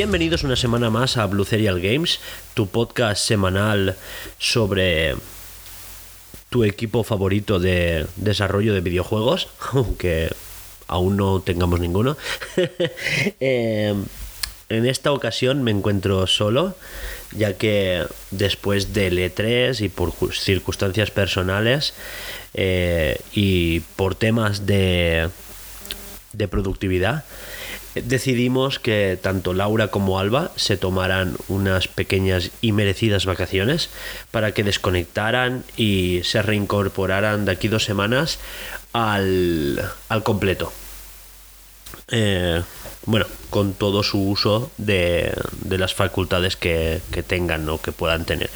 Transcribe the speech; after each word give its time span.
Bienvenidos 0.00 0.44
una 0.44 0.56
semana 0.56 0.88
más 0.88 1.18
a 1.18 1.26
Blue 1.26 1.44
Serial 1.44 1.78
Games, 1.78 2.20
tu 2.54 2.66
podcast 2.68 3.22
semanal 3.22 3.96
sobre 4.38 5.14
tu 6.48 6.64
equipo 6.64 7.04
favorito 7.04 7.58
de 7.58 8.06
desarrollo 8.16 8.72
de 8.72 8.80
videojuegos, 8.80 9.48
aunque 9.72 10.30
aún 10.86 11.18
no 11.18 11.42
tengamos 11.42 11.80
ninguno. 11.80 12.16
Eh, 13.40 13.94
en 14.70 14.86
esta 14.86 15.12
ocasión 15.12 15.62
me 15.62 15.70
encuentro 15.70 16.26
solo, 16.26 16.78
ya 17.36 17.58
que 17.58 18.06
después 18.30 18.94
del 18.94 19.18
E3 19.18 19.82
y 19.82 19.90
por 19.90 20.14
circunstancias 20.32 21.10
personales 21.10 21.92
eh, 22.54 23.20
y 23.34 23.80
por 23.96 24.14
temas 24.14 24.64
de, 24.64 25.28
de 26.32 26.48
productividad, 26.48 27.26
decidimos 27.94 28.78
que 28.78 29.18
tanto 29.20 29.52
Laura 29.52 29.88
como 29.88 30.18
Alba 30.18 30.52
se 30.56 30.76
tomaran 30.76 31.36
unas 31.48 31.88
pequeñas 31.88 32.50
y 32.60 32.72
merecidas 32.72 33.26
vacaciones 33.26 33.90
para 34.30 34.52
que 34.52 34.64
desconectaran 34.64 35.64
y 35.76 36.20
se 36.24 36.42
reincorporaran 36.42 37.44
de 37.44 37.52
aquí 37.52 37.68
dos 37.68 37.84
semanas 37.84 38.38
al, 38.92 39.82
al 40.08 40.22
completo. 40.22 40.72
Eh, 42.12 42.62
bueno, 43.06 43.26
con 43.50 43.74
todo 43.74 44.02
su 44.02 44.20
uso 44.20 44.70
de, 44.76 45.32
de 45.64 45.78
las 45.78 45.94
facultades 45.94 46.56
que, 46.56 47.00
que, 47.10 47.22
tengan 47.22 47.68
o 47.68 47.80
que 47.80 47.92
puedan 47.92 48.24
tener. 48.24 48.50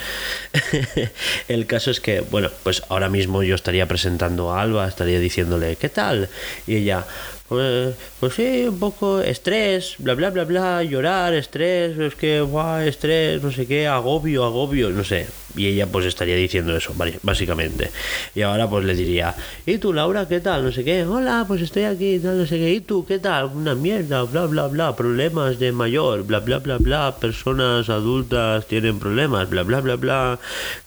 El 1.49 1.67
caso 1.67 1.91
es 1.91 2.01
que, 2.01 2.21
bueno, 2.21 2.51
pues 2.63 2.83
ahora 2.89 3.09
mismo 3.09 3.43
yo 3.43 3.55
estaría 3.55 3.87
presentando 3.87 4.53
a 4.53 4.61
Alba, 4.61 4.87
estaría 4.87 5.19
diciéndole, 5.19 5.77
¿qué 5.77 5.89
tal? 5.89 6.29
Y 6.67 6.77
ella, 6.77 7.07
pues, 7.49 7.95
pues 8.21 8.35
sí, 8.35 8.65
un 8.67 8.79
poco 8.79 9.21
estrés, 9.21 9.97
bla, 9.99 10.15
bla, 10.15 10.31
bla, 10.31 10.45
bla, 10.45 10.83
llorar, 10.83 11.35
estrés, 11.35 11.99
es 11.99 12.15
que, 12.15 12.41
guau, 12.41 12.81
estrés, 12.81 13.43
no 13.43 13.53
sé 13.53 13.67
qué, 13.67 13.87
agobio, 13.87 14.45
agobio, 14.45 14.89
no 14.89 15.05
sé. 15.05 15.27
Y 15.55 15.67
ella 15.67 15.87
pues 15.87 16.07
estaría 16.07 16.35
diciendo 16.37 16.75
eso, 16.75 16.95
básicamente. 17.23 17.91
Y 18.35 18.41
ahora 18.41 18.69
pues 18.69 18.85
le 18.87 18.95
diría, 18.95 19.37
¿y 19.67 19.77
tú, 19.77 19.93
Laura, 19.93 20.27
qué 20.27 20.41
tal? 20.41 20.65
No 20.65 20.73
sé 20.73 20.85
qué, 20.85 21.05
hola, 21.05 21.45
pues 21.47 21.61
estoy 21.61 21.85
aquí, 21.85 22.19
no 22.23 22.47
sé 22.47 22.57
qué, 22.57 22.73
¿y 22.73 22.81
tú, 22.81 23.05
qué 23.05 23.19
tal? 23.19 23.51
Una 23.55 23.75
mierda, 23.75 24.23
bla, 24.23 24.47
bla, 24.47 24.67
bla, 24.69 24.97
problemas 24.97 25.59
de 25.59 25.71
mayor, 25.71 26.25
bla, 26.25 26.41
bla, 26.41 26.59
bla, 26.61 26.79
bla, 26.79 27.17
personas 27.21 27.91
adultas 27.91 28.67
tienen 28.67 28.99
problemas, 28.99 29.51
bla, 29.51 29.65
bla, 29.65 29.81
bla, 29.83 29.97
bla, 29.97 30.39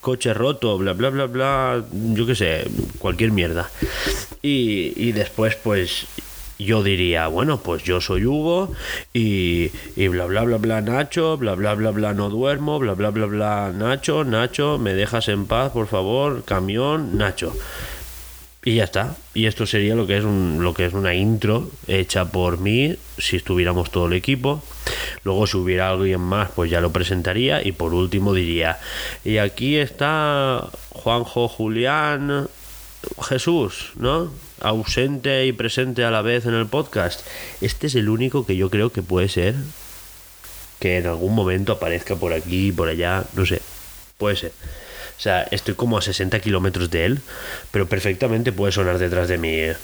coche 0.01 0.33
roto, 0.33 0.75
bla, 0.79 0.93
bla, 0.93 1.11
bla, 1.11 1.27
bla, 1.27 1.85
yo 1.91 2.25
qué 2.25 2.33
sé, 2.33 2.67
cualquier 2.97 3.31
mierda. 3.31 3.69
Y, 4.41 4.93
y 4.95 5.11
después 5.11 5.55
pues 5.55 6.07
yo 6.59 6.83
diría, 6.83 7.27
bueno, 7.27 7.59
pues 7.61 7.83
yo 7.83 8.01
soy 8.01 8.25
Hugo 8.25 8.73
y, 9.13 9.71
y, 9.95 10.07
bla 10.07 10.25
bla 10.25 10.43
bla 10.43 10.57
bla 10.57 10.81
Nacho, 10.81 11.37
bla 11.37 11.55
bla 11.55 11.75
bla 11.75 11.91
bla 11.91 12.13
no 12.13 12.29
duermo, 12.29 12.79
bla 12.79 12.93
bla 12.93 13.09
bla 13.11 13.25
bla 13.25 13.71
Nacho, 13.75 14.23
Nacho, 14.23 14.77
me 14.77 14.93
dejas 14.93 15.27
en 15.29 15.45
paz, 15.45 15.71
por 15.71 15.87
favor, 15.87 16.43
camión, 16.43 17.17
Nacho. 17.17 17.53
Y 18.67 18.75
ya 18.75 18.83
está. 18.83 19.15
Y 19.33 19.45
esto 19.45 19.65
sería 19.65 19.95
lo 19.95 20.05
que 20.07 20.17
es 20.17 20.25
un, 20.25 20.57
lo 20.61 20.73
que 20.73 20.85
es 20.85 20.93
una 20.93 21.15
intro 21.15 21.69
hecha 21.87 22.25
por 22.25 22.57
mí 22.57 22.97
si 23.17 23.37
estuviéramos 23.37 23.91
todo 23.91 24.07
el 24.07 24.13
equipo. 24.13 24.61
Luego 25.23 25.47
si 25.47 25.55
hubiera 25.55 25.89
alguien 25.89 26.19
más, 26.19 26.49
pues 26.53 26.69
ya 26.69 26.81
lo 26.81 26.91
presentaría 26.91 27.65
y 27.65 27.71
por 27.71 27.93
último 27.93 28.33
diría, 28.33 28.77
y 29.23 29.37
aquí 29.37 29.77
está 29.77 30.67
Juanjo 30.89 31.47
Julián 31.47 32.49
Jesús, 33.21 33.91
¿no? 33.95 34.31
Ausente 34.61 35.45
y 35.45 35.51
presente 35.51 36.03
a 36.03 36.11
la 36.11 36.21
vez 36.21 36.45
en 36.45 36.53
el 36.53 36.67
podcast. 36.67 37.25
Este 37.61 37.87
es 37.87 37.95
el 37.95 38.09
único 38.09 38.45
que 38.45 38.55
yo 38.55 38.69
creo 38.69 38.91
que 38.91 39.01
puede 39.01 39.29
ser 39.29 39.55
que 40.79 40.97
en 40.97 41.07
algún 41.07 41.33
momento 41.33 41.73
aparezca 41.73 42.15
por 42.15 42.33
aquí, 42.33 42.71
por 42.71 42.87
allá, 42.87 43.23
no 43.35 43.45
sé, 43.45 43.61
puede 44.17 44.35
ser. 44.35 44.51
O 45.17 45.19
sea, 45.19 45.43
estoy 45.49 45.73
como 45.73 45.97
a 45.97 46.01
60 46.01 46.39
kilómetros 46.39 46.91
de 46.91 47.05
él, 47.05 47.21
pero 47.71 47.87
perfectamente 47.87 48.51
puede 48.51 48.71
sonar 48.71 48.99
detrás 48.99 49.27
de 49.27 49.37
mí. 49.37 49.55
Eh, 49.55 49.75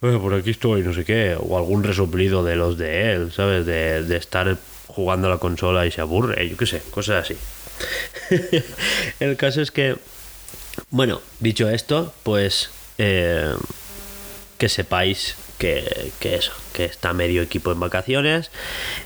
por 0.00 0.34
aquí 0.34 0.50
estoy, 0.50 0.82
no 0.82 0.92
sé 0.92 1.04
qué, 1.04 1.36
o 1.38 1.56
algún 1.56 1.84
resoplido 1.84 2.42
de 2.42 2.56
los 2.56 2.76
de 2.76 3.12
él, 3.12 3.32
¿sabes? 3.32 3.66
De, 3.66 4.02
de 4.02 4.16
estar 4.16 4.56
jugando 4.88 5.28
a 5.28 5.30
la 5.30 5.38
consola 5.38 5.86
y 5.86 5.92
se 5.92 6.00
aburre, 6.00 6.48
yo 6.48 6.56
qué 6.56 6.66
sé, 6.66 6.82
cosas 6.90 7.24
así. 7.24 7.36
el 9.20 9.36
caso 9.36 9.60
es 9.60 9.70
que, 9.70 9.96
bueno, 10.90 11.20
dicho 11.38 11.68
esto, 11.68 12.12
pues 12.24 12.70
eh, 12.98 13.54
que 14.60 14.68
sepáis 14.68 15.36
que, 15.56 16.12
que, 16.20 16.34
eso, 16.34 16.52
que 16.74 16.84
está 16.84 17.14
medio 17.14 17.40
equipo 17.40 17.72
en 17.72 17.80
vacaciones. 17.80 18.50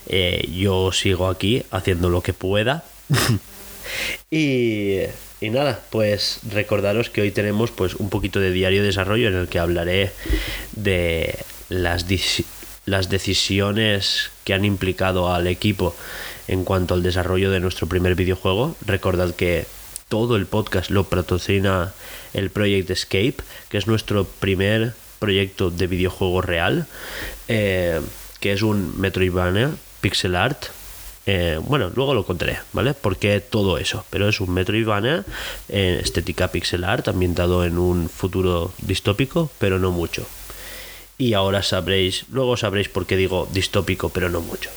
Eh, 0.07 0.45
yo 0.53 0.91
sigo 0.91 1.29
aquí 1.29 1.63
haciendo 1.71 2.09
lo 2.09 2.21
que 2.21 2.33
pueda. 2.33 2.83
y, 4.29 4.99
y, 5.39 5.49
nada, 5.49 5.79
pues 5.91 6.41
recordaros 6.51 7.09
que 7.09 7.21
hoy 7.21 7.31
tenemos 7.31 7.71
pues 7.71 7.95
un 7.95 8.09
poquito 8.09 8.41
de 8.41 8.51
diario 8.51 8.81
de 8.81 8.87
desarrollo 8.87 9.29
en 9.29 9.35
el 9.35 9.47
que 9.47 9.59
hablaré 9.59 10.11
de 10.73 11.39
las, 11.69 12.05
las 12.85 13.09
decisiones 13.09 14.31
que 14.43 14.53
han 14.53 14.65
implicado 14.65 15.33
al 15.33 15.47
equipo 15.47 15.95
en 16.49 16.65
cuanto 16.65 16.95
al 16.95 17.01
desarrollo 17.01 17.49
de 17.49 17.61
nuestro 17.61 17.87
primer 17.87 18.15
videojuego. 18.15 18.75
Recordad 18.85 19.33
que 19.33 19.67
todo 20.09 20.35
el 20.35 20.47
podcast 20.47 20.91
lo 20.91 21.05
patrocina 21.05 21.93
el 22.33 22.49
Project 22.49 22.89
Escape, 22.89 23.37
que 23.69 23.77
es 23.77 23.87
nuestro 23.87 24.25
primer 24.25 24.93
proyecto 25.25 25.71
de 25.71 25.87
videojuego 25.87 26.41
real, 26.41 26.85
eh, 27.47 27.99
que 28.39 28.53
es 28.53 28.61
un 28.61 28.93
Metroidvania 29.01 29.71
pixel 30.01 30.35
art. 30.35 30.65
Eh, 31.25 31.59
bueno, 31.63 31.91
luego 31.95 32.13
lo 32.13 32.27
contaré, 32.27 32.59
¿vale? 32.73 32.93
Porque 32.93 33.39
todo 33.39 33.79
eso, 33.79 34.05
pero 34.11 34.29
es 34.29 34.39
un 34.39 34.53
Metroidvania 34.53 35.25
en 35.67 35.95
estética 35.95 36.49
pixel 36.49 36.83
art 36.83 37.07
ambientado 37.07 37.65
en 37.65 37.79
un 37.79 38.07
futuro 38.07 38.71
distópico, 38.77 39.49
pero 39.57 39.79
no 39.79 39.89
mucho. 39.89 40.27
Y 41.17 41.33
ahora 41.33 41.63
sabréis, 41.63 42.25
luego 42.29 42.55
sabréis 42.55 42.89
por 42.89 43.07
qué 43.07 43.17
digo 43.17 43.47
distópico, 43.51 44.09
pero 44.09 44.29
no 44.29 44.41
mucho. 44.41 44.69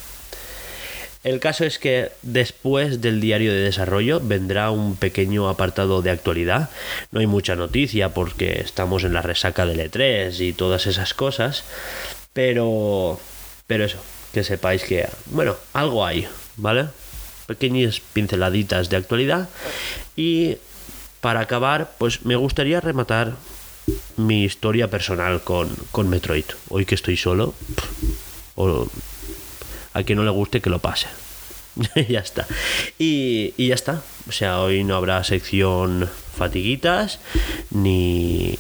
El 1.29 1.41
caso 1.41 1.65
es 1.65 1.79
que 1.79 2.11
después 2.23 3.03
del 3.03 3.21
diario 3.21 3.53
de 3.53 3.61
desarrollo 3.61 4.19
vendrá 4.19 4.71
un 4.71 4.97
pequeño 4.97 5.51
apartado 5.51 6.01
de 6.01 6.11
actualidad. 6.11 6.71
No 7.13 7.21
hay 7.21 7.27
mucha 7.27 7.55
noticia 7.55 8.15
porque 8.15 8.63
estamos 8.63 9.05
en 9.05 9.13
la 9.13 9.21
resaca 9.21 9.67
del 9.67 9.79
E3 9.79 10.41
y 10.41 10.55
todas 10.55 10.87
esas 10.87 11.13
cosas. 11.13 11.65
Pero. 12.33 13.21
Pero 13.67 13.85
eso, 13.85 13.99
que 14.33 14.43
sepáis 14.43 14.85
que. 14.85 15.07
Bueno, 15.27 15.55
algo 15.75 16.07
hay, 16.07 16.27
¿vale? 16.57 16.87
Pequeñas 17.47 18.01
pinceladitas 18.01 18.89
de 18.89 18.97
actualidad. 18.97 19.51
Y 20.17 20.57
para 21.21 21.41
acabar, 21.41 21.91
pues 21.99 22.25
me 22.25 22.37
gustaría 22.37 22.81
rematar 22.81 23.35
mi 24.17 24.45
historia 24.45 24.89
personal 24.89 25.43
con, 25.43 25.69
con 25.93 26.09
Metroid. 26.09 26.47
Hoy 26.71 26.87
que 26.87 26.95
estoy 26.95 27.19
solo. 27.19 27.55
A 29.99 30.05
quien 30.05 30.17
no 30.17 30.25
le 30.25 30.31
guste 30.31 30.61
que 30.61 30.71
lo 30.71 30.79
pase. 30.79 31.09
ya 32.09 32.21
está. 32.21 32.47
Y, 32.99 33.53
ya 33.59 33.75
está. 33.75 34.03
O 34.29 34.33
sea, 34.33 34.61
hoy 34.61 34.85
no 34.85 34.97
habrá 34.97 35.23
sección 35.25 36.09
fatiguitas, 36.37 37.19
ni, 37.71 38.59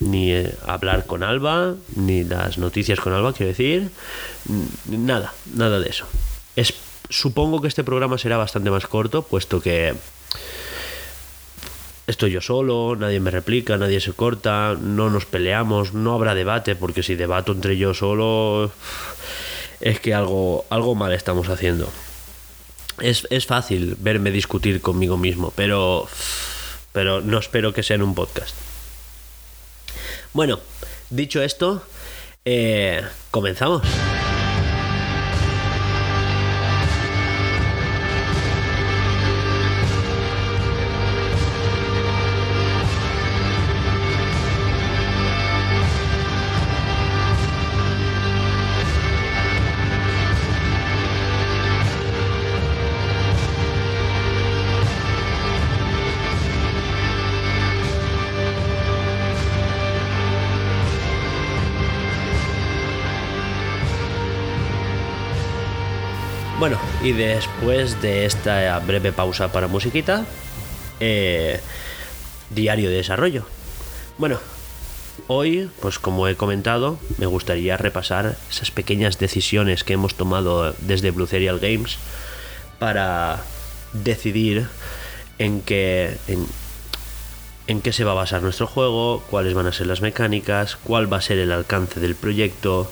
ni 0.00 0.32
eh, 0.32 0.54
hablar 0.66 1.06
con 1.06 1.22
Alba, 1.22 1.74
ni 1.94 2.24
las 2.24 2.58
noticias 2.58 2.98
con 3.00 3.12
Alba, 3.12 3.32
quiero 3.32 3.50
decir. 3.50 3.90
Nada, 4.88 5.32
nada 5.54 5.78
de 5.78 5.88
eso. 5.88 6.06
Es, 6.56 6.74
supongo 7.08 7.60
que 7.60 7.68
este 7.68 7.84
programa 7.84 8.18
será 8.18 8.36
bastante 8.36 8.70
más 8.70 8.86
corto, 8.86 9.22
puesto 9.22 9.60
que 9.60 9.94
estoy 12.08 12.32
yo 12.32 12.40
solo, 12.40 12.96
nadie 12.96 13.20
me 13.20 13.30
replica, 13.30 13.78
nadie 13.78 14.00
se 14.00 14.12
corta, 14.12 14.76
no 14.80 15.10
nos 15.10 15.26
peleamos, 15.26 15.94
no 15.94 16.14
habrá 16.14 16.34
debate, 16.34 16.74
porque 16.74 17.04
si 17.04 17.14
debato 17.14 17.52
entre 17.52 17.76
yo 17.76 17.94
solo 17.94 18.72
es 19.82 20.00
que 20.00 20.14
algo, 20.14 20.64
algo 20.70 20.94
mal 20.94 21.12
estamos 21.12 21.48
haciendo. 21.48 21.92
Es, 23.00 23.26
es 23.30 23.46
fácil 23.46 23.96
verme 23.98 24.30
discutir 24.30 24.80
conmigo 24.80 25.16
mismo, 25.16 25.52
pero, 25.56 26.08
pero 26.92 27.20
no 27.20 27.38
espero 27.38 27.74
que 27.74 27.82
sea 27.82 27.96
en 27.96 28.02
un 28.02 28.14
podcast. 28.14 28.54
Bueno, 30.32 30.60
dicho 31.10 31.42
esto, 31.42 31.82
eh, 32.44 33.02
comenzamos. 33.30 33.82
Y 67.02 67.12
después 67.12 68.00
de 68.00 68.26
esta 68.26 68.78
breve 68.78 69.12
pausa 69.12 69.50
para 69.50 69.66
musiquita, 69.66 70.24
eh, 71.00 71.60
diario 72.50 72.90
de 72.90 72.96
desarrollo. 72.96 73.44
Bueno, 74.18 74.38
hoy, 75.26 75.68
pues 75.80 75.98
como 75.98 76.28
he 76.28 76.36
comentado, 76.36 77.00
me 77.18 77.26
gustaría 77.26 77.76
repasar 77.76 78.36
esas 78.48 78.70
pequeñas 78.70 79.18
decisiones 79.18 79.82
que 79.82 79.94
hemos 79.94 80.14
tomado 80.14 80.74
desde 80.78 81.10
Blue 81.10 81.26
Serial 81.26 81.58
Games 81.58 81.98
para 82.78 83.42
decidir 83.92 84.68
en 85.38 85.60
qué, 85.60 86.16
en, 86.28 86.46
en 87.66 87.80
qué 87.80 87.92
se 87.92 88.04
va 88.04 88.12
a 88.12 88.14
basar 88.14 88.42
nuestro 88.42 88.68
juego, 88.68 89.24
cuáles 89.28 89.54
van 89.54 89.66
a 89.66 89.72
ser 89.72 89.88
las 89.88 90.02
mecánicas, 90.02 90.76
cuál 90.76 91.12
va 91.12 91.16
a 91.16 91.22
ser 91.22 91.38
el 91.38 91.50
alcance 91.50 91.98
del 91.98 92.14
proyecto, 92.14 92.88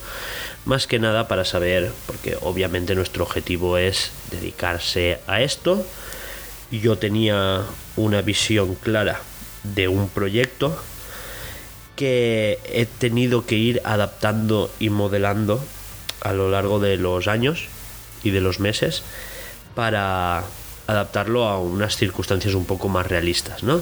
más 0.65 0.87
que 0.87 0.99
nada 0.99 1.29
para 1.29 1.45
saber, 1.45 1.91
porque 2.07 2.37
obviamente 2.41 2.95
nuestro 2.95 3.25
objetivo 3.25 3.79
es 3.79 4.13
dedicarse 4.31 5.21
a 5.27 5.41
esto. 5.41 5.85
Yo 6.71 6.99
tenía 6.99 7.63
una 7.97 8.23
visión 8.23 8.75
clara 8.75 9.21
de 9.65 9.89
un 9.89 10.09
proyecto 10.09 10.81
que 11.97 12.59
he 12.65 12.87
tenido 12.87 13.45
que 13.45 13.57
ir 13.57 13.83
adaptando 13.85 14.71
y 14.79 14.91
modelando 14.91 15.63
a 16.23 16.33
lo 16.33 16.51
largo 16.51 16.79
de 16.81 16.97
los 16.97 17.29
años 17.29 17.67
y 18.23 18.31
de 18.31 18.41
los 18.41 18.61
meses 18.61 19.03
para 19.75 20.45
adaptarlo 20.87 21.47
a 21.47 21.59
unas 21.59 21.97
circunstancias 21.97 22.55
un 22.55 22.65
poco 22.65 22.89
más 22.89 23.07
realistas, 23.07 23.63
¿no? 23.63 23.81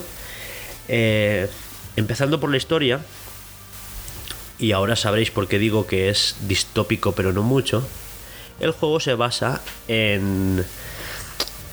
Eh, 0.89 1.49
empezando 1.97 2.41
por 2.41 2.51
la 2.51 2.57
historia, 2.57 3.01
y 4.59 4.73
ahora 4.73 4.97
sabréis 4.97 5.31
por 5.31 5.49
qué 5.49 5.59
digo 5.59 5.87
que 5.87 6.09
es 6.09 6.37
distópico 6.47 7.13
pero 7.13 7.33
no 7.33 7.43
mucho, 7.43 7.87
el 8.61 8.73
juego 8.73 9.01
se 9.01 9.15
basa 9.15 9.61
en... 9.87 10.65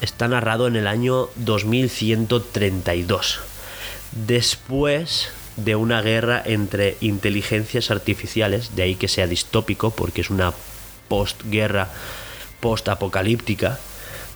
Está 0.01 0.27
narrado 0.27 0.67
en 0.67 0.75
el 0.75 0.87
año 0.87 1.29
2132, 1.37 3.39
después 4.11 5.29
de 5.55 5.75
una 5.75 6.01
guerra 6.01 6.43
entre 6.45 6.97
inteligencias 6.99 7.89
artificiales, 7.89 8.75
de 8.75 8.83
ahí 8.83 8.95
que 8.95 9.07
sea 9.07 9.25
distópico, 9.25 9.91
porque 9.91 10.21
es 10.21 10.29
una 10.29 10.53
postguerra 11.07 11.89
post-apocalíptica, 12.59 13.79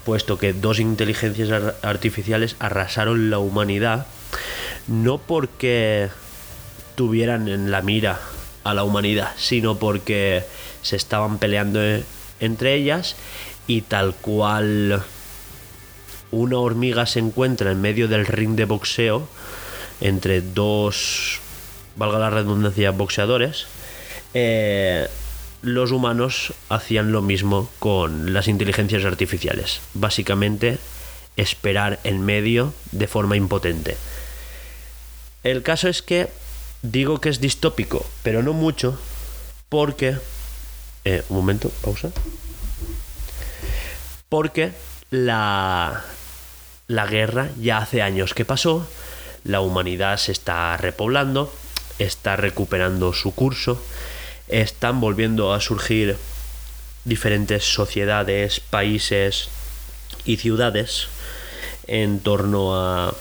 puesto 0.05 0.39
que 0.39 0.53
dos 0.53 0.79
inteligencias 0.79 1.75
artificiales 1.83 2.55
arrasaron 2.59 3.29
la 3.29 3.37
humanidad, 3.37 4.07
no 4.87 5.17
porque 5.17 6.09
tuvieran 6.95 7.49
en 7.49 7.69
la 7.69 7.81
mira 7.81 8.19
a 8.63 8.73
la 8.73 8.83
humanidad, 8.83 9.31
sino 9.37 9.77
porque 9.77 10.43
se 10.81 10.95
estaban 10.95 11.37
peleando 11.37 11.79
entre 12.39 12.75
ellas 12.75 13.15
y 13.67 13.81
tal 13.81 14.15
cual 14.15 15.03
una 16.31 16.57
hormiga 16.57 17.05
se 17.05 17.19
encuentra 17.19 17.71
en 17.71 17.81
medio 17.81 18.07
del 18.07 18.25
ring 18.25 18.55
de 18.55 18.65
boxeo 18.65 19.27
entre 20.01 20.41
dos, 20.41 21.39
valga 21.95 22.19
la 22.19 22.29
redundancia, 22.29 22.91
boxeadores, 22.91 23.67
eh, 24.33 25.07
los 25.61 25.91
humanos 25.91 26.53
hacían 26.69 27.11
lo 27.11 27.21
mismo 27.21 27.69
con 27.79 28.33
las 28.33 28.47
inteligencias 28.47 29.03
artificiales. 29.03 29.81
Básicamente, 29.93 30.77
esperar 31.35 31.99
en 32.03 32.23
medio 32.23 32.73
de 32.91 33.07
forma 33.07 33.35
impotente. 33.35 33.97
El 35.43 35.63
caso 35.63 35.89
es 35.89 36.01
que 36.01 36.29
digo 36.81 37.19
que 37.19 37.29
es 37.29 37.39
distópico, 37.39 38.05
pero 38.23 38.43
no 38.43 38.53
mucho, 38.53 38.99
porque... 39.69 40.17
Eh, 41.05 41.23
un 41.29 41.37
momento, 41.37 41.69
pausa. 41.81 42.11
Porque 44.27 44.73
la, 45.09 46.03
la 46.87 47.05
guerra 47.07 47.49
ya 47.59 47.77
hace 47.77 48.01
años 48.01 48.33
que 48.33 48.45
pasó, 48.45 48.87
la 49.43 49.61
humanidad 49.61 50.17
se 50.17 50.31
está 50.31 50.75
repoblando, 50.77 51.53
está 51.97 52.35
recuperando 52.35 53.13
su 53.13 53.33
curso, 53.33 53.81
están 54.47 54.99
volviendo 54.99 55.53
a 55.53 55.61
surgir 55.61 56.17
diferentes 57.05 57.63
sociedades, 57.63 58.59
países 58.59 59.49
y 60.25 60.37
ciudades 60.37 61.07
en 61.87 62.19
torno 62.19 62.75
a 62.75 63.15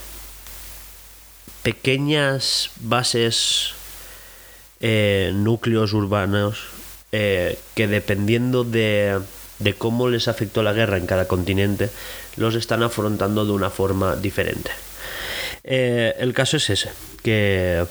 pequeñas 1.69 2.71
bases, 2.81 3.75
eh, 4.81 5.33
núcleos 5.35 5.93
urbanos, 5.93 6.61
eh, 7.13 7.59
que 7.75 7.87
dependiendo 7.87 8.65
de, 8.65 9.21
de 9.59 9.75
cómo 9.75 10.09
les 10.09 10.29
afectó 10.29 10.63
la 10.63 10.73
guerra 10.73 10.97
en 10.97 11.05
cada 11.05 11.29
continente, 11.29 11.91
los 12.37 12.55
están 12.55 12.83
afrontando 12.83 13.45
de 13.45 13.53
una 13.53 13.69
forma 13.69 14.17
diferente. 14.17 14.71
Eh, 15.63 16.15
el 16.19 16.33
caso 16.33 16.57
es 16.57 16.71
ese, 16.71 16.89
que, 17.23 17.85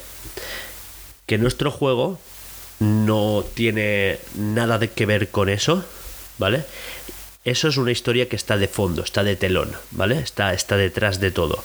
que 1.28 1.38
nuestro 1.38 1.70
juego 1.70 2.20
no 2.80 3.46
tiene 3.54 4.18
nada 4.34 4.80
de 4.80 4.90
que 4.90 5.06
ver 5.06 5.30
con 5.30 5.50
eso, 5.50 5.86
¿vale? 6.40 6.66
Eso 7.46 7.68
es 7.68 7.78
una 7.78 7.92
historia 7.92 8.28
que 8.28 8.36
está 8.36 8.58
de 8.58 8.68
fondo, 8.68 9.04
está 9.04 9.24
de 9.24 9.36
telón, 9.36 9.72
¿vale? 9.92 10.20
Está, 10.20 10.54
está 10.54 10.78
detrás 10.78 11.20
de 11.20 11.30
todo. 11.30 11.64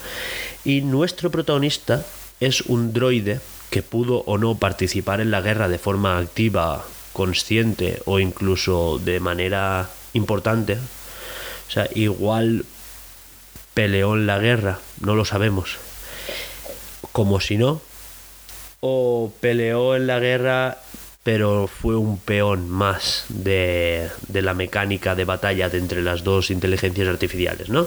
Y 0.65 0.83
nuestro 0.83 1.31
protagonista 1.31 2.05
es 2.41 2.63
un 2.63 2.93
droide 2.93 3.41
que 3.71 3.83
pudo 3.83 4.19
o 4.27 4.39
no 4.39 4.57
participar 4.57 5.21
en 5.21 5.31
la 5.31 5.41
guerra 5.41 5.69
de 5.69 5.79
forma 5.79 6.19
activa, 6.19 6.85
consciente 7.13 8.03
o 8.05 8.21
incluso 8.21 8.99
de 8.99 9.19
manera 9.19 9.89
importante. 10.13 10.75
O 10.75 11.71
sea, 11.71 11.89
igual 11.95 12.65
peleó 13.75 14.15
en 14.15 14.27
la 14.27 14.39
guerra, 14.39 14.79
no 15.01 15.15
lo 15.15 15.25
sabemos. 15.25 15.79
Como 17.13 17.41
si 17.41 17.57
no. 17.57 17.81
O 18.81 19.33
peleó 19.41 19.97
en 19.97 20.07
la 20.07 20.19
guerra 20.19 20.79
pero 21.23 21.69
fue 21.69 21.97
un 21.97 22.19
peón 22.19 22.69
más 22.69 23.27
de, 23.29 24.11
de, 24.27 24.43
la 24.43 24.55
mecánica 24.55 25.15
de 25.15 25.25
batalla 25.25 25.69
de 25.69 25.79
entre 25.79 26.03
las 26.03 26.25
dos 26.25 26.51
inteligencias 26.51 27.07
artificiales, 27.07 27.69
¿no? 27.69 27.87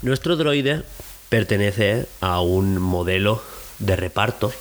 Nuestro 0.00 0.36
droide 0.36 0.82
pertenece 1.28 2.06
a 2.20 2.40
un 2.40 2.78
modelo 2.78 3.42
de 3.78 3.96
reparto 3.96 4.52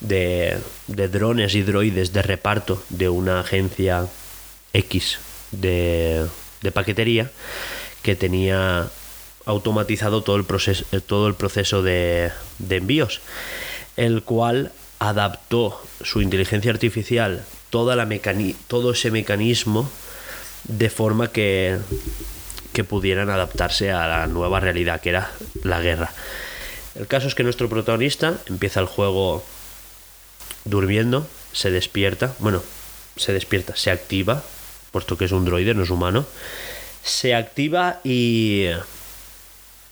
de, 0.00 0.58
de 0.86 1.08
drones 1.08 1.54
y 1.54 1.62
droides 1.62 2.12
de 2.12 2.22
reparto 2.22 2.82
de 2.88 3.08
una 3.08 3.40
agencia 3.40 4.06
X 4.72 5.18
de, 5.52 6.26
de 6.62 6.72
paquetería 6.72 7.30
que 8.02 8.16
tenía 8.16 8.88
automatizado 9.44 10.22
todo 10.22 10.36
el 10.36 10.44
proceso, 10.44 10.84
todo 11.06 11.28
el 11.28 11.34
proceso 11.34 11.82
de, 11.82 12.32
de 12.58 12.76
envíos, 12.76 13.20
el 13.96 14.22
cual 14.22 14.72
adaptó 14.98 15.82
su 16.02 16.22
inteligencia 16.22 16.70
artificial 16.70 17.44
toda 17.70 17.96
la 17.96 18.08
todo 18.66 18.92
ese 18.92 19.10
mecanismo 19.10 19.88
de 20.64 20.90
forma 20.90 21.28
que, 21.28 21.78
que 22.72 22.84
pudieran 22.84 23.30
adaptarse 23.30 23.90
a 23.90 24.06
la 24.06 24.26
nueva 24.26 24.60
realidad 24.60 25.00
que 25.00 25.10
era 25.10 25.30
la 25.62 25.80
guerra. 25.80 26.12
El 26.94 27.06
caso 27.06 27.28
es 27.28 27.34
que 27.34 27.42
nuestro 27.42 27.68
protagonista 27.68 28.38
empieza 28.48 28.80
el 28.80 28.86
juego 28.86 29.44
durmiendo, 30.64 31.26
se 31.52 31.70
despierta, 31.70 32.34
bueno, 32.38 32.62
se 33.16 33.32
despierta, 33.32 33.76
se 33.76 33.90
activa, 33.90 34.42
puesto 34.92 35.16
que 35.16 35.24
es 35.24 35.32
un 35.32 35.44
droide, 35.44 35.74
no 35.74 35.84
es 35.84 35.90
humano, 35.90 36.26
se 37.02 37.34
activa 37.34 38.00
y 38.04 38.68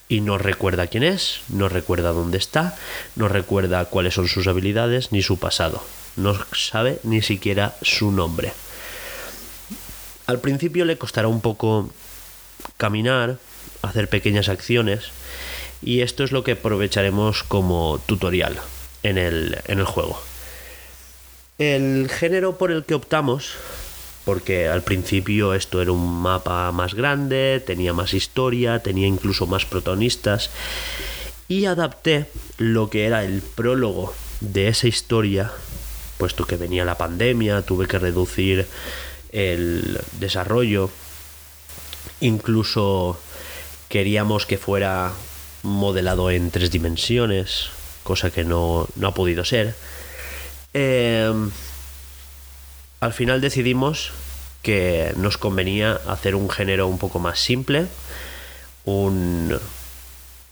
y 0.08 0.22
no 0.22 0.38
recuerda 0.38 0.86
quién 0.86 1.02
es, 1.02 1.40
no 1.48 1.68
recuerda 1.68 2.12
dónde 2.12 2.38
está, 2.38 2.76
no 3.14 3.28
recuerda 3.28 3.84
cuáles 3.84 4.14
son 4.14 4.26
sus 4.26 4.46
habilidades 4.46 5.12
ni 5.12 5.22
su 5.22 5.38
pasado, 5.38 5.82
no 6.16 6.34
sabe 6.54 6.98
ni 7.02 7.20
siquiera 7.20 7.76
su 7.82 8.10
nombre. 8.10 8.52
Al 10.26 10.40
principio 10.40 10.84
le 10.84 10.98
costará 10.98 11.28
un 11.28 11.40
poco 11.40 11.90
caminar, 12.76 13.38
hacer 13.82 14.08
pequeñas 14.08 14.48
acciones 14.48 15.10
y 15.82 16.00
esto 16.00 16.24
es 16.24 16.32
lo 16.32 16.44
que 16.44 16.52
aprovecharemos 16.52 17.42
como 17.44 18.00
tutorial 18.06 18.58
en 19.02 19.18
el, 19.18 19.58
en 19.66 19.78
el 19.78 19.84
juego. 19.84 20.20
El 21.58 22.08
género 22.08 22.58
por 22.58 22.70
el 22.70 22.84
que 22.84 22.94
optamos 22.94 23.54
porque 24.28 24.68
al 24.68 24.82
principio 24.82 25.54
esto 25.54 25.80
era 25.80 25.90
un 25.90 26.20
mapa 26.20 26.70
más 26.70 26.92
grande, 26.92 27.62
tenía 27.64 27.94
más 27.94 28.12
historia, 28.12 28.80
tenía 28.80 29.06
incluso 29.06 29.46
más 29.46 29.64
protagonistas 29.64 30.50
y 31.48 31.64
adapté 31.64 32.26
lo 32.58 32.90
que 32.90 33.06
era 33.06 33.24
el 33.24 33.40
prólogo 33.40 34.12
de 34.40 34.68
esa 34.68 34.86
historia, 34.86 35.50
puesto 36.18 36.46
que 36.46 36.58
venía 36.58 36.84
la 36.84 36.98
pandemia, 36.98 37.62
tuve 37.62 37.86
que 37.86 37.98
reducir 37.98 38.66
el 39.32 39.98
desarrollo, 40.20 40.90
incluso 42.20 43.18
queríamos 43.88 44.46
que 44.46 44.58
fuera 44.58 45.12
modelado 45.62 46.30
en 46.30 46.50
tres 46.50 46.70
dimensiones, 46.70 47.70
cosa 48.02 48.30
que 48.30 48.44
no, 48.44 48.86
no 48.96 49.08
ha 49.08 49.14
podido 49.14 49.44
ser. 49.44 49.74
Eh, 50.74 51.32
al 53.00 53.12
final 53.12 53.40
decidimos 53.40 54.12
que 54.62 55.12
nos 55.16 55.38
convenía 55.38 56.00
hacer 56.08 56.34
un 56.34 56.50
género 56.50 56.88
un 56.88 56.98
poco 56.98 57.18
más 57.18 57.38
simple, 57.38 57.86
un 58.84 59.58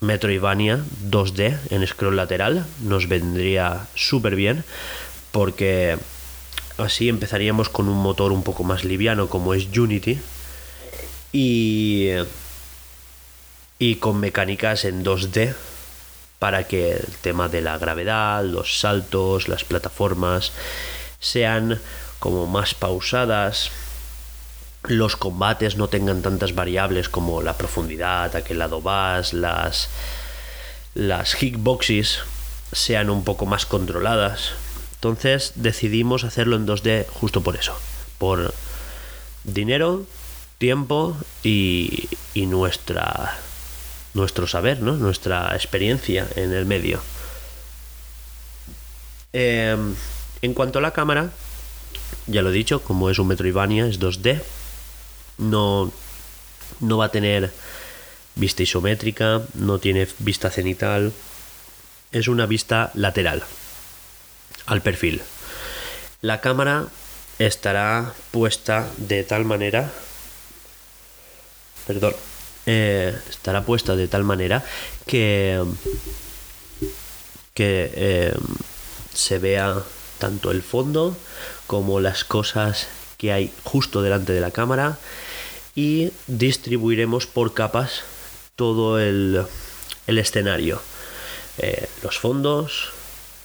Metroidvania 0.00 0.80
2D 1.11 1.58
en 1.70 1.87
scroll 1.87 2.16
lateral, 2.16 2.66
nos 2.82 3.08
vendría 3.08 3.87
súper 3.94 4.37
bien 4.37 4.64
porque 5.32 5.99
así 6.78 7.08
empezaríamos 7.08 7.68
con 7.68 7.88
un 7.88 7.99
motor 7.99 8.32
un 8.32 8.42
poco 8.42 8.62
más 8.62 8.85
liviano 8.85 9.28
como 9.28 9.54
es 9.54 9.66
Unity 9.76 10.18
y, 11.37 12.12
y 13.78 13.97
con 13.97 14.19
mecánicas 14.21 14.87
en 14.87 15.05
2D 15.05 15.55
para 16.38 16.66
que 16.66 16.93
el 16.93 17.14
tema 17.21 17.50
de 17.50 17.61
la 17.61 17.76
gravedad, 17.76 18.43
los 18.43 18.81
saltos, 18.81 19.47
las 19.47 19.62
plataformas 19.62 20.52
sean 21.21 21.78
como 22.21 22.47
más 22.47 22.73
pausadas, 22.73 23.71
los 24.85 25.16
combates 25.16 25.76
no 25.76 25.88
tengan 25.88 26.23
tantas 26.23 26.55
variables 26.55 27.11
como 27.11 27.43
la 27.43 27.59
profundidad, 27.59 28.35
a 28.35 28.43
qué 28.43 28.55
lado 28.55 28.81
vas, 28.81 29.35
las, 29.35 29.90
las 30.95 31.35
hitboxes 31.35 32.21
sean 32.73 33.11
un 33.11 33.25
poco 33.25 33.45
más 33.45 33.66
controladas. 33.66 34.52
Entonces 34.95 35.52
decidimos 35.57 36.25
hacerlo 36.25 36.57
en 36.57 36.66
2D 36.66 37.07
justo 37.09 37.43
por 37.43 37.57
eso, 37.57 37.78
por 38.16 38.55
dinero, 39.45 40.07
tiempo 40.58 41.16
y, 41.42 42.08
y 42.34 42.46
nuestra, 42.46 43.38
nuestro 44.14 44.46
saber, 44.46 44.80
¿no? 44.80 44.96
nuestra 44.96 45.54
experiencia 45.54 46.26
en 46.36 46.52
el 46.52 46.66
medio. 46.66 47.00
Em, 49.32 49.94
en 50.42 50.54
cuanto 50.54 50.78
a 50.78 50.82
la 50.82 50.92
cámara, 50.92 51.30
ya 52.26 52.42
lo 52.42 52.50
he 52.50 52.52
dicho, 52.52 52.82
como 52.82 53.10
es 53.10 53.18
un 53.18 53.28
Metroidvania, 53.28 53.86
es 53.86 54.00
2D 54.00 54.40
no, 55.38 55.92
no 56.80 56.98
va 56.98 57.06
a 57.06 57.10
tener 57.10 57.52
vista 58.34 58.62
isométrica, 58.62 59.42
no 59.54 59.78
tiene 59.78 60.08
vista 60.18 60.50
cenital, 60.50 61.12
es 62.12 62.28
una 62.28 62.46
vista 62.46 62.90
lateral 62.94 63.44
al 64.66 64.82
perfil. 64.82 65.22
La 66.20 66.40
cámara 66.40 66.86
estará 67.38 68.14
puesta 68.30 68.88
de 68.96 69.25
tal 69.25 69.44
manera, 69.44 69.92
perdón, 71.87 72.14
eh, 72.66 73.16
estará 73.31 73.64
puesta 73.64 73.97
de 73.97 74.09
tal 74.09 74.25
manera 74.25 74.64
que, 75.07 75.62
que 77.55 77.93
eh, 77.95 78.35
se 79.14 79.38
vea 79.38 79.83
tanto 80.19 80.50
el 80.50 80.62
fondo 80.62 81.16
como 81.66 82.00
las 82.00 82.25
cosas 82.25 82.88
que 83.19 83.33
hay 83.33 83.52
justo 83.64 84.02
delante 84.02 84.33
de 84.33 84.40
la 84.40 84.50
cámara 84.50 84.99
y 85.75 86.11
distribuiremos 86.26 87.26
por 87.26 87.55
capas 87.55 88.02
todo 88.57 88.99
el, 88.99 89.47
escenario. 90.07 90.81
Eh, 91.59 91.87
los 92.02 92.19
fondos, 92.19 92.90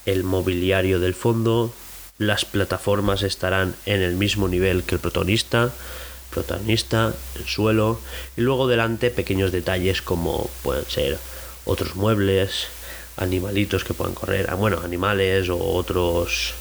el 0.06 0.24
mobiliario 0.24 1.00
del 1.00 1.14
fondo, 1.14 1.74
las 2.18 2.46
plataformas 2.46 3.24
estarán 3.24 3.76
en 3.86 4.02
el 4.02 4.16
mismo 4.16 4.48
nivel 4.48 4.84
que 4.84 4.96
el 4.96 5.02
protagonista, 5.02 5.72
protagonista, 6.32 7.14
el 7.36 7.46
suelo 7.46 8.00
y 8.36 8.42
luego 8.42 8.68
delante 8.68 9.12
pequeños 9.12 9.52
detalles 9.52 10.02
como 10.02 10.50
pueden 10.64 10.86
ser 10.86 11.20
otros 11.66 11.96
muebles, 11.96 12.68
animalitos 13.18 13.84
que 13.84 13.94
puedan 13.94 14.16
correr, 14.16 14.48
ah, 14.50 14.56
bueno, 14.56 14.82
animales 14.84 15.50
o 15.50 15.58
otros 15.58 16.54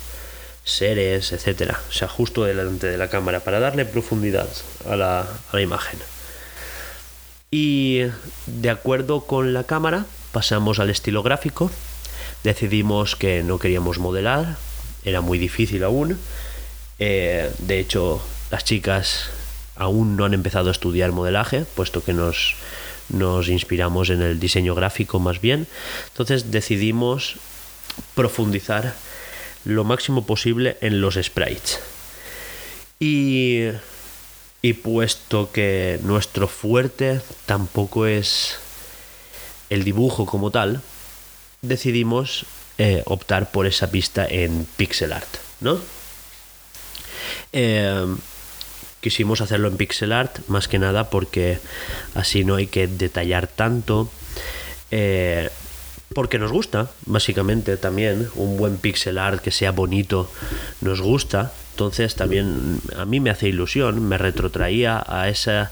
seres, 0.64 1.32
etcétera. 1.32 1.80
O 1.88 1.92
sea, 1.92 2.08
justo 2.08 2.44
delante 2.44 2.86
de 2.86 2.98
la 2.98 3.08
cámara 3.08 3.40
para 3.40 3.60
darle 3.60 3.84
profundidad 3.84 4.48
a 4.88 4.96
la, 4.96 5.26
imagen. 5.60 5.98
Y 7.50 8.02
de 8.46 8.70
acuerdo 8.70 9.22
con 9.22 9.52
la 9.52 9.64
cámara, 9.64 10.04
pasamos 10.32 10.78
al 10.78 10.90
estilo 10.90 11.22
gráfico. 11.22 11.70
Decidimos 12.44 13.16
que 13.16 13.42
no 13.42 13.58
queríamos 13.58 13.98
modelar, 13.98 14.56
era 15.04 15.20
muy 15.20 15.38
difícil 15.38 15.82
aún. 15.82 16.18
Eh, 16.98 17.50
de 17.58 17.80
hecho, 17.80 18.22
las 18.50 18.64
chicas 18.64 19.30
aún 19.80 20.16
no 20.16 20.24
han 20.24 20.34
empezado 20.34 20.68
a 20.68 20.72
estudiar 20.72 21.10
modelaje, 21.10 21.64
puesto 21.74 22.04
que 22.04 22.12
nos, 22.12 22.54
nos 23.08 23.48
inspiramos 23.48 24.10
en 24.10 24.20
el 24.20 24.38
diseño 24.38 24.74
gráfico 24.74 25.18
más 25.18 25.40
bien. 25.40 25.66
Entonces 26.08 26.50
decidimos 26.50 27.36
profundizar 28.14 28.94
lo 29.64 29.84
máximo 29.84 30.26
posible 30.26 30.76
en 30.82 31.00
los 31.00 31.14
sprites. 31.14 31.80
Y, 33.00 33.68
y 34.60 34.74
puesto 34.74 35.50
que 35.50 35.98
nuestro 36.02 36.46
fuerte 36.46 37.22
tampoco 37.46 38.04
es 38.04 38.58
el 39.70 39.82
dibujo 39.82 40.26
como 40.26 40.50
tal, 40.50 40.82
decidimos 41.62 42.44
eh, 42.76 43.02
optar 43.06 43.50
por 43.50 43.66
esa 43.66 43.90
pista 43.90 44.26
en 44.26 44.66
pixel 44.76 45.14
art, 45.14 45.36
¿no? 45.60 45.78
Eh, 47.52 48.06
quisimos 49.00 49.40
hacerlo 49.40 49.68
en 49.68 49.76
pixel 49.76 50.12
art 50.12 50.38
más 50.48 50.68
que 50.68 50.78
nada 50.78 51.10
porque 51.10 51.58
así 52.14 52.44
no 52.44 52.56
hay 52.56 52.66
que 52.66 52.86
detallar 52.86 53.46
tanto. 53.46 54.10
Eh, 54.90 55.48
porque 56.12 56.40
nos 56.40 56.50
gusta, 56.50 56.90
básicamente 57.06 57.76
también, 57.76 58.28
un 58.34 58.56
buen 58.56 58.78
pixel 58.78 59.16
art 59.16 59.40
que 59.40 59.52
sea 59.52 59.70
bonito, 59.70 60.28
nos 60.80 61.00
gusta. 61.00 61.52
Entonces 61.70 62.16
también 62.16 62.80
a 62.96 63.04
mí 63.04 63.20
me 63.20 63.30
hace 63.30 63.48
ilusión, 63.48 64.02
me 64.02 64.18
retrotraía 64.18 65.02
a 65.06 65.28
esa... 65.28 65.70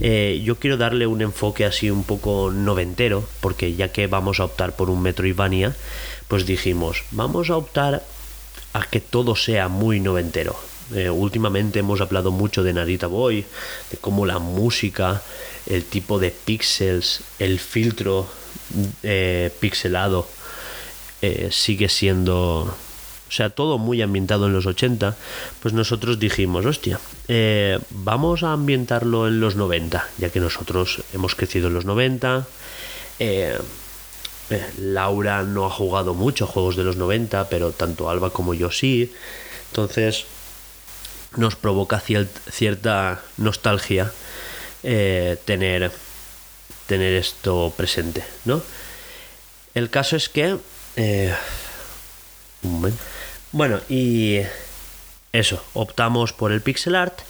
Eh, 0.00 0.40
yo 0.42 0.56
quiero 0.56 0.78
darle 0.78 1.06
un 1.06 1.20
enfoque 1.20 1.66
así 1.66 1.90
un 1.90 2.02
poco 2.02 2.50
noventero, 2.50 3.28
porque 3.40 3.74
ya 3.74 3.92
que 3.92 4.06
vamos 4.06 4.40
a 4.40 4.46
optar 4.46 4.74
por 4.74 4.88
un 4.88 5.02
Metroidvania, 5.02 5.76
pues 6.28 6.46
dijimos, 6.46 7.04
vamos 7.10 7.50
a 7.50 7.56
optar 7.56 8.02
a 8.72 8.86
que 8.86 9.00
todo 9.00 9.36
sea 9.36 9.68
muy 9.68 10.00
noventero. 10.00 10.56
Eh, 10.92 11.08
últimamente 11.08 11.78
hemos 11.78 12.00
hablado 12.00 12.30
mucho 12.30 12.62
de 12.62 12.72
Narita 12.72 13.06
Boy, 13.06 13.44
de 13.90 13.96
cómo 13.98 14.26
la 14.26 14.38
música, 14.38 15.22
el 15.66 15.84
tipo 15.84 16.18
de 16.18 16.30
píxeles, 16.30 17.20
el 17.38 17.58
filtro 17.58 18.26
eh, 19.02 19.50
pixelado 19.60 20.28
eh, 21.22 21.48
sigue 21.50 21.88
siendo 21.88 22.74
o 23.26 23.32
sea, 23.36 23.50
todo 23.50 23.78
muy 23.78 24.00
ambientado 24.02 24.46
en 24.46 24.52
los 24.52 24.66
80, 24.66 25.16
pues 25.60 25.74
nosotros 25.74 26.20
dijimos, 26.20 26.66
hostia, 26.66 27.00
vamos 27.90 28.44
a 28.44 28.52
ambientarlo 28.52 29.26
en 29.26 29.40
los 29.40 29.56
90, 29.56 30.06
ya 30.18 30.28
que 30.28 30.38
nosotros 30.38 31.02
hemos 31.12 31.34
crecido 31.34 31.66
en 31.66 31.74
los 31.74 31.84
90. 31.84 32.46
Laura 34.78 35.42
no 35.42 35.64
ha 35.66 35.70
jugado 35.70 36.14
mucho 36.14 36.46
juegos 36.46 36.76
de 36.76 36.84
los 36.84 36.96
90, 36.96 37.48
pero 37.48 37.72
tanto 37.72 38.08
Alba 38.08 38.30
como 38.30 38.54
yo 38.54 38.70
sí. 38.70 39.12
Entonces 39.70 40.26
nos 41.36 41.56
provoca 41.56 42.00
cierta 42.00 43.20
nostalgia 43.36 44.12
tener 44.82 45.90
tener 46.86 47.14
esto 47.14 47.72
presente, 47.76 48.24
¿no? 48.44 48.62
El 49.74 49.90
caso 49.90 50.16
es 50.16 50.28
que... 50.28 50.56
Eh, 50.96 51.34
bueno, 53.52 53.80
y 53.88 54.40
eso, 55.32 55.62
optamos 55.74 56.32
por 56.32 56.52
el 56.52 56.60
pixel 56.60 56.94
art 56.94 57.20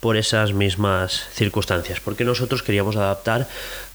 por 0.00 0.16
esas 0.16 0.52
mismas 0.52 1.26
circunstancias, 1.32 2.00
porque 2.00 2.24
nosotros 2.24 2.62
queríamos 2.62 2.96
adaptar 2.96 3.48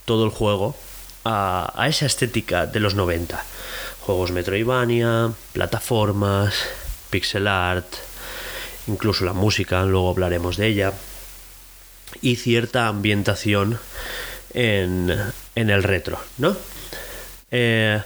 todo 0.06 0.26
el 0.26 0.32
juego 0.32 0.76
a, 1.24 1.72
a 1.76 1.88
esa 1.88 2.06
estética 2.06 2.66
de 2.66 2.80
los 2.80 2.96
90. 2.96 3.44
Juegos 4.02 4.32
Metroidvania, 4.32 5.32
plataformas, 5.54 6.54
pixel 7.10 7.48
art, 7.48 7.88
incluso 8.88 9.26
la 9.26 9.34
música, 9.34 9.84
luego 9.84 10.10
hablaremos 10.10 10.58
de 10.58 10.68
ella, 10.68 10.94
y 12.22 12.36
cierta 12.36 12.88
ambientación 12.88 13.80
en, 14.54 15.12
el 15.56 15.84
retro, 15.84 16.20
¿no? 16.38 16.56
Eh, 17.52 18.02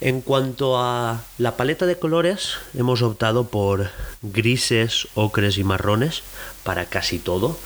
en 0.00 0.20
cuanto 0.20 0.78
a 0.78 1.22
la 1.38 1.56
paleta 1.56 1.84
de 1.84 1.98
colores, 1.98 2.54
hemos 2.74 3.02
optado 3.02 3.48
por 3.48 3.90
grises, 4.22 5.08
ocres 5.14 5.58
y 5.58 5.64
marrones 5.64 6.22
para 6.62 6.86
casi 6.86 7.18
todo. 7.18 7.58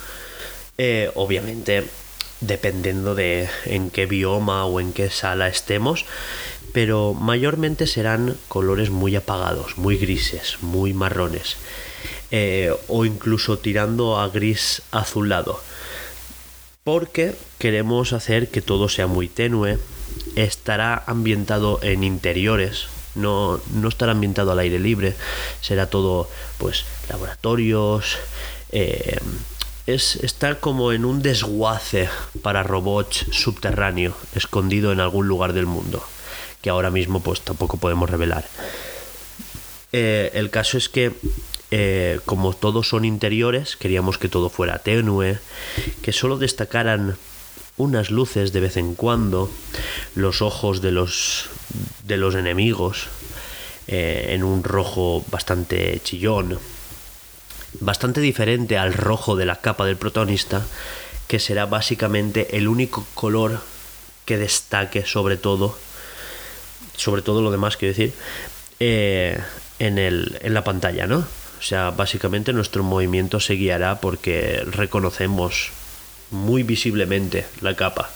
Eh, 0.78 1.10
obviamente, 1.14 1.84
dependiendo 2.40 3.14
de 3.14 3.48
en 3.66 3.90
qué 3.90 4.06
bioma 4.06 4.64
o 4.64 4.80
en 4.80 4.94
qué 4.94 5.10
sala 5.10 5.48
estemos, 5.48 6.06
pero 6.72 7.12
mayormente 7.12 7.86
serán 7.86 8.36
colores 8.48 8.88
muy 8.88 9.14
apagados, 9.14 9.76
muy 9.76 9.98
grises, 9.98 10.56
muy 10.62 10.94
marrones, 10.94 11.56
eh, 12.32 12.74
o 12.88 13.04
incluso 13.04 13.58
tirando 13.58 14.18
a 14.18 14.28
gris 14.28 14.82
azulado. 14.90 15.60
Porque 16.82 17.36
queremos 17.58 18.14
hacer 18.14 18.48
que 18.48 18.62
todo 18.62 18.88
sea 18.88 19.06
muy 19.06 19.28
tenue, 19.28 19.78
estará 20.34 21.04
ambientado 21.06 21.78
en 21.82 22.02
interiores, 22.02 22.86
no, 23.14 23.60
no 23.74 23.88
estará 23.88 24.12
ambientado 24.12 24.50
al 24.50 24.58
aire 24.60 24.78
libre, 24.78 25.14
será 25.60 25.90
todo 25.90 26.28
pues 26.56 26.86
laboratorios, 27.10 28.16
eh, 28.72 29.18
es 29.86 30.16
estar 30.16 30.58
como 30.58 30.92
en 30.92 31.04
un 31.04 31.20
desguace 31.20 32.08
para 32.40 32.62
robots 32.62 33.26
subterráneo, 33.30 34.16
escondido 34.34 34.90
en 34.90 35.00
algún 35.00 35.28
lugar 35.28 35.52
del 35.52 35.66
mundo, 35.66 36.02
que 36.62 36.70
ahora 36.70 36.90
mismo 36.90 37.20
pues 37.20 37.42
tampoco 37.42 37.76
podemos 37.76 38.08
revelar. 38.08 38.46
Eh, 39.92 40.30
el 40.32 40.48
caso 40.48 40.78
es 40.78 40.88
que 40.88 41.12
eh, 41.74 42.20
como 42.26 42.52
todos 42.52 42.90
son 42.90 43.06
interiores, 43.06 43.76
queríamos 43.76 44.18
que 44.18 44.28
todo 44.28 44.50
fuera 44.50 44.80
tenue, 44.80 45.38
que 46.02 46.12
solo 46.12 46.36
destacaran 46.36 47.16
unas 47.78 48.10
luces 48.10 48.52
de 48.52 48.60
vez 48.60 48.76
en 48.76 48.94
cuando, 48.94 49.50
los 50.14 50.42
ojos 50.42 50.82
de 50.82 50.90
los, 50.90 51.48
de 52.04 52.18
los 52.18 52.34
enemigos 52.34 53.06
eh, 53.88 54.32
en 54.34 54.44
un 54.44 54.64
rojo 54.64 55.24
bastante 55.30 55.98
chillón, 56.04 56.58
bastante 57.80 58.20
diferente 58.20 58.76
al 58.76 58.92
rojo 58.92 59.34
de 59.34 59.46
la 59.46 59.56
capa 59.56 59.86
del 59.86 59.96
protagonista, 59.96 60.66
que 61.26 61.38
será 61.38 61.64
básicamente 61.64 62.58
el 62.58 62.68
único 62.68 63.06
color 63.14 63.62
que 64.26 64.36
destaque 64.36 65.06
sobre 65.06 65.38
todo, 65.38 65.78
sobre 66.98 67.22
todo 67.22 67.40
lo 67.40 67.50
demás, 67.50 67.78
quiero 67.78 67.94
decir, 67.94 68.12
eh, 68.78 69.40
en, 69.78 69.96
el, 69.96 70.38
en 70.42 70.52
la 70.52 70.64
pantalla, 70.64 71.06
¿no? 71.06 71.26
O 71.62 71.64
sea, 71.64 71.90
básicamente 71.90 72.52
nuestro 72.52 72.82
movimiento 72.82 73.38
se 73.38 73.54
guiará 73.54 74.00
porque 74.00 74.64
reconocemos 74.66 75.70
muy 76.32 76.64
visiblemente 76.64 77.46
la 77.60 77.76
capa. 77.76 78.10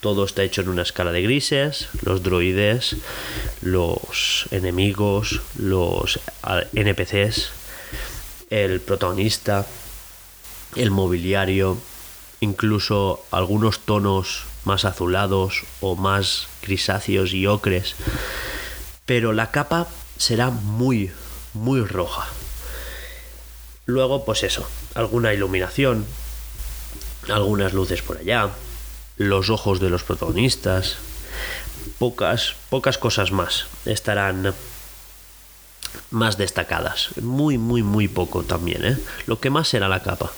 Todo 0.00 0.24
está 0.24 0.44
hecho 0.44 0.62
en 0.62 0.70
una 0.70 0.80
escala 0.80 1.12
de 1.12 1.20
grises, 1.20 1.90
los 2.00 2.22
droides, 2.22 2.96
los 3.60 4.46
enemigos, 4.50 5.42
los 5.58 6.20
NPCs, 6.72 7.50
el 8.48 8.80
protagonista, 8.80 9.66
el 10.74 10.90
mobiliario, 10.90 11.76
incluso 12.40 13.22
algunos 13.30 13.80
tonos 13.80 14.44
más 14.64 14.86
azulados 14.86 15.64
o 15.82 15.96
más 15.96 16.48
grisáceos 16.62 17.34
y 17.34 17.46
ocres. 17.46 17.94
Pero 19.04 19.34
la 19.34 19.50
capa 19.50 19.86
será 20.16 20.48
muy, 20.48 21.10
muy 21.52 21.82
roja. 21.82 22.26
Luego, 23.90 24.24
pues 24.24 24.44
eso, 24.44 24.68
alguna 24.94 25.34
iluminación, 25.34 26.06
algunas 27.28 27.72
luces 27.72 28.02
por 28.02 28.18
allá, 28.18 28.50
los 29.16 29.50
ojos 29.50 29.80
de 29.80 29.90
los 29.90 30.04
protagonistas, 30.04 30.96
pocas, 31.98 32.54
pocas 32.68 32.98
cosas 32.98 33.32
más 33.32 33.66
estarán 33.86 34.54
más 36.10 36.38
destacadas. 36.38 37.08
Muy, 37.20 37.58
muy, 37.58 37.82
muy 37.82 38.06
poco 38.06 38.44
también. 38.44 38.84
¿eh? 38.84 38.96
Lo 39.26 39.40
que 39.40 39.50
más 39.50 39.66
será 39.66 39.88
la 39.88 40.04
capa. 40.04 40.30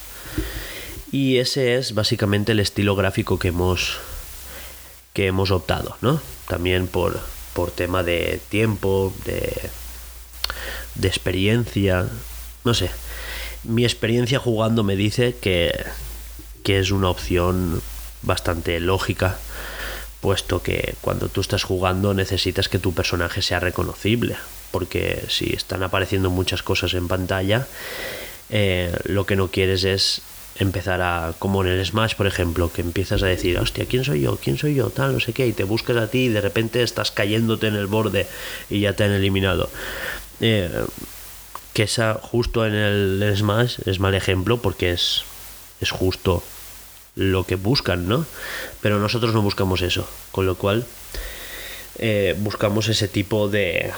Y 1.10 1.36
ese 1.36 1.76
es 1.76 1.92
básicamente 1.94 2.52
el 2.52 2.60
estilo 2.60 2.96
gráfico 2.96 3.38
que 3.38 3.48
hemos, 3.48 3.98
que 5.12 5.26
hemos 5.26 5.50
optado, 5.50 5.98
¿no? 6.00 6.22
También 6.48 6.86
por, 6.86 7.20
por 7.52 7.70
tema 7.70 8.02
de 8.02 8.40
tiempo, 8.48 9.12
de, 9.26 9.52
de 10.94 11.08
experiencia, 11.08 12.08
no 12.64 12.72
sé. 12.72 12.90
Mi 13.64 13.84
experiencia 13.84 14.38
jugando 14.38 14.82
me 14.82 14.96
dice 14.96 15.36
que, 15.40 15.72
que 16.62 16.78
es 16.78 16.90
una 16.90 17.10
opción 17.10 17.80
bastante 18.22 18.80
lógica 18.80 19.38
puesto 20.22 20.62
que 20.62 20.94
cuando 21.00 21.28
tú 21.28 21.40
estás 21.40 21.64
jugando 21.64 22.14
necesitas 22.14 22.68
que 22.68 22.78
tu 22.78 22.94
personaje 22.94 23.42
sea 23.42 23.58
reconocible, 23.58 24.36
porque 24.70 25.24
si 25.28 25.52
están 25.52 25.82
apareciendo 25.82 26.30
muchas 26.30 26.62
cosas 26.62 26.94
en 26.94 27.08
pantalla, 27.08 27.66
eh, 28.48 28.96
lo 29.04 29.26
que 29.26 29.34
no 29.34 29.48
quieres 29.48 29.82
es 29.82 30.22
empezar 30.60 31.02
a, 31.02 31.34
como 31.40 31.64
en 31.64 31.72
el 31.72 31.84
Smash, 31.84 32.14
por 32.14 32.28
ejemplo, 32.28 32.72
que 32.72 32.82
empiezas 32.82 33.24
a 33.24 33.26
decir, 33.26 33.58
hostia, 33.58 33.86
¿quién 33.86 34.04
soy 34.04 34.20
yo? 34.20 34.36
¿quién 34.36 34.58
soy 34.58 34.74
yo? 34.76 34.90
Tal, 34.90 35.12
no 35.12 35.18
sé 35.18 35.32
qué, 35.32 35.48
y 35.48 35.52
te 35.52 35.64
buscas 35.64 35.96
a 35.96 36.08
ti 36.08 36.26
y 36.26 36.28
de 36.28 36.40
repente 36.40 36.84
estás 36.84 37.10
cayéndote 37.10 37.66
en 37.66 37.74
el 37.74 37.88
borde 37.88 38.28
y 38.70 38.78
ya 38.78 38.92
te 38.92 39.02
han 39.02 39.10
eliminado. 39.10 39.70
Eh, 40.40 40.70
que 41.72 41.84
esa 41.84 42.14
justo 42.14 42.66
en 42.66 42.74
el 42.74 43.34
Smash 43.36 43.78
es 43.86 43.98
mal 43.98 44.14
ejemplo 44.14 44.60
porque 44.60 44.92
es, 44.92 45.22
es 45.80 45.90
justo 45.90 46.42
lo 47.14 47.44
que 47.44 47.56
buscan, 47.56 48.08
¿no? 48.08 48.26
Pero 48.80 48.98
nosotros 48.98 49.34
no 49.34 49.42
buscamos 49.42 49.82
eso, 49.82 50.08
con 50.30 50.46
lo 50.46 50.56
cual 50.56 50.86
eh, 51.98 52.34
buscamos 52.38 52.88
ese 52.88 53.08
tipo 53.08 53.48
de, 53.48 53.92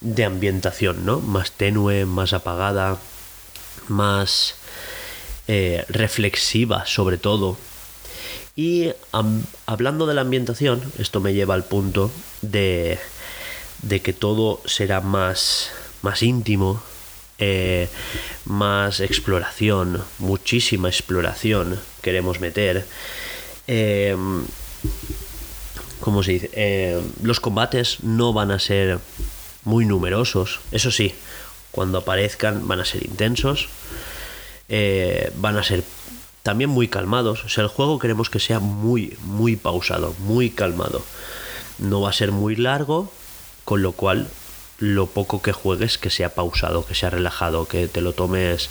de 0.00 0.24
ambientación, 0.24 1.04
¿no? 1.04 1.20
Más 1.20 1.52
tenue, 1.52 2.06
más 2.06 2.32
apagada, 2.32 2.98
más 3.88 4.54
eh, 5.48 5.84
reflexiva 5.88 6.86
sobre 6.86 7.18
todo. 7.18 7.56
Y 8.54 8.92
hablando 9.66 10.06
de 10.06 10.14
la 10.14 10.20
ambientación, 10.20 10.92
esto 10.98 11.20
me 11.20 11.32
lleva 11.32 11.54
al 11.54 11.64
punto 11.64 12.10
de, 12.42 12.98
de 13.82 14.02
que 14.02 14.12
todo 14.12 14.60
será 14.66 15.00
más, 15.00 15.70
más 16.02 16.22
íntimo, 16.22 16.82
eh, 17.38 17.88
más 18.44 19.00
exploración, 19.00 20.02
muchísima 20.18 20.88
exploración 20.88 21.80
queremos 22.02 22.40
meter. 22.40 22.86
Eh, 23.66 24.16
¿Cómo 26.00 26.22
se 26.22 26.32
dice? 26.32 26.50
Eh, 26.52 27.00
los 27.22 27.40
combates 27.40 28.02
no 28.02 28.32
van 28.32 28.50
a 28.50 28.58
ser 28.58 28.98
muy 29.64 29.86
numerosos, 29.86 30.60
eso 30.72 30.90
sí, 30.90 31.14
cuando 31.70 31.98
aparezcan 31.98 32.66
van 32.66 32.80
a 32.80 32.84
ser 32.84 33.04
intensos, 33.04 33.68
van 35.36 35.56
a 35.58 35.62
ser 35.62 35.84
también 36.42 36.70
muy 36.70 36.88
calmados. 36.88 37.44
O 37.44 37.48
sea, 37.48 37.62
el 37.62 37.68
juego 37.68 37.98
queremos 37.98 38.30
que 38.30 38.40
sea 38.40 38.58
muy, 38.58 39.16
muy 39.22 39.56
pausado, 39.56 40.14
muy 40.20 40.50
calmado. 40.50 41.02
No 41.78 42.00
va 42.00 42.10
a 42.10 42.12
ser 42.12 42.32
muy 42.32 42.56
largo, 42.56 43.12
con 43.64 43.82
lo 43.82 43.92
cual 43.92 44.28
lo 44.82 45.06
poco 45.06 45.42
que 45.42 45.52
juegues 45.52 45.96
que 45.96 46.10
sea 46.10 46.34
pausado, 46.34 46.84
que 46.84 46.96
sea 46.96 47.08
relajado, 47.08 47.68
que 47.68 47.86
te 47.86 48.00
lo 48.00 48.14
tomes. 48.14 48.68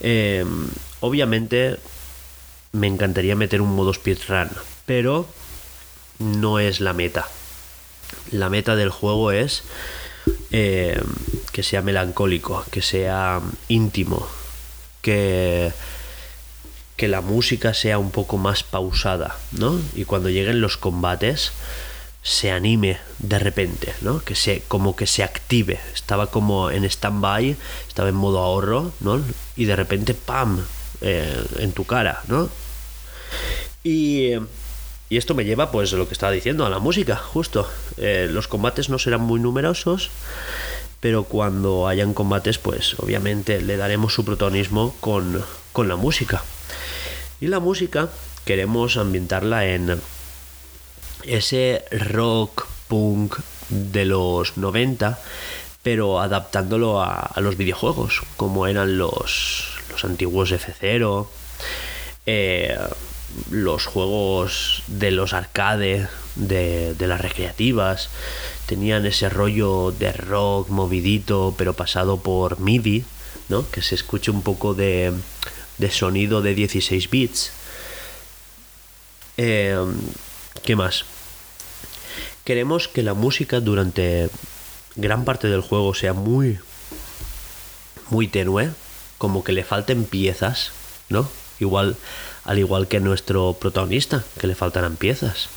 Eh, 0.00 0.44
obviamente 0.98 1.78
me 2.72 2.88
encantaría 2.88 3.36
meter 3.36 3.60
un 3.60 3.74
modo 3.74 3.94
speedrun, 3.94 4.50
pero 4.84 5.26
no 6.18 6.58
es 6.58 6.80
la 6.80 6.92
meta. 6.92 7.28
La 8.32 8.50
meta 8.50 8.74
del 8.74 8.90
juego 8.90 9.30
es 9.30 9.62
eh, 10.50 11.00
que 11.52 11.62
sea 11.62 11.82
melancólico, 11.82 12.64
que 12.72 12.82
sea 12.82 13.40
íntimo, 13.68 14.26
que, 15.02 15.72
que 16.96 17.06
la 17.06 17.20
música 17.20 17.74
sea 17.74 17.98
un 17.98 18.10
poco 18.10 18.38
más 18.38 18.64
pausada, 18.64 19.36
¿no? 19.52 19.80
Y 19.94 20.04
cuando 20.04 20.30
lleguen 20.30 20.60
los 20.60 20.76
combates, 20.76 21.52
se 22.22 22.50
anime 22.50 22.98
de 23.18 23.38
repente, 23.38 23.94
¿no? 24.02 24.20
Que 24.20 24.34
se, 24.34 24.62
como 24.68 24.96
que 24.96 25.06
se 25.06 25.22
active. 25.22 25.80
Estaba 25.94 26.28
como 26.28 26.70
en 26.70 26.84
stand-by, 26.84 27.56
estaba 27.86 28.08
en 28.08 28.14
modo 28.14 28.38
ahorro, 28.40 28.92
¿no? 29.00 29.22
Y 29.56 29.64
de 29.64 29.76
repente, 29.76 30.14
¡pam! 30.14 30.64
Eh, 31.00 31.44
en 31.58 31.72
tu 31.72 31.84
cara, 31.84 32.22
¿no? 32.26 32.48
Y, 33.84 34.32
y, 35.08 35.16
esto 35.16 35.34
me 35.34 35.44
lleva, 35.44 35.70
pues, 35.70 35.92
lo 35.92 36.08
que 36.08 36.14
estaba 36.14 36.32
diciendo, 36.32 36.66
a 36.66 36.70
la 36.70 36.80
música, 36.80 37.16
justo. 37.16 37.68
Eh, 37.96 38.28
los 38.30 38.48
combates 38.48 38.88
no 38.88 38.98
serán 38.98 39.20
muy 39.20 39.38
numerosos, 39.38 40.10
pero 41.00 41.24
cuando 41.24 41.86
hayan 41.86 42.14
combates, 42.14 42.58
pues, 42.58 42.98
obviamente 42.98 43.60
le 43.62 43.76
daremos 43.76 44.12
su 44.12 44.24
protagonismo 44.24 44.96
con, 45.00 45.42
con 45.72 45.88
la 45.88 45.94
música. 45.94 46.42
Y 47.40 47.46
la 47.46 47.60
música 47.60 48.08
queremos 48.44 48.96
ambientarla 48.96 49.66
en 49.66 50.00
ese 51.24 51.84
rock 51.90 52.66
punk 52.88 53.36
de 53.68 54.04
los 54.04 54.56
90, 54.56 55.18
pero 55.82 56.20
adaptándolo 56.20 57.02
a, 57.02 57.32
los 57.36 57.56
videojuegos, 57.56 58.22
como 58.36 58.66
eran 58.66 58.98
los, 58.98 59.78
los 59.90 60.04
antiguos 60.04 60.52
F0, 60.52 61.26
eh, 62.26 62.76
los 63.50 63.86
juegos 63.86 64.82
de 64.86 65.10
los 65.10 65.32
arcade, 65.32 66.08
de, 66.34 66.94
las 66.98 67.20
recreativas, 67.20 68.10
tenían 68.66 69.06
ese 69.06 69.28
rollo 69.28 69.92
de 69.92 70.12
rock 70.12 70.68
movidito, 70.68 71.54
pero 71.56 71.74
pasado 71.74 72.18
por 72.18 72.60
MIDI, 72.60 73.04
¿no? 73.48 73.68
que 73.70 73.82
se 73.82 73.94
escuche 73.94 74.30
un 74.30 74.42
poco 74.42 74.74
de, 74.74 75.12
de 75.78 75.90
sonido 75.90 76.42
de 76.42 76.54
16 76.54 77.10
bits. 77.10 77.52
Eh, 79.36 79.78
¿Qué 80.64 80.76
más? 80.76 81.04
Queremos 82.44 82.88
que 82.88 83.02
la 83.02 83.14
música 83.14 83.60
durante 83.60 84.30
gran 84.96 85.24
parte 85.24 85.48
del 85.48 85.60
juego 85.60 85.94
sea 85.94 86.12
muy, 86.12 86.58
muy 88.10 88.26
tenue, 88.28 88.70
como 89.18 89.44
que 89.44 89.52
le 89.52 89.64
falten 89.64 90.04
piezas, 90.04 90.72
¿no? 91.08 91.28
Igual, 91.60 91.96
al 92.44 92.58
igual 92.58 92.88
que 92.88 93.00
nuestro 93.00 93.54
protagonista, 93.54 94.24
que 94.40 94.46
le 94.46 94.54
faltarán 94.54 94.96
piezas, 94.96 95.48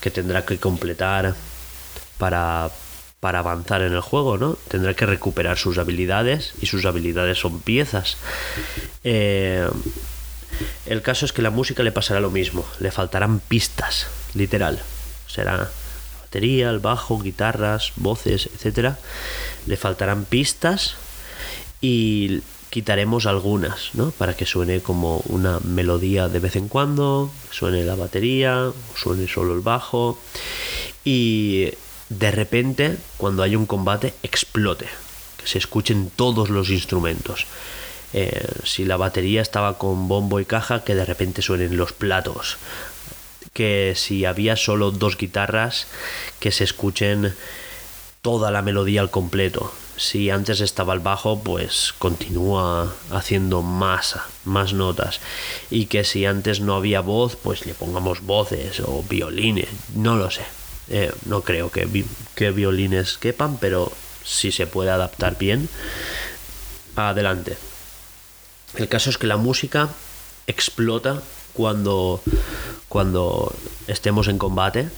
que 0.00 0.10
tendrá 0.10 0.44
que 0.44 0.58
completar 0.58 1.34
para, 2.18 2.70
para 3.20 3.38
avanzar 3.40 3.82
en 3.82 3.92
el 3.92 4.00
juego, 4.00 4.36
¿no? 4.36 4.58
Tendrá 4.68 4.94
que 4.94 5.06
recuperar 5.06 5.56
sus 5.56 5.78
habilidades 5.78 6.54
y 6.60 6.66
sus 6.66 6.84
habilidades 6.84 7.38
son 7.38 7.60
piezas. 7.60 8.16
Eh, 9.02 9.68
el 10.86 11.02
caso 11.02 11.26
es 11.26 11.32
que 11.32 11.42
la 11.42 11.50
música 11.50 11.82
le 11.82 11.92
pasará 11.92 12.20
lo 12.20 12.30
mismo, 12.30 12.66
le 12.80 12.90
faltarán 12.90 13.40
pistas, 13.40 14.06
literal. 14.34 14.80
Será 15.26 15.70
batería, 16.20 16.70
el 16.70 16.78
bajo, 16.78 17.20
guitarras, 17.20 17.92
voces, 17.96 18.48
etcétera. 18.54 18.98
Le 19.66 19.76
faltarán 19.76 20.24
pistas 20.24 20.96
y 21.80 22.42
quitaremos 22.70 23.26
algunas, 23.26 23.90
¿no? 23.94 24.10
Para 24.10 24.34
que 24.34 24.46
suene 24.46 24.80
como 24.80 25.18
una 25.26 25.60
melodía 25.60 26.28
de 26.28 26.40
vez 26.40 26.56
en 26.56 26.68
cuando, 26.68 27.30
suene 27.50 27.84
la 27.84 27.94
batería, 27.94 28.72
suene 28.96 29.28
solo 29.28 29.54
el 29.54 29.60
bajo 29.60 30.18
y 31.04 31.70
de 32.08 32.30
repente, 32.30 32.96
cuando 33.16 33.42
haya 33.42 33.58
un 33.58 33.66
combate, 33.66 34.14
explote, 34.22 34.86
que 35.38 35.46
se 35.46 35.58
escuchen 35.58 36.10
todos 36.14 36.50
los 36.50 36.70
instrumentos. 36.70 37.46
Eh, 38.16 38.46
si 38.62 38.84
la 38.84 38.96
batería 38.96 39.42
estaba 39.42 39.76
con 39.76 40.06
bombo 40.06 40.38
y 40.38 40.44
caja, 40.44 40.84
que 40.84 40.94
de 40.94 41.04
repente 41.04 41.42
suenen 41.42 41.76
los 41.76 41.92
platos. 41.92 42.58
Que 43.52 43.94
si 43.96 44.24
había 44.24 44.54
solo 44.56 44.92
dos 44.92 45.18
guitarras, 45.18 45.88
que 46.38 46.52
se 46.52 46.62
escuchen 46.62 47.34
toda 48.22 48.52
la 48.52 48.62
melodía 48.62 49.00
al 49.00 49.10
completo. 49.10 49.72
Si 49.96 50.30
antes 50.30 50.60
estaba 50.60 50.94
el 50.94 51.00
bajo, 51.00 51.40
pues 51.40 51.92
continúa 51.98 52.94
haciendo 53.10 53.62
más, 53.62 54.16
más 54.44 54.72
notas. 54.72 55.20
Y 55.70 55.86
que 55.86 56.04
si 56.04 56.24
antes 56.24 56.60
no 56.60 56.76
había 56.76 57.00
voz, 57.00 57.36
pues 57.36 57.66
le 57.66 57.74
pongamos 57.74 58.20
voces 58.22 58.80
o 58.80 59.02
violines. 59.08 59.68
No 59.94 60.16
lo 60.16 60.30
sé. 60.30 60.44
Eh, 60.88 61.12
no 61.26 61.42
creo 61.42 61.70
que, 61.70 61.88
que 62.36 62.50
violines 62.52 63.18
quepan, 63.18 63.58
pero 63.58 63.92
si 64.22 64.52
se 64.52 64.68
puede 64.68 64.90
adaptar 64.90 65.36
bien, 65.36 65.68
adelante. 66.96 67.56
El 68.76 68.88
caso 68.88 69.10
es 69.10 69.18
que 69.18 69.26
la 69.26 69.36
música 69.36 69.88
explota 70.46 71.22
cuando, 71.52 72.20
cuando 72.88 73.54
estemos 73.86 74.28
en 74.28 74.38
combate 74.38 74.88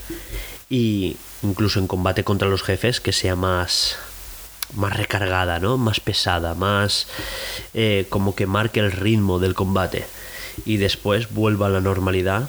y 0.70 1.16
incluso 1.42 1.78
en 1.78 1.86
combate 1.86 2.24
contra 2.24 2.48
los 2.48 2.62
jefes 2.62 3.00
que 3.00 3.12
sea 3.12 3.36
más 3.36 3.96
más 4.74 4.96
recargada, 4.96 5.60
¿no? 5.60 5.78
Más 5.78 6.00
pesada, 6.00 6.54
más 6.54 7.06
eh, 7.72 8.06
como 8.08 8.34
que 8.34 8.46
marque 8.46 8.80
el 8.80 8.90
ritmo 8.90 9.38
del 9.38 9.54
combate 9.54 10.06
y 10.64 10.78
después 10.78 11.32
vuelva 11.32 11.66
a 11.66 11.70
la 11.70 11.80
normalidad 11.80 12.48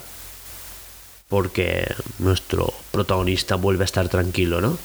porque 1.28 1.94
nuestro 2.18 2.72
protagonista 2.90 3.54
vuelve 3.54 3.84
a 3.84 3.86
estar 3.86 4.08
tranquilo, 4.08 4.60
¿no? 4.60 4.78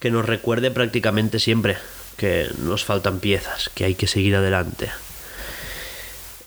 Que 0.00 0.10
nos 0.10 0.24
recuerde 0.24 0.70
prácticamente 0.70 1.38
siempre 1.38 1.76
que 2.20 2.50
nos 2.58 2.84
faltan 2.84 3.18
piezas, 3.18 3.70
que 3.74 3.86
hay 3.86 3.94
que 3.94 4.06
seguir 4.06 4.36
adelante. 4.36 4.90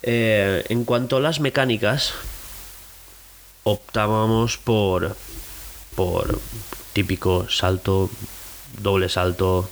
Eh, 0.03 0.63
en 0.69 0.85
cuanto 0.85 1.17
a 1.17 1.19
las 1.19 1.39
mecánicas, 1.39 2.13
optábamos 3.63 4.59
por, 4.59 5.17
por 5.95 6.39
típico 6.93 7.49
salto, 7.49 8.11
doble 8.83 9.09
salto, 9.09 9.67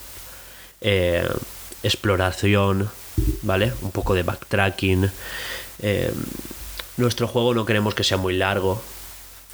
eh, 0.81 1.29
exploración, 1.83 2.89
¿vale? 3.43 3.71
Un 3.83 3.91
poco 3.91 4.15
de 4.15 4.23
backtracking. 4.23 5.11
Eh, 5.83 6.11
nuestro 6.97 7.27
juego 7.27 7.53
no 7.53 7.67
queremos 7.67 7.93
que 7.93 8.03
sea 8.03 8.17
muy 8.17 8.33
largo 8.33 8.81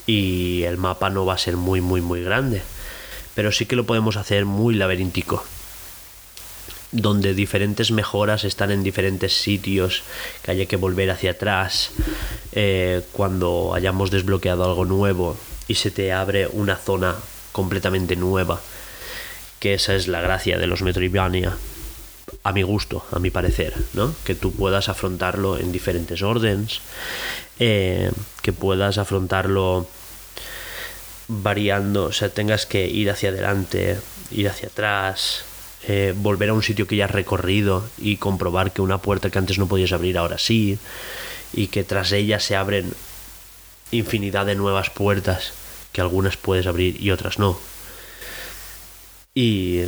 y 0.05 0.63
el 0.63 0.77
mapa 0.77 1.09
no 1.09 1.25
va 1.25 1.33
a 1.33 1.37
ser 1.37 1.57
muy, 1.57 1.81
muy, 1.81 1.99
muy 1.99 2.23
grande. 2.23 2.61
Pero 3.35 3.51
sí 3.51 3.65
que 3.65 3.75
lo 3.75 3.85
podemos 3.85 4.15
hacer 4.15 4.45
muy 4.45 4.75
laberíntico 4.75 5.43
donde 6.97 7.33
diferentes 7.33 7.91
mejoras 7.91 8.43
están 8.43 8.71
en 8.71 8.83
diferentes 8.83 9.33
sitios, 9.33 10.03
que 10.43 10.51
haya 10.51 10.65
que 10.65 10.75
volver 10.75 11.11
hacia 11.11 11.31
atrás, 11.31 11.91
eh, 12.53 13.01
cuando 13.11 13.73
hayamos 13.73 14.11
desbloqueado 14.11 14.65
algo 14.65 14.85
nuevo 14.85 15.37
y 15.67 15.75
se 15.75 15.91
te 15.91 16.11
abre 16.11 16.47
una 16.47 16.75
zona 16.75 17.15
completamente 17.51 18.15
nueva, 18.15 18.59
que 19.59 19.75
esa 19.75 19.95
es 19.95 20.07
la 20.07 20.21
gracia 20.21 20.57
de 20.57 20.67
los 20.67 20.81
Metroidvania, 20.81 21.55
a 22.43 22.51
mi 22.51 22.63
gusto, 22.63 23.05
a 23.11 23.19
mi 23.19 23.29
parecer, 23.29 23.73
¿no? 23.93 24.13
Que 24.23 24.35
tú 24.35 24.51
puedas 24.51 24.89
afrontarlo 24.89 25.57
en 25.57 25.71
diferentes 25.71 26.21
órdenes, 26.21 26.81
eh, 27.59 28.11
que 28.41 28.53
puedas 28.53 28.97
afrontarlo 28.97 29.87
variando, 31.27 32.05
o 32.05 32.11
sea, 32.11 32.29
tengas 32.29 32.65
que 32.65 32.87
ir 32.87 33.09
hacia 33.11 33.29
adelante, 33.29 33.97
ir 34.31 34.49
hacia 34.49 34.69
atrás, 34.69 35.43
eh, 35.87 36.13
volver 36.15 36.49
a 36.49 36.53
un 36.53 36.63
sitio 36.63 36.87
que 36.87 36.95
ya 36.95 37.05
has 37.05 37.11
recorrido 37.11 37.87
y 37.97 38.17
comprobar 38.17 38.71
que 38.71 38.81
una 38.81 38.97
puerta 38.97 39.29
que 39.29 39.37
antes 39.37 39.57
no 39.57 39.67
podías 39.67 39.91
abrir 39.91 40.17
ahora 40.17 40.37
sí, 40.37 40.79
y 41.53 41.67
que 41.67 41.83
tras 41.83 42.11
ella 42.11 42.39
se 42.39 42.55
abren 42.55 42.93
infinidad 43.91 44.45
de 44.45 44.55
nuevas 44.55 44.89
puertas 44.89 45.53
que 45.91 46.01
algunas 46.01 46.37
puedes 46.37 46.67
abrir 46.67 47.01
y 47.01 47.11
otras 47.11 47.39
no. 47.39 47.57
Y, 49.33 49.83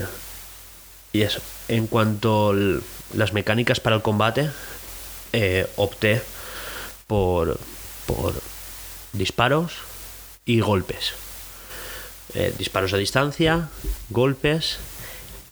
y 1.11 1.21
eso. 1.21 1.41
En 1.67 1.87
cuanto 1.87 2.51
a 2.51 2.55
las 3.15 3.33
mecánicas 3.33 3.79
para 3.79 3.95
el 3.95 4.01
combate, 4.01 4.49
eh, 5.33 5.67
opté 5.75 6.21
por, 7.07 7.59
por 8.05 8.33
disparos 9.13 9.73
y 10.45 10.59
golpes. 10.61 11.13
Eh, 12.35 12.53
disparos 12.57 12.93
a 12.93 12.97
distancia, 12.97 13.69
golpes 14.09 14.77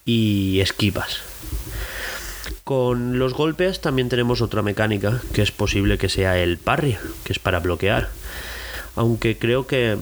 y 0.08 0.62
esquivas. 0.62 1.20
Con 2.64 3.20
los 3.20 3.34
golpes 3.34 3.82
también 3.82 4.10
tenemos 4.10 4.42
otra 4.42 4.64
mecánica, 4.64 5.22
que 5.34 5.44
es 5.44 5.52
posible 5.52 6.00
que 6.00 6.10
sea 6.10 6.40
el 6.40 6.58
parry, 6.58 6.98
que 7.24 7.34
es 7.34 7.40
para 7.40 7.60
bloquear. 7.60 8.10
Aunque 8.96 9.38
creo 9.38 9.68
que 9.68 9.98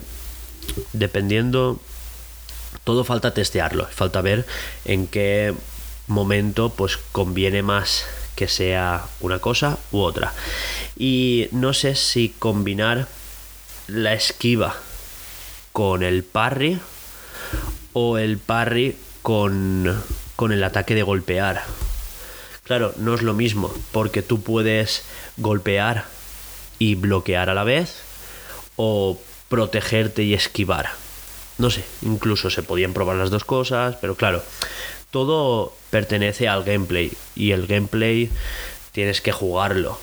dependiendo, 0.94 1.82
todo 2.84 3.04
falta 3.04 3.34
testearlo, 3.34 3.86
falta 3.88 4.22
ver 4.22 4.46
en 4.86 5.08
qué 5.08 5.54
momento 6.08 6.70
pues 6.70 6.98
conviene 7.12 7.63
más 7.63 8.06
que 8.36 8.48
sea 8.48 9.06
una 9.22 9.39
cosa 9.39 9.80
u 9.91 10.00
otra. 10.00 10.34
Y 10.98 11.48
no 11.52 11.74
sé 11.74 11.96
si 11.96 12.30
combinar 12.30 13.08
la 13.88 14.13
esquiva 14.13 14.76
con 15.72 16.04
el 16.04 16.24
parry 16.24 16.80
o 17.94 18.18
el 18.18 18.38
parry 18.38 18.96
con, 19.26 20.04
con 20.36 20.52
el 20.52 20.64
ataque 20.64 20.94
de 20.94 21.02
golpear. 21.02 21.64
Claro, 22.64 22.94
no 22.98 23.16
es 23.16 23.24
lo 23.24 23.34
mismo, 23.34 23.74
porque 23.92 24.22
tú 24.22 24.44
puedes 24.44 25.04
golpear 25.38 26.06
y 26.78 26.94
bloquear 26.94 27.50
a 27.50 27.56
la 27.56 27.64
vez, 27.64 28.04
o 28.76 29.20
protegerte 29.50 30.22
y 30.22 30.36
esquivar. 30.36 30.92
No 31.58 31.72
sé, 31.72 31.84
incluso 32.04 32.52
se 32.52 32.62
podían 32.62 32.94
probar 32.94 33.16
las 33.16 33.32
dos 33.32 33.46
cosas, 33.46 33.96
pero 34.00 34.14
claro, 34.14 34.44
todo 35.10 35.74
pertenece 35.90 36.48
al 36.48 36.64
gameplay 36.64 37.12
y 37.36 37.50
el 37.50 37.66
gameplay 37.66 38.30
tienes 38.92 39.22
que 39.22 39.32
jugarlo 39.32 39.98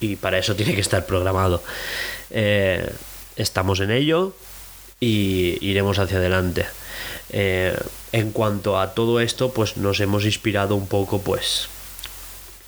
y 0.00 0.16
para 0.16 0.36
eso 0.36 0.54
tiene 0.54 0.74
que 0.74 0.82
estar 0.82 1.06
programado. 1.06 1.62
Eh, 2.28 2.92
estamos 3.36 3.80
en 3.80 3.90
ello 3.90 4.34
y 5.00 5.56
iremos 5.62 5.98
hacia 5.98 6.18
adelante. 6.18 6.66
Eh, 7.32 7.76
en 8.12 8.32
cuanto 8.32 8.78
a 8.78 8.94
todo 8.94 9.20
esto, 9.20 9.52
pues 9.52 9.76
nos 9.76 10.00
hemos 10.00 10.24
inspirado 10.24 10.74
un 10.74 10.86
poco, 10.86 11.20
pues 11.20 11.68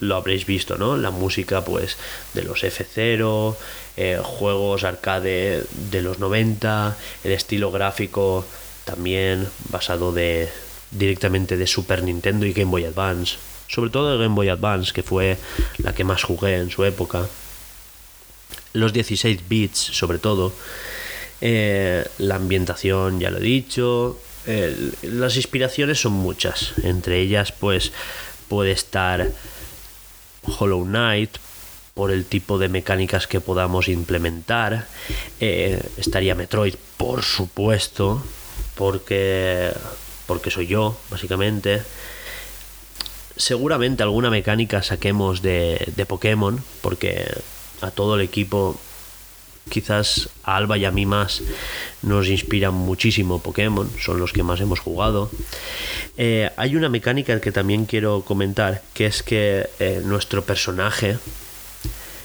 lo 0.02 0.16
habréis 0.16 0.46
visto, 0.46 0.76
¿no? 0.76 0.96
La 0.96 1.10
música, 1.10 1.64
pues, 1.64 1.96
de 2.34 2.42
los 2.42 2.64
F0, 2.64 3.56
eh, 3.96 4.20
juegos 4.22 4.84
arcade 4.84 5.64
de 5.90 6.02
los 6.02 6.18
90, 6.18 6.96
el 7.24 7.32
estilo 7.32 7.70
gráfico 7.70 8.44
también 8.84 9.48
basado 9.70 10.12
de 10.12 10.48
directamente 10.90 11.56
de 11.56 11.66
Super 11.68 12.02
Nintendo 12.02 12.46
y 12.46 12.52
Game 12.52 12.70
Boy 12.70 12.84
Advance. 12.84 13.36
Sobre 13.68 13.90
todo 13.90 14.12
el 14.12 14.18
Game 14.18 14.34
Boy 14.34 14.48
Advance, 14.48 14.92
que 14.92 15.02
fue 15.02 15.38
la 15.78 15.94
que 15.94 16.04
más 16.04 16.24
jugué 16.24 16.56
en 16.56 16.70
su 16.70 16.84
época. 16.84 17.26
Los 18.72 18.92
16 18.92 19.48
bits, 19.48 19.78
sobre 19.78 20.18
todo. 20.18 20.52
Eh, 21.40 22.04
la 22.18 22.36
ambientación, 22.36 23.20
ya 23.20 23.30
lo 23.30 23.38
he 23.38 23.42
dicho 23.42 24.18
las 25.02 25.36
inspiraciones 25.36 26.00
son 26.00 26.12
muchas. 26.12 26.72
Entre 26.82 27.20
ellas, 27.20 27.52
pues 27.52 27.92
puede 28.48 28.72
estar 28.72 29.30
Hollow 30.58 30.84
Knight 30.84 31.38
por 31.94 32.10
el 32.10 32.24
tipo 32.24 32.58
de 32.58 32.68
mecánicas 32.68 33.26
que 33.26 33.40
podamos 33.40 33.88
implementar. 33.88 34.86
Eh, 35.40 35.82
estaría 35.96 36.34
Metroid, 36.34 36.74
por 36.96 37.22
supuesto, 37.22 38.24
porque 38.74 39.72
porque 40.26 40.50
soy 40.50 40.66
yo, 40.66 40.96
básicamente. 41.10 41.82
Seguramente 43.36 44.02
alguna 44.02 44.30
mecánica 44.30 44.82
saquemos 44.82 45.42
de, 45.42 45.92
de 45.94 46.06
Pokémon, 46.06 46.62
porque 46.80 47.26
a 47.80 47.90
todo 47.90 48.14
el 48.14 48.22
equipo 48.22 48.78
quizás 49.68 50.28
a 50.44 50.56
Alba 50.56 50.78
y 50.78 50.84
a 50.84 50.90
mí 50.90 51.06
más 51.06 51.42
nos 52.02 52.28
inspiran 52.28 52.74
muchísimo 52.74 53.40
Pokémon, 53.40 53.90
son 54.00 54.18
los 54.18 54.32
que 54.32 54.42
más 54.42 54.60
hemos 54.60 54.80
jugado. 54.80 55.30
Eh, 56.16 56.50
hay 56.56 56.76
una 56.76 56.88
mecánica 56.88 57.40
que 57.40 57.52
también 57.52 57.86
quiero 57.86 58.22
comentar, 58.22 58.82
que 58.94 59.06
es 59.06 59.22
que 59.22 59.68
eh, 59.78 60.02
nuestro 60.04 60.44
personaje, 60.44 61.18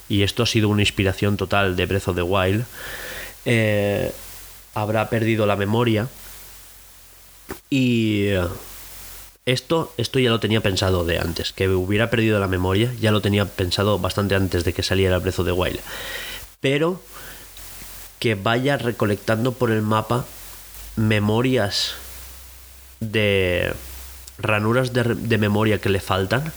y 0.10 0.24
esto 0.24 0.44
ha 0.44 0.46
sido 0.48 0.70
una 0.70 0.82
inspiración 0.82 1.38
total 1.38 1.76
de 1.76 1.86
Breath 1.86 2.08
of 2.08 2.16
the 2.16 2.22
Wild, 2.22 2.66
eh, 3.46 4.12
habrá 4.74 5.10
perdido 5.10 5.46
la 5.46 5.56
memoria 5.56 6.08
y 7.70 8.28
esto, 9.46 9.94
esto 9.96 10.20
ya 10.20 10.30
lo 10.30 10.42
tenía 10.42 10.60
pensado 10.60 11.06
de 11.06 11.20
antes, 11.20 11.54
que 11.54 11.70
hubiera 11.70 12.10
perdido 12.10 12.40
la 12.40 12.50
memoria, 12.50 12.94
ya 13.00 13.12
lo 13.12 13.22
tenía 13.22 13.46
pensado 13.46 13.98
bastante 13.98 14.36
antes 14.36 14.66
de 14.66 14.74
que 14.74 14.84
saliera 14.84 15.20
Breath 15.20 15.40
of 15.40 15.46
the 15.46 15.54
Wild. 15.54 15.80
Pero 16.60 17.02
que 18.20 18.36
vaya 18.36 18.78
recolectando 18.78 19.52
por 19.54 19.72
el 19.72 19.82
mapa 19.82 20.26
memorias 20.96 21.94
de 23.00 23.74
ranuras 24.40 24.94
de, 24.94 25.38
memoria 25.38 25.80
que 25.80 25.90
le 25.90 26.00
faltan 26.00 26.52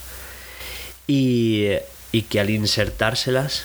y, 1.06 1.68
y 2.12 2.22
que 2.22 2.40
al 2.40 2.50
insertárselas 2.50 3.64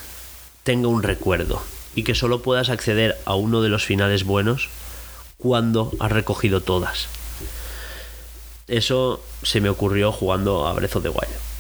tenga 0.64 0.88
un 0.88 1.04
recuerdo 1.04 1.64
y 1.96 2.04
que 2.04 2.16
solo 2.16 2.42
puedas 2.42 2.70
acceder 2.70 3.18
a 3.26 3.36
uno 3.36 3.62
de 3.62 3.70
los 3.70 3.86
finales 3.86 4.24
buenos 4.24 4.70
cuando 5.38 5.92
has 6.00 6.12
recogido 6.12 6.62
todas. 6.62 7.08
Eso 8.68 9.24
se 9.44 9.62
me 9.62 9.70
ocurrió 9.70 10.12
jugando 10.12 10.68
a 10.68 10.74
Breath 10.74 10.96
of 10.96 11.04
the 11.04 11.10
Wild. 11.10 11.55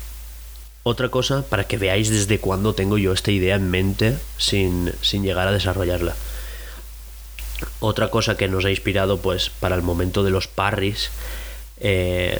Otra 0.87 1.09
cosa 1.09 1.41
para 1.41 1.63
que 1.63 1.79
veáis 1.79 2.11
desde 2.11 2.37
cuándo 2.37 2.75
tengo 2.75 2.99
yo 2.99 3.11
esta 3.11 3.31
idea 3.31 3.55
en 3.55 3.71
mente 3.71 4.19
sin, 4.37 4.93
llegar 5.01 5.47
a 5.47 5.51
desarrollarla. 5.51 6.15
Otra 7.79 8.11
cosa 8.11 8.37
que 8.37 8.47
nos 8.47 8.65
ha 8.65 8.69
inspirado 8.69 9.17
pues 9.19 9.49
para 9.49 9.73
el 9.73 9.81
momento 9.81 10.23
de 10.23 10.29
los 10.29 10.47
parries 10.47 11.09
eh, 11.79 12.39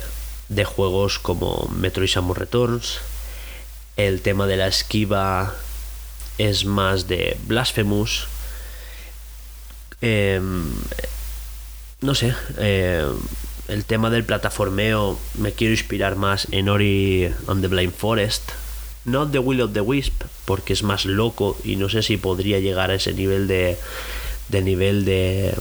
de 0.50 0.64
juegos 0.64 1.18
como 1.18 1.68
Metroid 1.76 2.08
Samus 2.08 2.38
Returns. 2.38 3.00
El 3.98 4.22
tema 4.22 4.46
de 4.46 4.58
la 4.58 4.68
esquiva 4.68 5.56
es 6.38 6.66
más 6.66 7.08
de 7.08 7.38
Blasphemous. 7.48 8.28
Em, 10.02 10.72
no 12.02 12.14
sé, 12.14 12.36
eh, 12.60 13.10
el 13.67 13.86
tema 13.86 14.10
del 14.10 14.23
plataformeo 14.23 15.19
me 15.38 15.51
quiero 15.51 15.73
inspirar 15.73 16.15
más 16.15 16.47
en 16.51 16.69
Ori 16.69 17.32
on 17.47 17.62
the 17.62 17.67
Blind 17.67 17.93
Forest. 17.93 18.51
No 19.06 19.30
The 19.30 19.39
Will 19.39 19.62
of 19.62 19.73
the 19.73 19.82
Wisp, 19.82 20.23
porque 20.45 20.73
es 20.73 20.82
más 20.82 21.06
loco 21.06 21.58
y 21.63 21.75
no 21.75 21.89
sé 21.89 22.01
si 22.01 22.17
podría 22.17 22.60
llegar 22.60 22.89
a 22.89 22.95
ese 22.95 23.13
nivel 23.13 23.47
de, 23.47 23.78
de 24.49 24.62
nivel 24.62 25.06
de, 25.06 25.54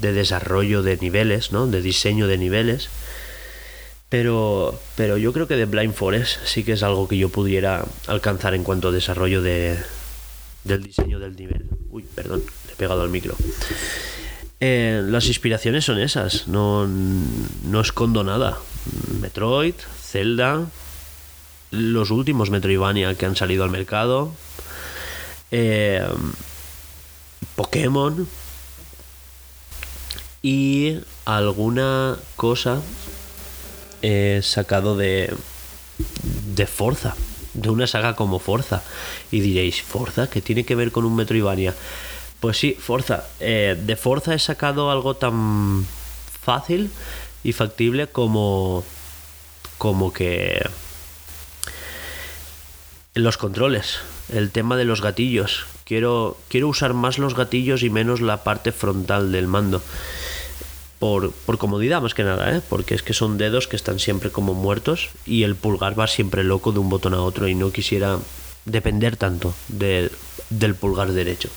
de 0.00 0.12
desarrollo 0.12 0.82
de 0.82 0.96
niveles, 0.96 1.50
¿no? 1.50 1.66
De 1.66 1.82
diseño 1.82 2.28
de 2.28 2.38
niveles. 2.38 2.88
Pero, 4.08 4.78
pero 4.96 5.16
yo 5.16 5.32
creo 5.32 5.48
que 5.48 5.56
The 5.56 5.64
Blind 5.64 5.94
Forest 5.94 6.38
sí 6.44 6.62
que 6.62 6.72
es 6.72 6.84
algo 6.84 7.08
que 7.08 7.18
yo 7.18 7.28
pudiera 7.28 7.84
alcanzar 8.06 8.54
en 8.54 8.62
cuanto 8.62 8.88
a 8.88 8.92
desarrollo 8.92 9.42
de, 9.42 9.76
del 10.62 10.84
diseño 10.84 11.18
del 11.18 11.34
nivel. 11.34 11.66
Uy, 11.90 12.04
perdón, 12.14 12.44
le 12.66 12.72
he 12.72 12.76
pegado 12.76 13.02
al 13.02 13.10
micro. 13.10 13.34
Eh, 14.60 15.02
las 15.04 15.26
inspiraciones 15.26 15.84
son 15.84 15.98
esas, 15.98 16.48
no, 16.48 16.86
no 16.86 17.80
escondo 17.80 18.24
nada. 18.24 18.58
Metroid, 19.20 19.74
Zelda, 20.00 20.66
los 21.70 22.10
últimos 22.10 22.50
Metroidvania 22.50 23.14
que 23.14 23.26
han 23.26 23.36
salido 23.36 23.64
al 23.64 23.70
mercado, 23.70 24.32
eh, 25.50 26.06
Pokémon 27.56 28.26
y 30.42 30.98
alguna 31.24 32.16
cosa 32.36 32.80
he 34.02 34.40
sacado 34.42 34.96
de, 34.96 35.34
de 36.54 36.66
Forza, 36.66 37.16
de 37.54 37.70
una 37.70 37.86
saga 37.86 38.14
como 38.16 38.38
Forza. 38.38 38.82
Y 39.30 39.40
diréis, 39.40 39.82
¿Forza? 39.82 40.28
¿Qué 40.28 40.40
tiene 40.42 40.64
que 40.64 40.74
ver 40.74 40.92
con 40.92 41.04
un 41.04 41.16
Metroidvania? 41.16 41.74
Pues 42.44 42.58
sí, 42.58 42.76
Forza. 42.78 43.24
Eh, 43.40 43.74
de 43.86 43.96
Forza 43.96 44.34
he 44.34 44.38
sacado 44.38 44.90
algo 44.90 45.14
tan 45.14 45.86
fácil 46.42 46.90
y 47.42 47.54
factible 47.54 48.06
como. 48.06 48.84
como 49.78 50.12
que. 50.12 50.62
Los 53.14 53.38
controles, 53.38 54.00
el 54.30 54.50
tema 54.50 54.76
de 54.76 54.84
los 54.84 55.00
gatillos. 55.00 55.64
Quiero, 55.84 56.36
quiero 56.48 56.68
usar 56.68 56.92
más 56.92 57.16
los 57.16 57.34
gatillos 57.34 57.82
y 57.82 57.88
menos 57.88 58.20
la 58.20 58.44
parte 58.44 58.72
frontal 58.72 59.32
del 59.32 59.46
mando. 59.46 59.80
Por, 60.98 61.32
por, 61.32 61.56
comodidad 61.56 62.02
más 62.02 62.12
que 62.12 62.24
nada, 62.24 62.54
¿eh? 62.54 62.60
porque 62.68 62.94
es 62.94 63.02
que 63.02 63.14
son 63.14 63.38
dedos 63.38 63.68
que 63.68 63.76
están 63.76 63.98
siempre 63.98 64.30
como 64.30 64.52
muertos 64.52 65.08
y 65.24 65.44
el 65.44 65.56
pulgar 65.56 65.98
va 65.98 66.08
siempre 66.08 66.44
loco 66.44 66.72
de 66.72 66.80
un 66.80 66.90
botón 66.90 67.14
a 67.14 67.22
otro 67.22 67.48
y 67.48 67.54
no 67.54 67.72
quisiera 67.72 68.18
depender 68.66 69.16
tanto 69.16 69.54
del 69.68 70.74
pulgar 70.78 71.12
derecho. 71.12 71.48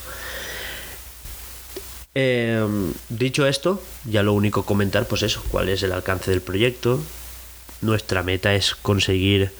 Em, 2.19 2.93
dicho 3.09 3.45
esto, 3.45 3.79
ya 4.03 4.23
lo 4.23 4.33
único 4.33 4.65
comentar, 4.65 5.07
pues 5.07 5.21
eso, 5.21 5.43
cuál 5.51 5.69
es 5.69 5.83
el 5.83 5.91
alcance 5.91 6.31
del 6.31 6.41
proyecto. 6.41 6.99
Nuestra 7.81 8.23
meta 8.23 8.55
es 8.55 8.73
conseguir 8.73 9.51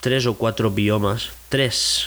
tres 0.00 0.24
o 0.24 0.38
cuatro 0.38 0.70
biomas, 0.70 1.28
tres 1.50 2.06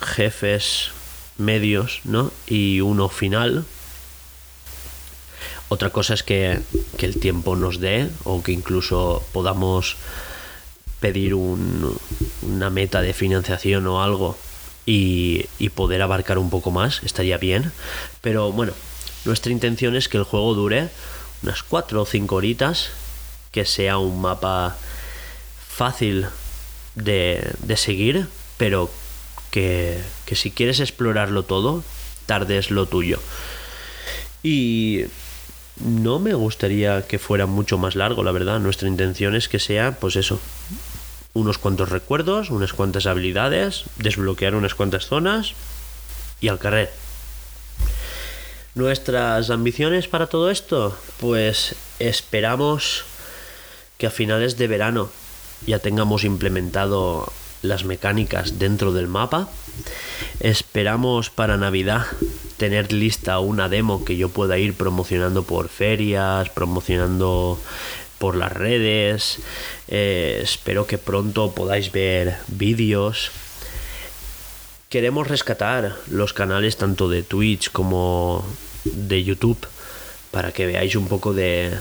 jefes 0.00 0.92
medios, 1.36 2.00
¿no? 2.04 2.32
Y 2.46 2.80
uno 2.80 3.10
final. 3.10 3.66
Otra 5.68 5.90
cosa 5.90 6.14
es 6.14 6.22
que, 6.22 6.60
que 6.96 7.04
el 7.04 7.20
tiempo 7.20 7.54
nos 7.54 7.80
dé 7.80 8.08
o 8.24 8.42
que 8.42 8.52
incluso 8.52 9.22
podamos 9.34 9.96
pedir 11.00 11.34
un, 11.34 11.94
una 12.40 12.70
meta 12.70 13.02
de 13.02 13.12
financiación 13.12 13.86
o 13.86 14.02
algo 14.02 14.38
y, 14.86 15.46
poder 15.74 16.02
abarcar 16.02 16.38
un 16.38 16.50
poco 16.50 16.70
más, 16.70 17.02
estaría 17.02 17.38
bien. 17.38 17.72
Pero 18.20 18.52
bueno, 18.52 18.72
nuestra 19.24 19.52
intención 19.52 19.96
es 19.96 20.08
que 20.08 20.18
el 20.18 20.24
juego 20.24 20.54
dure 20.54 20.88
unas 21.42 21.62
4 21.62 22.02
o 22.02 22.06
5 22.06 22.34
horitas, 22.34 22.90
que 23.50 23.64
sea 23.64 23.98
un 23.98 24.20
mapa 24.20 24.76
fácil 25.68 26.26
de, 26.94 27.52
de 27.60 27.76
seguir, 27.76 28.28
pero 28.56 28.90
que, 29.50 29.98
que, 30.26 30.36
si 30.36 30.50
quieres 30.50 30.80
explorarlo 30.80 31.42
todo, 31.42 31.82
tardes 32.26 32.70
lo 32.70 32.86
tuyo. 32.86 33.20
Y 34.42 35.04
no 35.80 36.18
me 36.18 36.34
gustaría 36.34 37.06
que 37.06 37.18
fuera 37.18 37.46
mucho 37.46 37.78
más 37.78 37.96
largo, 37.96 38.22
la 38.22 38.32
verdad. 38.32 38.60
Nuestra 38.60 38.88
intención 38.88 39.34
es 39.34 39.48
que 39.48 39.58
sea, 39.58 39.98
pues 39.98 40.16
eso, 40.16 40.38
unos 41.34 41.58
cuantos 41.58 41.90
recuerdos, 41.90 42.50
unas 42.50 42.72
cuantas 42.72 43.06
habilidades, 43.06 43.84
desbloquear 43.98 44.54
unas 44.54 44.74
cuantas 44.74 45.06
zonas 45.06 45.52
y 46.40 46.48
al 46.48 46.58
carrer. 46.58 46.90
Nuestras 48.74 49.50
ambiciones 49.50 50.08
para 50.08 50.28
todo 50.28 50.50
esto, 50.50 50.96
pues 51.20 51.76
esperamos 51.98 53.04
que 53.98 54.06
a 54.06 54.10
finales 54.10 54.56
de 54.56 54.68
verano 54.68 55.10
ya 55.66 55.78
tengamos 55.78 56.24
implementado 56.24 57.32
las 57.62 57.84
mecánicas 57.84 58.58
dentro 58.58 58.92
del 58.92 59.08
mapa. 59.08 59.48
Esperamos 60.40 61.30
para 61.30 61.56
Navidad 61.56 62.06
tener 62.56 62.92
lista 62.92 63.38
una 63.40 63.68
demo 63.68 64.04
que 64.04 64.16
yo 64.16 64.28
pueda 64.28 64.58
ir 64.58 64.74
promocionando 64.74 65.42
por 65.42 65.68
ferias, 65.68 66.50
promocionando 66.50 67.58
por 68.24 68.36
las 68.36 68.54
redes. 68.54 69.40
Eh, 69.86 70.40
espero 70.42 70.86
que 70.86 70.96
pronto 70.96 71.52
podáis 71.52 71.92
ver 71.92 72.38
vídeos. 72.48 73.30
Queremos 74.88 75.28
rescatar 75.28 75.94
los 76.08 76.32
canales 76.32 76.78
tanto 76.78 77.10
de 77.10 77.22
Twitch 77.22 77.70
como 77.70 78.42
de 78.84 79.22
YouTube 79.24 79.68
para 80.30 80.52
que 80.52 80.64
veáis 80.64 80.96
un 80.96 81.06
poco 81.06 81.34
de, 81.34 81.76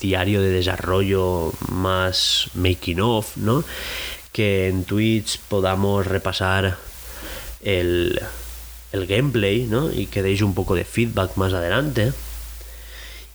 diario 0.00 0.42
de 0.42 0.50
desarrollo 0.50 1.52
más 1.68 2.50
making 2.54 2.98
of, 3.00 3.36
¿no? 3.36 3.62
Que 4.32 4.66
en 4.66 4.82
Twitch 4.82 5.38
podamos 5.48 6.08
repasar 6.08 6.76
el, 7.62 8.20
el 8.90 9.06
gameplay, 9.06 9.62
¿no? 9.62 9.92
Y 9.92 10.06
que 10.06 10.24
deis 10.24 10.42
un 10.42 10.54
poco 10.54 10.74
de 10.74 10.84
feedback 10.84 11.36
más 11.36 11.52
adelante. 11.52 12.12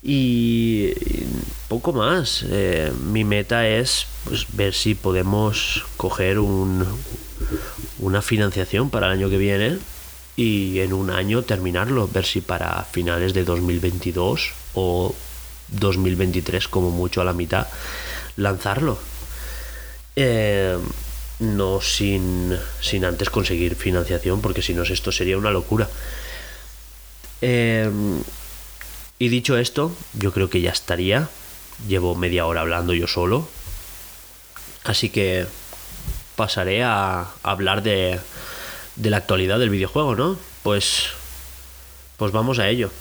Y 0.04 0.94
poco 1.70 1.94
más. 1.94 2.46
Eh, 2.50 2.92
mi 3.06 3.24
meta 3.24 3.68
es 3.68 4.06
pues, 4.26 4.46
ver 4.54 4.74
si 4.74 4.96
podemos 4.96 5.86
coger 5.98 6.40
un, 6.40 6.86
una 8.00 8.22
financiación 8.22 8.90
para 8.90 9.08
el 9.08 9.14
año 9.14 9.30
que 9.30 9.38
viene 9.38 9.78
y 10.36 10.80
en 10.80 10.94
un 10.94 11.10
año 11.10 11.44
terminarlo. 11.44 12.08
Ver 12.08 12.26
si 12.26 12.42
para 12.42 12.84
finales 12.84 13.34
de 13.34 13.46
2022 13.46 14.52
o 14.74 15.16
2023 15.70 16.68
como 16.68 16.92
mucho 16.92 17.22
a 17.22 17.26
la 17.26 17.34
mitad 17.34 17.68
lanzarlo. 18.36 19.00
Eh, 20.16 20.78
no 21.40 21.82
sin, 21.82 22.56
sin 22.82 23.06
antes 23.06 23.30
conseguir 23.30 23.76
financiación, 23.76 24.42
porque 24.42 24.62
si 24.62 24.74
no 24.74 24.84
esto 24.84 25.12
sería 25.12 25.38
una 25.38 25.52
locura. 25.52 25.90
Em, 27.42 28.22
y 29.24 29.30
dicho 29.30 29.58
esto, 29.58 29.96
yo 30.16 30.34
creo 30.34 30.50
que 30.50 30.60
ya 30.60 30.72
estaría. 30.72 31.30
Llevo 31.88 32.14
media 32.14 32.46
hora 32.46 32.60
hablando 32.60 32.94
yo 32.94 33.08
solo. 33.08 33.48
Así 34.84 35.08
que 35.08 35.46
pasaré 36.36 36.84
a 36.84 37.28
hablar 37.42 37.84
de, 37.84 38.20
de 38.98 39.10
la 39.10 39.16
actualidad 39.16 39.60
del 39.60 39.70
videojuego, 39.70 40.18
¿no? 40.18 40.38
Pues, 40.62 41.06
pues 42.18 42.34
vamos 42.34 42.60
a 42.60 42.68
ello. 42.68 42.92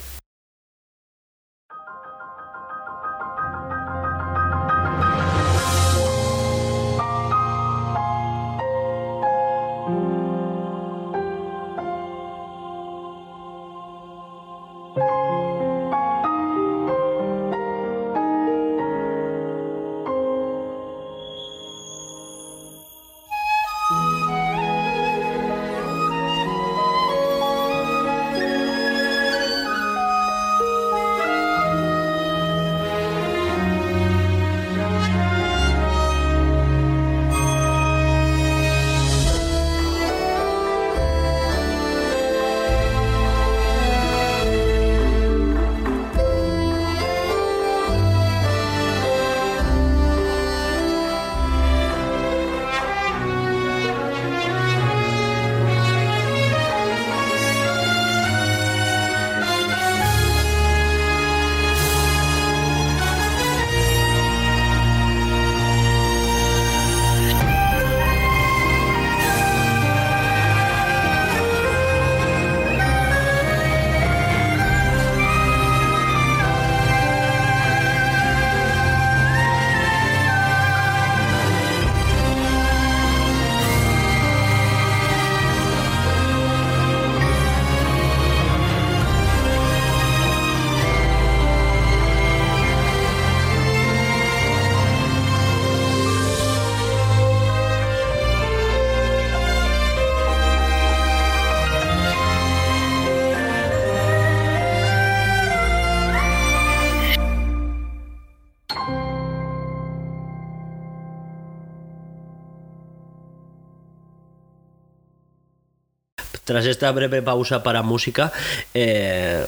Tras 116.52 116.66
esta 116.66 116.92
breve 116.92 117.22
pausa 117.22 117.62
para 117.62 117.80
música, 117.80 118.30
eh, 118.74 119.46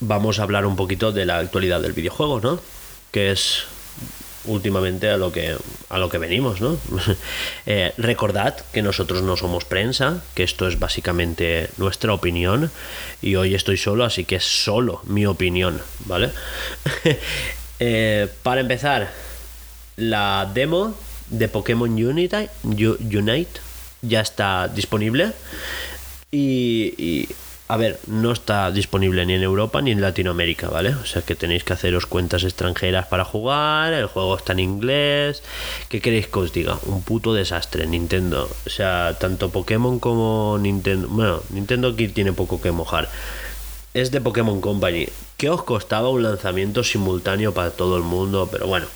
vamos 0.00 0.38
a 0.38 0.42
hablar 0.42 0.66
un 0.66 0.76
poquito 0.76 1.10
de 1.10 1.24
la 1.24 1.38
actualidad 1.38 1.80
del 1.80 1.94
videojuego, 1.94 2.42
¿no? 2.42 2.60
Que 3.10 3.30
es 3.30 3.62
últimamente 4.44 5.08
a 5.08 5.16
lo 5.16 5.32
que 5.32 5.56
a 5.88 5.96
lo 5.96 6.10
que 6.10 6.18
venimos, 6.18 6.60
¿no? 6.60 6.76
Eh, 7.64 7.94
recordad 7.96 8.54
que 8.70 8.82
nosotros 8.82 9.22
no 9.22 9.38
somos 9.38 9.64
prensa, 9.64 10.22
que 10.34 10.42
esto 10.42 10.68
es 10.68 10.78
básicamente 10.78 11.70
nuestra 11.78 12.12
opinión 12.12 12.70
y 13.22 13.36
hoy 13.36 13.54
estoy 13.54 13.78
solo, 13.78 14.04
así 14.04 14.26
que 14.26 14.36
es 14.36 14.44
solo 14.44 15.00
mi 15.04 15.24
opinión, 15.24 15.80
¿vale? 16.00 16.32
Eh, 17.78 18.28
para 18.42 18.62
empezar, 18.62 19.10
la 19.96 20.50
demo 20.52 20.94
de 21.28 21.48
Pokémon 21.48 21.90
Unite, 21.90 22.50
Unite 22.62 23.60
ya 24.02 24.20
está 24.20 24.68
disponible. 24.68 25.32
Y, 26.38 27.28
a 27.68 27.76
ver, 27.78 27.98
no 28.06 28.30
está 28.30 28.70
disponible 28.70 29.24
ni 29.24 29.32
en 29.32 29.42
Europa 29.42 29.80
ni 29.80 29.90
en 29.90 30.02
Latinoamérica, 30.02 30.68
¿vale? 30.68 30.90
O 30.90 31.06
sea 31.06 31.22
que 31.22 31.34
tenéis 31.34 31.64
que 31.64 31.72
haceros 31.72 32.04
cuentas 32.04 32.44
extranjeras 32.44 33.06
para 33.06 33.24
jugar, 33.24 33.94
el 33.94 34.06
juego 34.06 34.36
está 34.36 34.52
en 34.52 34.60
inglés. 34.60 35.42
¿Qué 35.88 36.00
queréis 36.00 36.26
que 36.28 36.38
os 36.38 36.52
diga? 36.52 36.78
Un 36.84 37.02
puto 37.02 37.32
desastre, 37.32 37.86
Nintendo. 37.86 38.50
O 38.66 38.70
sea, 38.70 39.16
tanto 39.18 39.50
Pokémon 39.50 39.98
como 39.98 40.58
Nintendo. 40.60 41.08
Bueno, 41.08 41.42
Nintendo 41.50 41.88
aquí 41.88 42.08
tiene 42.08 42.34
poco 42.34 42.60
que 42.60 42.70
mojar. 42.70 43.08
Es 43.94 44.10
de 44.10 44.20
Pokémon 44.20 44.60
Company. 44.60 45.08
¿Qué 45.38 45.48
os 45.48 45.62
costaba 45.62 46.10
un 46.10 46.22
lanzamiento 46.22 46.84
simultáneo 46.84 47.54
para 47.54 47.70
todo 47.70 47.96
el 47.96 48.02
mundo? 48.02 48.46
Pero 48.52 48.66
bueno, 48.66 48.86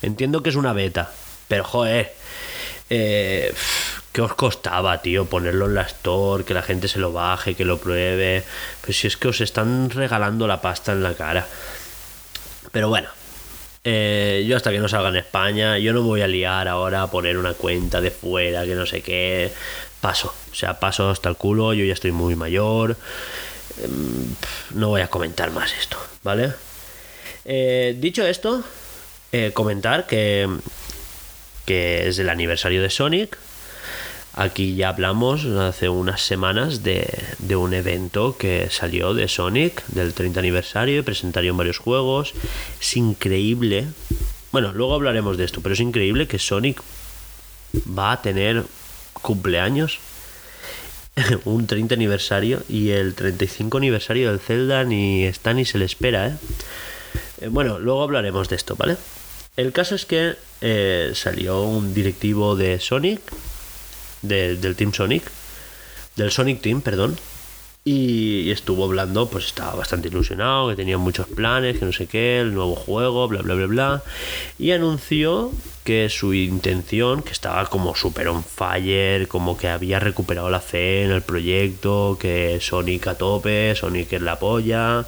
entiendo 0.00 0.44
que 0.44 0.50
es 0.50 0.56
una 0.56 0.72
beta. 0.72 1.10
Pero 1.48 1.64
joder. 1.64 2.14
Eh, 2.88 3.52
¿Qué 4.14 4.22
os 4.22 4.34
costaba, 4.34 5.02
tío? 5.02 5.24
Ponerlo 5.24 5.66
en 5.66 5.74
la 5.74 5.82
store, 5.82 6.44
que 6.44 6.54
la 6.54 6.62
gente 6.62 6.86
se 6.86 7.00
lo 7.00 7.12
baje, 7.12 7.56
que 7.56 7.64
lo 7.64 7.78
pruebe. 7.78 8.44
Pues 8.80 8.96
si 8.96 9.08
es 9.08 9.16
que 9.16 9.26
os 9.26 9.40
están 9.40 9.90
regalando 9.90 10.46
la 10.46 10.60
pasta 10.60 10.92
en 10.92 11.02
la 11.02 11.14
cara. 11.14 11.44
Pero 12.70 12.88
bueno, 12.88 13.08
eh, 13.82 14.44
yo 14.46 14.56
hasta 14.56 14.70
que 14.70 14.78
no 14.78 14.88
salga 14.88 15.08
en 15.08 15.16
España, 15.16 15.78
yo 15.78 15.92
no 15.92 16.02
me 16.02 16.06
voy 16.06 16.20
a 16.20 16.28
liar 16.28 16.68
ahora 16.68 17.02
a 17.02 17.10
poner 17.10 17.36
una 17.36 17.54
cuenta 17.54 18.00
de 18.00 18.12
fuera, 18.12 18.64
que 18.64 18.76
no 18.76 18.86
sé 18.86 19.02
qué. 19.02 19.50
Paso, 20.00 20.32
o 20.52 20.54
sea, 20.54 20.78
paso 20.78 21.10
hasta 21.10 21.28
el 21.28 21.34
culo, 21.34 21.74
yo 21.74 21.84
ya 21.84 21.94
estoy 21.94 22.12
muy 22.12 22.36
mayor. 22.36 22.96
Em, 23.82 24.36
no 24.74 24.90
voy 24.90 25.00
a 25.00 25.08
comentar 25.08 25.50
más 25.50 25.72
esto, 25.74 25.96
¿vale? 26.22 26.52
Eh, 27.44 27.96
dicho 27.98 28.24
esto, 28.24 28.62
eh, 29.32 29.50
comentar 29.52 30.06
que, 30.06 30.48
que 31.66 32.06
es 32.06 32.20
el 32.20 32.28
aniversario 32.28 32.80
de 32.80 32.90
Sonic 32.90 33.38
Aquí 34.36 34.74
ya 34.74 34.88
hablamos 34.88 35.44
hace 35.44 35.88
unas 35.88 36.20
semanas 36.20 36.82
de, 36.82 37.06
un 37.54 37.72
evento 37.72 38.36
que 38.36 38.68
salió 38.68 39.14
de 39.14 39.28
Sonic, 39.28 39.86
del 39.86 40.12
30 40.12 40.40
aniversario, 40.40 40.98
y 40.98 41.02
presentaron 41.02 41.56
varios 41.56 41.78
juegos. 41.78 42.34
Es 42.80 42.96
increíble. 42.96 43.86
Bueno, 44.50 44.72
luego 44.72 44.94
hablaremos 44.94 45.36
de 45.36 45.44
esto, 45.44 45.60
pero 45.60 45.74
es 45.74 45.80
increíble 45.80 46.26
que 46.26 46.40
Sonic 46.40 46.82
va 47.96 48.10
a 48.10 48.22
tener 48.22 48.64
cumpleaños, 49.12 50.00
un 51.44 51.68
30 51.68 51.94
aniversario, 51.94 52.64
y 52.68 52.90
el 52.90 53.14
35 53.14 53.78
aniversario 53.78 54.30
del 54.30 54.40
Zelda 54.40 54.82
ni 54.82 55.24
está 55.24 55.54
ni 55.54 55.64
se 55.64 55.78
le 55.78 55.84
espera, 55.84 56.26
¿eh? 56.26 56.36
Eh, 57.40 57.48
Bueno, 57.48 57.78
luego 57.78 58.02
hablaremos 58.02 58.48
de 58.48 58.56
esto, 58.56 58.74
¿vale? 58.74 58.96
El 59.56 59.72
caso 59.72 59.94
es 59.94 60.06
que 60.06 60.34
eh, 60.60 61.12
salió 61.14 61.62
un 61.62 61.94
directivo 61.94 62.56
de 62.56 62.80
Sonic 62.80 63.20
del 64.28 64.76
Team 64.76 64.92
Sonic, 64.92 65.22
del 66.16 66.30
Sonic 66.30 66.60
Team, 66.60 66.80
perdón. 66.80 67.16
Y, 67.86 68.50
estuvo 68.50 68.84
hablando, 68.86 69.28
pues 69.28 69.44
estaba 69.44 69.74
bastante 69.74 70.08
ilusionado, 70.08 70.70
que 70.70 70.76
tenía 70.76 70.96
muchos 70.96 71.26
planes, 71.26 71.78
que 71.78 71.84
no 71.84 71.92
sé 71.92 72.06
qué, 72.06 72.40
el 72.40 72.54
nuevo 72.54 72.74
juego, 72.74 73.28
bla, 73.28 73.42
bla, 73.42 73.54
bla, 73.54 73.66
bla. 73.66 74.02
Y 74.58 74.70
anunció 74.70 75.52
que 75.84 76.08
su 76.08 76.32
intención, 76.32 77.22
que 77.22 77.32
estaba 77.32 77.66
como 77.66 77.94
super 77.94 78.28
on 78.28 78.42
fire, 78.42 79.28
como 79.28 79.58
que 79.58 79.68
había 79.68 80.00
recuperado 80.00 80.48
la 80.48 80.60
fe 80.60 81.04
en 81.04 81.10
el 81.10 81.20
proyecto, 81.20 82.16
que 82.18 82.58
Sonic 82.58 83.06
a 83.08 83.18
tope, 83.18 83.74
Sonic 83.76 84.14
es 84.14 84.22
la 84.22 84.38
polla. 84.38 85.04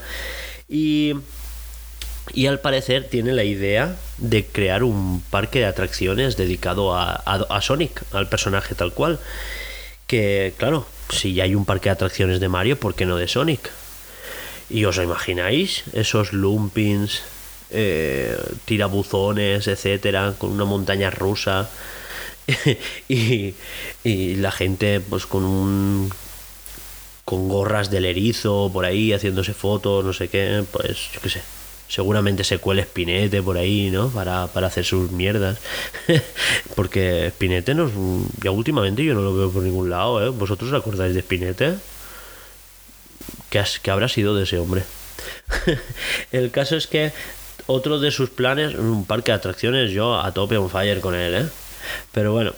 Y 0.68 1.14
y 2.32 2.46
al 2.46 2.60
parecer 2.60 3.08
tiene 3.08 3.32
la 3.32 3.44
idea 3.44 3.96
de 4.18 4.44
crear 4.44 4.82
un 4.82 5.22
parque 5.30 5.60
de 5.60 5.66
atracciones 5.66 6.36
dedicado 6.36 6.94
a, 6.96 7.60
Sonic, 7.62 8.02
al 8.12 8.28
personaje 8.28 8.74
tal 8.74 8.92
cual. 8.92 9.18
Que, 10.06 10.54
claro, 10.56 10.86
si 11.10 11.34
ya 11.34 11.44
hay 11.44 11.54
un 11.54 11.64
parque 11.64 11.88
de 11.88 11.94
atracciones 11.94 12.40
de 12.40 12.48
Mario, 12.48 12.78
¿por 12.78 12.94
qué 12.94 13.06
no 13.06 13.16
de 13.16 13.28
Sonic? 13.28 13.70
Y 14.68 14.84
os 14.84 14.96
imagináis 14.98 15.84
esos 15.92 16.32
lumpins, 16.32 17.22
eh, 17.70 18.36
tirabuzones, 18.64 19.66
etcétera, 19.68 20.34
con 20.38 20.50
una 20.50 20.64
montaña 20.64 21.10
rusa. 21.10 21.68
y, 23.08 23.54
y 24.04 24.36
la 24.36 24.52
gente 24.52 25.00
pues 25.00 25.26
con 25.26 25.44
un 25.44 26.10
con 27.24 27.48
gorras 27.48 27.90
del 27.90 28.04
erizo 28.04 28.70
por 28.72 28.84
ahí 28.84 29.12
haciéndose 29.12 29.52
fotos, 29.52 30.04
no 30.04 30.12
sé 30.12 30.28
qué, 30.28 30.64
pues 30.70 31.10
yo 31.12 31.20
qué 31.20 31.28
sé. 31.28 31.42
Seguramente 31.88 32.42
se 32.44 32.58
cuele 32.58 32.82
Spinete 32.82 33.42
por 33.42 33.56
ahí, 33.56 33.90
¿no? 33.90 34.08
Para, 34.08 34.48
para 34.48 34.66
hacer 34.66 34.84
sus 34.84 35.10
mierdas. 35.10 35.58
Porque 36.74 37.30
Spinete 37.30 37.74
no 37.74 37.90
ya 38.42 38.50
últimamente 38.50 39.04
yo 39.04 39.14
no 39.14 39.22
lo 39.22 39.34
veo 39.36 39.50
por 39.50 39.62
ningún 39.62 39.90
lado, 39.90 40.24
¿eh? 40.24 40.30
¿Vosotros 40.30 40.72
os 40.72 40.80
acordáis 40.80 41.14
de 41.14 41.22
Spinete? 41.22 41.74
¿Qué, 43.50 43.62
¿Qué 43.82 43.90
habrá 43.90 44.08
sido 44.08 44.34
de 44.34 44.44
ese 44.44 44.58
hombre? 44.58 44.82
El 46.32 46.50
caso 46.50 46.76
es 46.76 46.86
que 46.86 47.12
otro 47.66 47.98
de 47.98 48.10
sus 48.10 48.30
planes, 48.30 48.74
un 48.74 49.04
parque 49.04 49.32
de 49.32 49.36
atracciones, 49.36 49.90
yo 49.90 50.20
a 50.20 50.32
tope 50.32 50.56
on 50.56 50.70
fire 50.70 51.00
con 51.00 51.14
él, 51.14 51.34
¿eh? 51.34 51.46
Pero 52.12 52.32
bueno, 52.32 52.52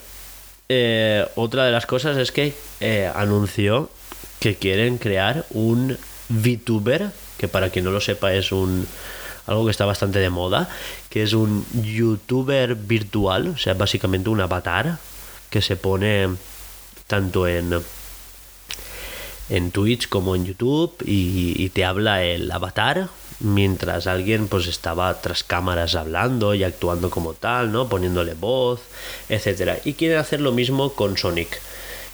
eh, 0.68 1.26
otra 1.34 1.64
de 1.64 1.72
las 1.72 1.86
cosas 1.86 2.16
es 2.18 2.30
que 2.30 2.54
eh, 2.80 3.10
anunció 3.14 3.90
que 4.40 4.56
quieren 4.56 4.98
crear 4.98 5.46
un 5.50 5.96
VTuber, 6.28 7.10
que 7.38 7.48
para 7.48 7.70
quien 7.70 7.86
no 7.86 7.90
lo 7.90 8.00
sepa 8.00 8.34
es 8.34 8.52
un 8.52 8.86
algo 9.49 9.64
que 9.64 9.72
está 9.72 9.86
bastante 9.86 10.20
de 10.20 10.30
moda, 10.30 10.68
que 11.11 11.22
es 11.24 11.32
un 11.32 11.66
youtuber 11.72 12.76
virtual, 12.76 13.49
o 13.49 13.59
sea, 13.59 13.74
básicamente 13.74 14.28
un 14.30 14.40
avatar 14.40 14.99
que 15.51 15.62
se 15.62 15.74
pone 15.74 16.28
tanto 17.09 17.49
en 17.49 17.82
en 19.51 19.70
Twitch 19.70 20.09
como 20.09 20.36
en 20.36 20.44
YouTube 20.44 20.94
y, 21.05 21.68
te 21.70 21.84
habla 21.84 22.22
el 22.22 22.51
avatar 22.51 23.09
mientras 23.40 24.07
alguien 24.07 24.49
pues 24.49 24.66
estaba 24.66 25.20
tras 25.20 25.44
cámaras 25.44 25.94
hablando 25.94 26.55
y 26.55 26.64
actuando 26.64 27.09
como 27.09 27.34
tal, 27.34 27.72
¿no? 27.72 27.88
Poniéndole 27.88 28.34
voz, 28.34 28.80
etcétera. 29.28 29.78
Y 29.84 29.94
quieren 29.94 30.18
hacer 30.18 30.40
lo 30.40 30.53
mismo 30.53 30.92
con 30.92 31.16
Sonic. 31.16 31.61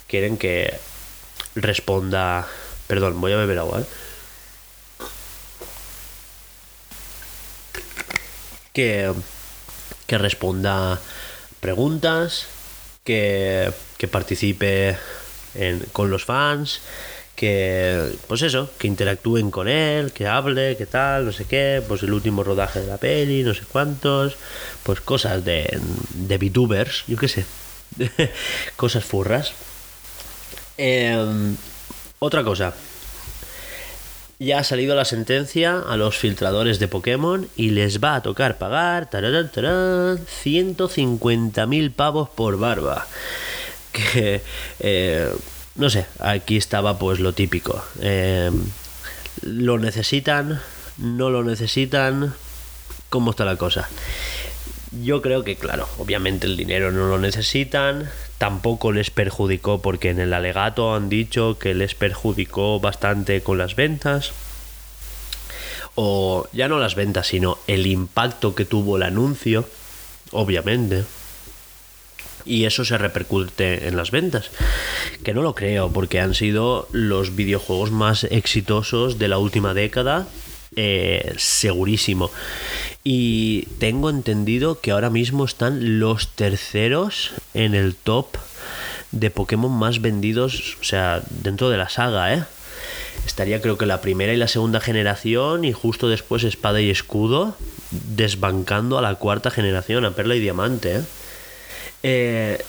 Quieren 0.07 0.37
que 0.37 0.75
responda, 1.55 2.47
perdón, 2.87 3.21
voy 3.21 3.33
a 3.33 3.37
beber 3.37 3.59
agua. 3.59 3.81
¿eh? 3.81 3.85
Que 8.75 9.11
que 10.07 10.19
responda 10.19 11.01
preguntas, 11.61 12.47
que, 13.05 13.73
que 13.97 14.09
participe 14.09 14.97
en, 15.55 15.81
con 15.93 16.11
los 16.11 16.25
fans, 16.25 16.81
que 17.37 18.13
pues 18.29 18.43
eso, 18.43 18.71
que 18.79 18.87
interactúen 18.87 19.51
con 19.51 19.69
él, 19.69 20.13
que 20.13 20.27
hable, 20.27 20.77
que 20.77 20.87
tal, 20.87 21.25
no 21.25 21.33
sé 21.33 21.47
qué, 21.47 21.83
pues 21.87 22.03
el 22.03 22.13
último 22.13 22.45
rodaje 22.45 22.81
de 22.81 22.87
la 22.87 22.99
peli, 22.99 23.43
no 23.43 23.55
sé 23.55 23.63
cuántos, 23.71 24.37
pues 24.83 25.01
cosas 25.01 25.45
de, 25.45 25.81
de 26.15 26.39
VTubers, 26.39 27.05
yo 27.07 27.17
qué 27.17 27.29
sé, 27.29 27.45
cosas 28.77 29.05
furras. 29.05 29.53
Eh, 30.77 31.17
otra 32.19 32.45
cosa, 32.45 32.75
ya 34.39 34.59
ha 34.59 34.65
salido 34.65 34.95
la 34.95 35.05
sentencia 35.05 35.79
a 35.79 35.97
los 35.97 36.17
filtradores 36.17 36.79
de 36.79 36.89
Pokémon 36.89 37.49
y 37.57 37.71
les 37.71 38.03
va 38.03 38.17
a 38.17 38.23
tocar 38.23 38.59
pagar 38.59 39.11
150.000 39.11 41.93
pavos 41.93 42.29
por 42.29 42.59
barba. 42.59 43.07
Que 43.95 44.43
eh, 44.81 45.33
no 45.77 45.89
sé, 45.89 46.07
aquí 46.19 46.57
estaba 46.57 46.99
pues 46.99 47.21
lo 47.21 47.33
típico. 47.33 47.81
Eh, 48.01 48.51
¿Lo 49.43 49.79
necesitan? 49.79 50.61
¿No 50.99 51.31
lo 51.31 51.45
necesitan? 51.45 52.35
¿Cómo 53.09 53.31
está 53.31 53.45
la 53.45 53.57
cosa? 53.57 53.89
Yo 55.03 55.23
creo 55.23 55.45
que, 55.45 55.57
claro, 55.57 55.89
obviamente 55.99 56.47
el 56.47 56.57
dinero 56.57 56.93
no 56.93 57.09
lo 57.09 57.19
necesitan, 57.19 58.09
tampoco 58.39 58.93
les 58.93 59.11
perjudicó 59.11 59.81
porque 59.81 60.11
en 60.11 60.21
el 60.21 60.33
alegato 60.33 60.95
han 60.95 61.09
dicho 61.09 61.59
que 61.59 61.75
les 61.75 61.95
perjudicó 61.95 62.81
bastante 62.81 63.43
con 63.43 63.59
las 63.59 63.77
ventas. 63.77 64.33
O 65.95 66.49
ya 66.53 66.69
no 66.69 66.79
las 66.79 66.97
ventas, 66.97 67.29
sino 67.29 67.59
el 67.67 67.87
impacto 67.87 68.55
que 68.55 68.65
tuvo 68.65 68.97
el 68.97 69.05
anuncio, 69.05 69.69
obviamente 70.33 71.05
y 72.45 72.65
eso 72.65 72.85
se 72.85 72.99
repercute 72.99 73.89
en 73.89 73.97
las 73.97 74.11
ventas. 74.11 74.51
Que 75.23 75.35
no 75.35 75.43
lo 75.43 75.55
creo, 75.55 75.91
porque 75.91 76.21
han 76.21 76.35
sido 76.35 76.89
los 76.93 77.35
videojuegos 77.35 77.91
más 77.91 78.25
exitosos 78.25 79.19
de 79.19 79.29
la 79.29 79.39
última 79.39 79.75
década, 79.75 80.27
eh, 80.77 81.35
segurísimo. 81.37 82.31
Y 83.03 83.67
tengo 83.79 84.11
entendido 84.11 84.81
que 84.81 84.91
ahora 84.91 85.11
mismo 85.11 85.45
están 85.45 85.99
los 85.99 86.29
terceros 86.29 87.33
en 87.53 87.75
el 87.75 87.95
top 87.95 88.37
de 89.13 89.31
Pokémon 89.31 89.73
más 89.73 90.01
vendidos, 90.01 90.77
o 90.81 90.85
sea, 90.85 91.23
dentro 91.29 91.71
de 91.71 91.77
la 91.77 91.89
saga, 91.89 92.35
¿eh? 92.35 92.45
Estaría 93.27 93.63
creo 93.63 93.79
que 93.79 93.87
la 93.87 94.01
primera 94.01 94.33
y 94.33 94.37
la 94.37 94.49
segunda 94.49 94.81
generación 94.81 95.65
y 95.65 95.73
justo 95.73 96.09
después 96.09 96.45
Espada 96.45 96.81
y 96.81 96.91
Escudo 96.91 97.57
desbancando 97.91 98.99
a 98.99 99.03
la 99.03 99.15
cuarta 99.15 99.51
generación, 99.51 100.05
a 100.05 100.11
Perla 100.11 100.35
y 100.35 100.41
Diamante, 100.41 100.97
¿eh? 100.97 101.03
Eh, 102.07 102.65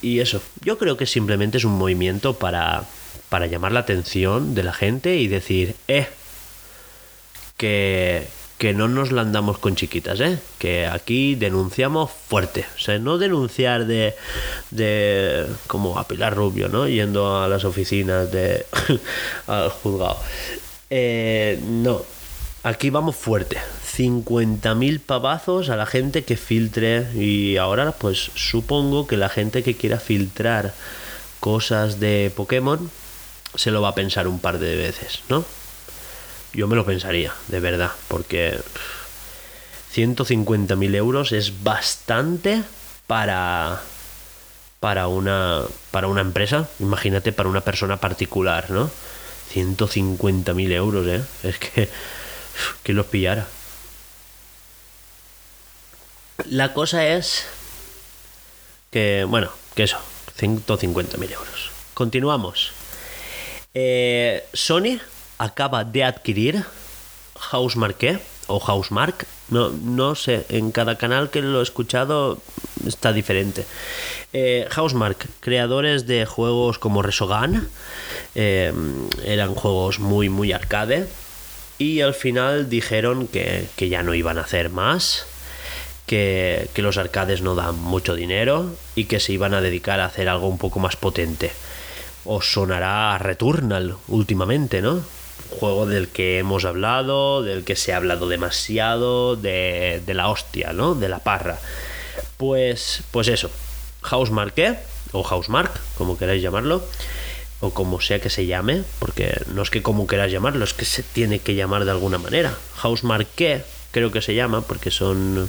y 0.00 0.20
eso, 0.20 0.42
yo 0.62 0.78
creo 0.78 0.96
que 0.96 1.06
simplemente 1.06 1.58
es 1.58 1.64
un 1.64 1.78
movimiento 1.78 2.34
para, 2.34 2.84
para 3.28 3.46
llamar 3.46 3.72
la 3.72 3.80
atención 3.80 4.54
de 4.54 4.62
la 4.62 4.72
gente 4.72 5.16
y 5.16 5.28
decir, 5.28 5.76
eh, 5.86 6.08
que, 7.62 8.74
no 8.74 8.88
nos 8.88 9.12
la 9.12 9.22
andamos 9.22 9.58
con 9.58 9.76
chiquitas, 9.76 10.20
¿eh? 10.20 10.38
Que 10.58 10.86
aquí 10.86 11.36
denunciamos 11.36 12.10
fuerte. 12.10 12.66
O 12.76 12.80
sea, 12.80 12.98
no 12.98 13.18
denunciar 13.18 13.86
de, 13.86 14.14
de 14.70 15.46
como 15.66 15.98
a 15.98 16.08
Pilar 16.08 16.34
Rubio, 16.34 16.68
¿no? 16.68 16.88
Yendo 16.88 17.40
a 17.42 17.48
las 17.48 17.64
oficinas 17.64 18.30
de 18.32 18.66
al 19.46 19.70
juzgado. 19.70 20.18
Eh, 20.90 21.60
no, 21.64 22.02
aquí 22.62 22.90
vamos 22.90 23.16
fuerte. 23.16 23.58
50.000 23.96 25.00
pavazos 25.00 25.68
a 25.68 25.76
la 25.76 25.86
gente 25.86 26.24
que 26.24 26.36
filtre 26.36 27.06
y 27.14 27.58
ahora 27.58 27.92
pues 27.92 28.30
supongo 28.34 29.06
que 29.06 29.16
la 29.16 29.28
gente 29.28 29.62
que 29.62 29.76
quiera 29.76 29.98
filtrar 29.98 30.72
cosas 31.40 32.00
de 32.00 32.32
Pokémon 32.34 32.90
se 33.54 33.70
lo 33.70 33.82
va 33.82 33.90
a 33.90 33.94
pensar 33.94 34.26
un 34.28 34.38
par 34.38 34.58
de 34.58 34.76
veces, 34.76 35.20
¿no? 35.28 35.44
Yo 36.52 36.68
me 36.68 36.76
lo 36.76 36.84
pensaría, 36.84 37.32
de 37.48 37.60
verdad, 37.60 37.92
porque 38.08 38.58
150.000 39.94 40.94
euros 40.94 41.32
es 41.32 41.62
bastante 41.62 42.62
para 43.06 43.82
para 44.80 45.06
una 45.06 45.62
para 45.90 46.08
una 46.08 46.22
empresa, 46.22 46.68
imagínate 46.80 47.32
para 47.32 47.48
una 47.48 47.60
persona 47.60 47.98
particular, 47.98 48.70
¿no? 48.70 48.90
150.000 49.54 50.72
euros, 50.72 51.06
¿eh? 51.06 51.22
Es 51.42 51.58
que 51.58 51.88
que 52.82 52.92
los 52.92 53.06
pillara. 53.06 53.46
La 56.48 56.74
cosa 56.74 57.06
es 57.06 57.44
que, 58.90 59.24
bueno, 59.28 59.50
que 59.74 59.84
eso, 59.84 59.98
150.000 60.38 61.32
euros. 61.32 61.70
Continuamos. 61.94 62.72
Eh, 63.74 64.44
Sony 64.52 64.98
acaba 65.42 65.84
de 65.84 66.04
adquirir 66.04 66.64
Housemarque 67.34 68.18
o 68.46 68.60
Housemark. 68.60 69.26
No, 69.48 69.70
no 69.70 70.14
sé, 70.14 70.46
en 70.48 70.72
cada 70.72 70.96
canal 70.96 71.30
que 71.30 71.42
lo 71.42 71.60
he 71.60 71.62
escuchado 71.62 72.38
está 72.86 73.12
diferente. 73.12 73.66
Eh, 74.32 74.66
Housemark, 74.70 75.26
creadores 75.40 76.06
de 76.06 76.24
juegos 76.24 76.78
como 76.78 77.02
Resogan, 77.02 77.68
eh, 78.34 78.72
eran 79.24 79.54
juegos 79.54 79.98
muy, 79.98 80.28
muy 80.28 80.52
arcade. 80.52 81.08
Y 81.78 82.00
al 82.00 82.14
final 82.14 82.70
dijeron 82.70 83.26
que, 83.26 83.68
que 83.76 83.88
ya 83.88 84.02
no 84.02 84.14
iban 84.14 84.38
a 84.38 84.42
hacer 84.42 84.70
más 84.70 85.26
que, 86.06 86.82
los 86.82 86.98
arcades 86.98 87.40
no 87.40 87.54
dan 87.54 87.78
mucho 87.78 88.14
dinero 88.14 88.70
y 88.94 89.04
que 89.04 89.20
se 89.20 89.32
iban 89.32 89.54
a 89.54 89.60
dedicar 89.60 90.00
a 90.00 90.06
hacer 90.06 90.28
algo 90.28 90.48
un 90.48 90.58
poco 90.58 90.78
más 90.78 90.96
potente. 90.96 91.52
Os 92.24 92.52
sonará 92.52 93.16
Returnal 93.18 93.96
últimamente, 94.08 94.82
¿no? 94.82 95.02
Juego 95.52 95.86
del 95.86 96.08
que 96.08 96.38
hemos 96.38 96.64
hablado, 96.64 97.42
del 97.42 97.64
que 97.64 97.76
se 97.76 97.92
ha 97.92 97.98
hablado 97.98 98.28
demasiado, 98.28 99.36
de, 99.36 100.02
la 100.06 100.28
hostia, 100.28 100.72
¿no? 100.72 100.94
De 100.94 101.08
la 101.08 101.20
parra. 101.20 101.58
Pues, 102.36 103.02
pues 103.10 103.28
eso, 103.28 103.50
Housemark, 104.02 104.54
o 105.12 105.22
Housemark, 105.22 105.72
como 105.96 106.18
queráis 106.18 106.42
llamarlo, 106.42 106.84
o 107.60 107.70
como 107.70 108.00
sea 108.00 108.20
que 108.20 108.30
se 108.30 108.46
llame, 108.46 108.82
porque 108.98 109.40
no 109.54 109.62
es 109.62 109.70
que 109.70 109.82
como 109.82 110.06
queráis 110.06 110.32
llamarlo, 110.32 110.64
es 110.64 110.74
que 110.74 110.84
se 110.84 111.02
tiene 111.02 111.38
que 111.38 111.54
llamar 111.54 111.84
de 111.84 111.92
alguna 111.92 112.18
manera. 112.18 112.54
Housemark, 112.82 113.28
creo 113.92 114.10
que 114.10 114.20
se 114.20 114.34
llama, 114.34 114.62
porque 114.62 114.90
son 114.90 115.48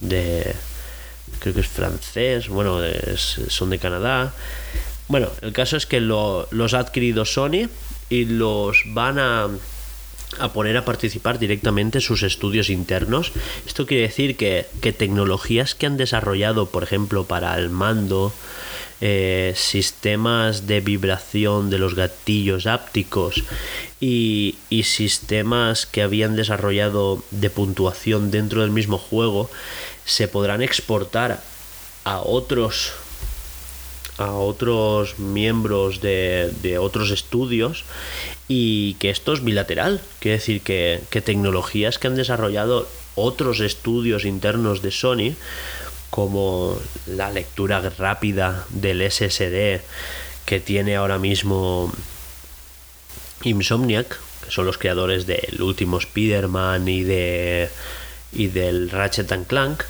de 0.00 0.54
creo 1.40 1.54
que 1.54 1.60
es 1.60 1.68
francés, 1.68 2.48
bueno, 2.48 2.80
son 3.16 3.70
de 3.70 3.78
Canadá. 3.78 4.32
Bueno, 5.08 5.28
el 5.42 5.52
caso 5.52 5.76
es 5.76 5.86
que 5.86 6.00
lo, 6.00 6.48
los 6.50 6.74
ha 6.74 6.80
adquirido 6.80 7.24
Sony 7.24 7.68
y 8.08 8.24
los 8.24 8.82
van 8.86 9.18
a 9.18 9.48
a 10.38 10.52
poner 10.52 10.76
a 10.76 10.84
participar 10.84 11.38
directamente 11.38 12.00
sus 12.00 12.22
estudios 12.22 12.68
internos. 12.68 13.32
Esto 13.66 13.86
quiere 13.86 14.02
decir 14.04 14.36
que, 14.36 14.66
que 14.80 14.92
tecnologías 14.92 15.74
que 15.74 15.86
han 15.86 15.96
desarrollado, 15.96 16.66
por 16.66 16.82
ejemplo, 16.82 17.24
para 17.24 17.56
el 17.56 17.70
mando, 17.70 18.32
eh, 19.00 19.52
sistemas 19.56 20.66
de 20.66 20.80
vibración 20.80 21.70
de 21.70 21.78
los 21.78 21.94
gatillos 21.94 22.66
ápticos 22.66 23.44
y, 24.00 24.56
y, 24.70 24.84
sistemas 24.84 25.84
que 25.84 26.00
habían 26.00 26.34
desarrollado 26.34 27.22
de 27.30 27.50
puntuación 27.50 28.30
dentro 28.30 28.62
del 28.62 28.70
mismo 28.70 28.96
juego 28.96 29.50
se 30.06 30.28
podrán 30.28 30.62
exportar 30.62 31.42
a 32.04 32.20
otros 32.20 32.94
a 34.18 34.32
otros 34.32 35.18
miembros 35.18 36.00
de, 36.00 36.52
de 36.62 36.78
otros 36.78 37.10
estudios 37.10 37.84
y 38.48 38.94
que 38.94 39.10
esto 39.10 39.32
es 39.32 39.44
bilateral. 39.44 40.00
Quiere 40.20 40.38
decir 40.38 40.60
que, 40.62 41.00
que 41.10 41.20
tecnologías 41.20 41.98
que 41.98 42.06
han 42.06 42.16
desarrollado 42.16 42.88
otros 43.14 43.60
estudios 43.60 44.24
internos 44.24 44.82
de 44.82 44.90
Sony, 44.90 45.34
como 46.10 46.78
la 47.06 47.30
lectura 47.30 47.80
rápida 47.98 48.64
del 48.70 49.02
SSD 49.10 49.80
que 50.44 50.60
tiene 50.60 50.96
ahora 50.96 51.18
mismo 51.18 51.92
Insomniac, 53.42 54.18
que 54.44 54.50
son 54.50 54.64
los 54.64 54.78
creadores 54.78 55.26
del 55.26 55.60
último 55.60 55.98
Spider-Man 55.98 56.88
y, 56.88 57.02
de, 57.02 57.68
y 58.32 58.46
del 58.46 58.90
Ratchet 58.90 59.30
and 59.32 59.46
Clank, 59.46 59.82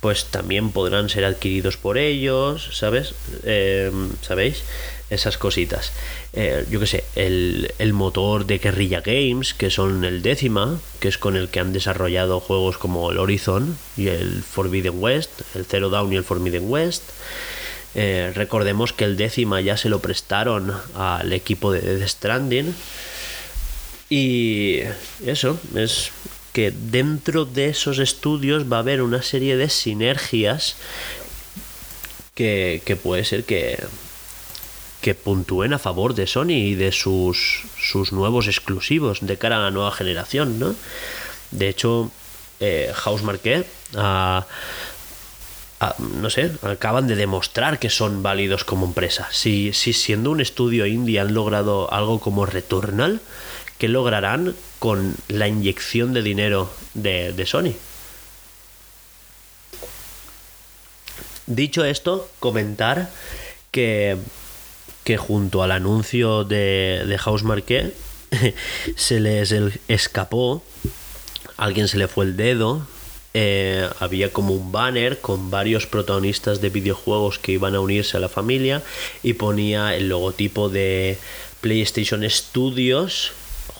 pues 0.00 0.26
también 0.26 0.72
podrán 0.72 1.08
ser 1.08 1.24
adquiridos 1.24 1.76
por 1.76 1.98
ellos, 1.98 2.70
¿sabes? 2.72 3.14
Eh, 3.44 3.92
¿Sabéis? 4.22 4.62
Esas 5.10 5.36
cositas. 5.36 5.92
Eh, 6.32 6.64
yo 6.70 6.80
qué 6.80 6.86
sé, 6.86 7.04
el, 7.16 7.74
el, 7.78 7.92
motor 7.92 8.46
de 8.46 8.58
Guerrilla 8.58 9.00
Games, 9.00 9.54
que 9.54 9.70
son 9.70 10.04
el 10.04 10.22
décima, 10.22 10.78
que 11.00 11.08
es 11.08 11.18
con 11.18 11.36
el 11.36 11.48
que 11.48 11.60
han 11.60 11.72
desarrollado 11.72 12.40
juegos 12.40 12.78
como 12.78 13.10
el 13.10 13.18
Horizon 13.18 13.76
y 13.96 14.08
el 14.08 14.42
Forbidden 14.42 14.94
West, 15.02 15.42
el 15.54 15.66
Zero 15.66 15.90
Down 15.90 16.12
y 16.12 16.16
el 16.16 16.24
Forbidden 16.24 16.70
West. 16.70 17.02
Eh, 17.94 18.32
recordemos 18.34 18.92
que 18.92 19.04
el 19.04 19.16
décima 19.16 19.60
ya 19.60 19.76
se 19.76 19.88
lo 19.88 20.00
prestaron 20.00 20.72
al 20.94 21.32
equipo 21.32 21.72
de 21.72 21.80
Death 21.80 22.08
Stranding. 22.08 22.74
Y 24.08 24.80
eso, 25.24 25.58
es 25.76 26.10
que 26.52 26.70
dentro 26.70 27.44
de 27.44 27.68
esos 27.68 27.98
estudios 27.98 28.70
va 28.70 28.78
a 28.78 28.80
haber 28.80 29.02
una 29.02 29.22
serie 29.22 29.56
de 29.56 29.68
sinergias 29.68 30.76
que, 32.34 32.82
que 32.84 32.96
puede 32.96 33.24
ser 33.24 33.44
que, 33.44 33.78
que 35.00 35.14
puntúen 35.14 35.72
a 35.72 35.78
favor 35.78 36.14
de 36.14 36.26
Sony 36.26 36.50
y 36.50 36.74
de 36.74 36.92
sus, 36.92 37.62
sus 37.78 38.12
nuevos 38.12 38.46
exclusivos 38.46 39.18
de 39.20 39.38
cara 39.38 39.56
a 39.56 39.60
la 39.60 39.70
nueva 39.70 39.92
generación, 39.92 40.58
¿no? 40.58 40.74
De 41.50 41.68
hecho, 41.68 42.10
eh, 42.60 42.92
House 42.94 43.22
Marquet 43.22 43.66
a, 43.96 44.46
a, 45.80 45.94
no 45.98 46.30
sé, 46.30 46.52
acaban 46.62 47.06
de 47.06 47.16
demostrar 47.16 47.78
que 47.78 47.90
son 47.90 48.22
válidos 48.22 48.64
como 48.64 48.86
empresa. 48.86 49.28
Si, 49.30 49.72
si 49.72 49.92
siendo 49.92 50.30
un 50.30 50.40
estudio 50.40 50.86
indie 50.86 51.20
han 51.20 51.32
logrado 51.32 51.92
algo 51.92 52.20
como 52.20 52.46
Returnal, 52.46 53.20
¿qué 53.78 53.88
lograrán 53.88 54.54
con 54.80 55.14
la 55.28 55.46
inyección 55.46 56.12
de 56.12 56.22
dinero 56.22 56.68
de, 56.94 57.32
de 57.32 57.46
Sony? 57.46 57.74
Dicho 61.46 61.84
esto, 61.84 62.28
comentar 62.40 63.10
que 63.70 64.18
que 65.04 65.16
junto 65.16 65.62
al 65.62 65.72
anuncio 65.72 66.44
de, 66.44 67.04
de 67.06 67.18
House 67.18 67.42
Marquet 67.42 67.94
se 68.96 69.20
les 69.20 69.52
escapó, 69.88 70.62
alguien 71.56 71.88
se 71.88 71.98
le 71.98 72.08
fue 72.08 72.26
el 72.26 72.36
dedo, 72.36 72.86
eh, 73.32 73.88
había 74.00 74.32
como 74.32 74.54
un 74.54 74.72
banner 74.72 75.20
con 75.20 75.50
varios 75.50 75.86
protagonistas 75.86 76.60
de 76.60 76.68
videojuegos 76.68 77.38
que 77.38 77.52
iban 77.52 77.74
a 77.74 77.80
unirse 77.80 78.16
a 78.16 78.20
la 78.20 78.28
familia 78.28 78.82
y 79.22 79.34
ponía 79.34 79.94
el 79.94 80.08
logotipo 80.08 80.68
de 80.68 81.16
PlayStation 81.60 82.28
Studios 82.28 83.32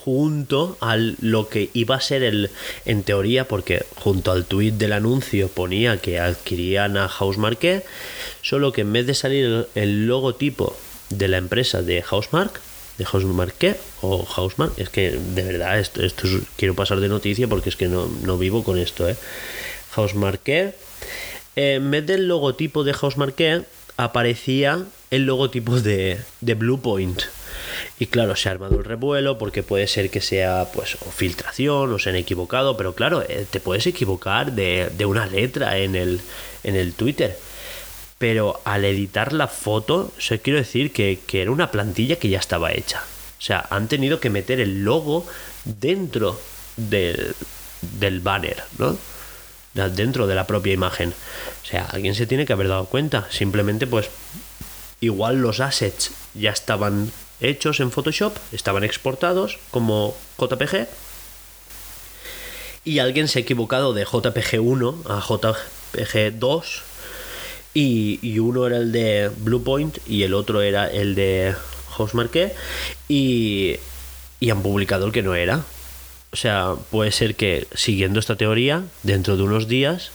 junto 0.04 0.78
a 0.80 0.96
lo 0.96 1.48
que 1.48 1.70
iba 1.74 1.96
a 1.96 2.00
ser 2.00 2.22
el 2.22 2.50
en 2.86 3.02
teoría 3.02 3.46
porque 3.46 3.84
junto 3.96 4.32
al 4.32 4.46
tweet 4.46 4.72
del 4.72 4.92
anuncio 4.92 5.48
ponía 5.48 5.98
que 5.98 6.18
adquirían 6.18 6.96
a 6.96 7.08
House 7.08 7.36
solo 8.42 8.72
que 8.72 8.80
en 8.80 8.92
vez 8.92 9.06
de 9.06 9.14
salir 9.14 9.66
el, 9.74 10.06
logotipo 10.06 10.76
de 11.10 11.28
la 11.28 11.36
empresa 11.36 11.82
de 11.82 12.02
Housemark, 12.02 12.60
de 12.96 13.04
Housemark 13.04 13.76
o 14.00 14.24
Housemark, 14.24 14.78
es 14.78 14.88
que 14.88 15.10
de 15.10 15.42
verdad 15.42 15.78
esto, 15.78 16.02
esto 16.02 16.26
es, 16.26 16.42
quiero 16.56 16.74
pasar 16.74 17.00
de 17.00 17.08
noticia 17.08 17.46
porque 17.48 17.68
es 17.68 17.76
que 17.76 17.88
no, 17.88 18.08
no 18.24 18.38
vivo 18.38 18.64
con 18.64 18.78
esto, 18.78 19.08
¿eh? 19.08 19.16
Housemark 19.94 20.48
eh, 20.48 20.74
en 21.56 21.90
vez 21.90 22.06
del 22.06 22.28
logotipo 22.28 22.84
de 22.84 22.94
Housemark 22.94 23.66
aparecía 23.96 24.82
el 25.10 25.26
logotipo 25.26 25.80
de, 25.80 26.18
de 26.40 26.54
Bluepoint. 26.54 27.22
Y 27.98 28.06
claro, 28.06 28.36
se 28.36 28.48
ha 28.48 28.52
armado 28.52 28.78
el 28.78 28.84
revuelo 28.84 29.38
porque 29.38 29.62
puede 29.62 29.86
ser 29.86 30.10
que 30.10 30.20
sea 30.20 30.68
pues 30.72 30.96
filtración 31.14 31.92
o 31.92 31.98
se 31.98 32.10
han 32.10 32.16
equivocado, 32.16 32.76
pero 32.76 32.94
claro, 32.94 33.22
eh, 33.22 33.46
te 33.50 33.60
puedes 33.60 33.86
equivocar 33.86 34.52
de, 34.52 34.90
de, 34.96 35.04
una 35.06 35.26
letra 35.26 35.78
en 35.78 35.94
el, 35.94 36.20
en 36.64 36.76
el 36.76 36.94
Twitter 36.94 37.36
pero 38.20 38.60
al 38.66 38.84
editar 38.84 39.32
la 39.32 39.48
foto, 39.48 40.12
o 40.14 40.36
quiero 40.42 40.58
decir 40.58 40.92
que, 40.92 41.20
que, 41.26 41.40
era 41.40 41.50
una 41.50 41.70
plantilla 41.70 42.16
que 42.16 42.28
ya 42.28 42.38
estaba 42.38 42.70
hecha. 42.70 43.02
O 43.38 43.42
sea, 43.42 43.66
han 43.70 43.88
tenido 43.88 44.20
que 44.20 44.28
meter 44.28 44.60
el 44.60 44.84
logo 44.84 45.26
dentro 45.64 46.38
del, 46.76 47.34
del 47.98 48.20
banner, 48.20 48.62
¿no? 48.76 48.98
Dentro 49.72 50.26
de 50.26 50.34
la 50.34 50.46
propia 50.46 50.74
imagen. 50.74 51.14
O 51.62 51.66
sea, 51.66 51.86
alguien 51.86 52.14
se 52.14 52.26
tiene 52.26 52.44
que 52.44 52.52
haber 52.52 52.68
dado 52.68 52.84
cuenta. 52.84 53.26
Simplemente, 53.30 53.86
pues, 53.86 54.10
igual 55.00 55.40
los 55.40 55.60
assets 55.60 56.10
ya 56.34 56.50
estaban 56.50 57.10
hechos 57.40 57.80
en 57.80 57.90
Photoshop, 57.90 58.36
estaban 58.52 58.84
exportados 58.84 59.58
como 59.70 60.16
JPG. 60.38 60.88
Y 62.84 62.98
alguien 62.98 63.28
se 63.28 63.38
ha 63.38 63.42
equivocado 63.42 63.92
de 63.92 64.06
JPG1 64.06 65.06
a 65.06 65.20
JPG2 65.20 66.64
y, 67.74 68.18
y, 68.22 68.38
uno 68.38 68.66
era 68.66 68.78
el 68.78 68.90
de 68.90 69.30
Bluepoint 69.36 69.98
y 70.08 70.24
el 70.24 70.34
otro 70.34 70.60
era 70.60 70.88
el 70.88 71.14
de 71.14 71.54
Housemarque 71.90 72.52
y, 73.08 73.76
y 74.40 74.50
han 74.50 74.62
publicado 74.62 75.06
el 75.06 75.12
que 75.12 75.22
no 75.22 75.34
era. 75.34 75.62
O 76.32 76.36
sea, 76.36 76.74
puede 76.90 77.12
ser 77.12 77.34
que 77.34 77.66
siguiendo 77.74 78.18
esta 78.18 78.36
teoría, 78.36 78.84
dentro 79.02 79.36
de 79.36 79.42
unos 79.42 79.68
días, 79.68 80.10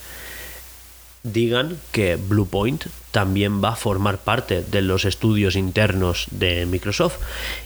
digan 1.25 1.79
que 1.91 2.15
Bluepoint 2.15 2.85
también 3.11 3.63
va 3.63 3.69
a 3.69 3.75
formar 3.75 4.19
parte 4.19 4.61
de 4.61 4.81
los 4.81 5.05
estudios 5.05 5.55
internos 5.55 6.27
de 6.31 6.65
Microsoft. 6.65 7.17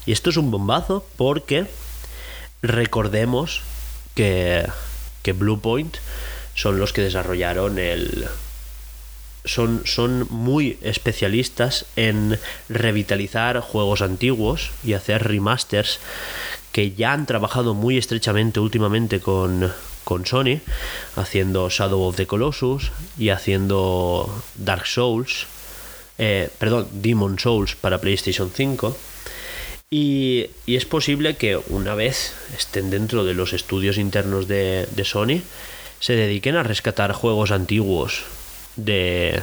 Y 0.05 0.11
esto 0.11 0.29
es 0.29 0.37
un 0.37 0.49
bombazo 0.49 1.05
porque 1.17 1.65
recordemos 2.61 3.61
que, 4.15 4.65
que 5.21 5.33
Bluepoint 5.33 5.97
son 6.55 6.79
los 6.79 6.93
que 6.93 7.01
desarrollaron 7.01 7.79
el, 7.79 8.27
son, 9.45 9.81
son 9.85 10.27
muy 10.29 10.77
especialistas 10.81 11.85
en 11.95 12.39
revitalizar 12.69 13.59
juegos 13.59 14.01
antiguos 14.01 14.71
y 14.83 14.93
hacer 14.93 15.27
remasters 15.27 15.99
que 16.71 16.91
ya 16.91 17.13
han 17.13 17.25
trabajado 17.25 17.73
muy 17.73 17.97
estrechamente 17.97 18.59
últimamente 18.59 19.19
con, 19.19 19.71
con 20.03 20.25
Sony, 20.25 20.59
haciendo 21.15 21.69
Shadow 21.69 22.01
of 22.03 22.15
the 22.15 22.27
Colossus 22.27 22.91
y 23.17 23.29
haciendo 23.29 24.43
Dark 24.55 24.87
Souls, 24.87 25.47
eh, 26.17 26.49
perdón, 26.57 26.87
Demon 26.91 27.39
Souls 27.39 27.75
para 27.75 28.01
PlayStation 28.01 28.51
5. 28.53 28.95
Y, 29.91 30.47
y, 30.67 30.75
es 30.75 30.85
posible 30.85 31.35
que 31.35 31.57
una 31.69 31.95
vez 31.95 32.33
estén 32.55 32.91
dentro 32.91 33.23
de 33.23 33.33
los 33.33 33.53
estudios 33.53 33.97
internos 33.97 34.47
de, 34.47 34.87
de 34.95 35.03
Sony, 35.03 35.41
se 35.99 36.13
dediquen 36.13 36.55
a 36.55 36.63
rescatar 36.63 37.11
juegos 37.13 37.49
antiguos 37.49 38.21
de, 38.75 39.41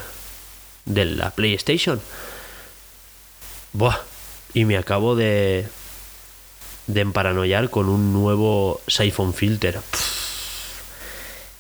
de 0.85 1.05
la 1.05 1.31
PlayStation. 1.31 2.01
Buah, 3.72 3.99
y 4.55 4.64
me 4.64 4.79
acabo 4.79 5.16
de, 5.16 5.66
de 6.87 7.01
emparanoiar 7.01 7.70
con 7.70 7.89
un 7.89 8.12
nuevo 8.12 8.80
Siphon 8.87 9.34
Filter. 9.34 9.78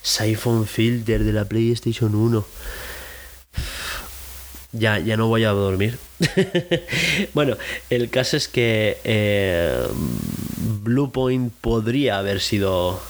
Siphon 0.02 0.66
Filter 0.66 1.24
de 1.24 1.32
la 1.32 1.44
PlayStation 1.44 2.14
1. 2.14 2.46
Ya, 4.72 4.98
ya 4.98 5.16
no 5.16 5.26
voy 5.28 5.44
a 5.44 5.50
dormir. 5.50 5.98
bueno, 7.34 7.56
el 7.90 8.10
caso 8.10 8.36
es 8.36 8.46
que 8.46 8.98
eh, 9.04 9.86
Bluepoint 10.82 11.52
podría 11.60 12.18
haber 12.18 12.40
sido 12.40 13.00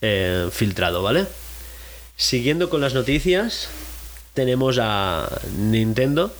eh, 0.00 0.48
filtrado, 0.52 1.02
¿vale? 1.02 1.26
Siguiendo 2.16 2.70
con 2.70 2.80
las 2.80 2.94
noticias, 2.94 3.68
tenemos 4.34 4.78
a 4.80 5.40
Nintendo 5.56 6.32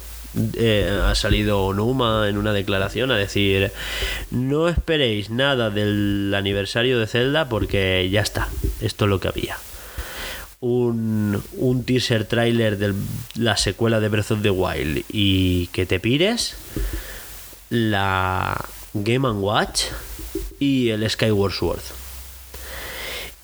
eh, 0.54 1.00
ha 1.04 1.14
salido 1.14 1.64
Onuma 1.66 2.28
en 2.28 2.38
una 2.38 2.52
declaración 2.52 3.10
a 3.10 3.16
decir 3.16 3.72
no 4.30 4.68
esperéis 4.68 5.30
nada 5.30 5.70
del 5.70 6.32
aniversario 6.34 6.98
de 6.98 7.06
Zelda 7.06 7.48
porque 7.48 8.08
ya 8.10 8.20
está, 8.20 8.48
esto 8.80 9.04
es 9.04 9.08
lo 9.08 9.20
que 9.20 9.28
había. 9.28 9.58
Un, 10.60 11.42
un 11.56 11.84
teaser 11.84 12.24
trailer 12.24 12.78
de 12.78 12.94
la 13.34 13.56
secuela 13.56 13.98
de 13.98 14.08
Breath 14.08 14.30
of 14.30 14.42
the 14.42 14.50
Wild 14.50 15.04
y 15.08 15.66
que 15.68 15.86
te 15.86 15.98
pires 15.98 16.54
la 17.68 18.64
Game 18.94 19.28
Watch 19.28 19.84
y 20.60 20.90
el 20.90 21.08
Skyward 21.08 21.52
Sword. 21.52 22.01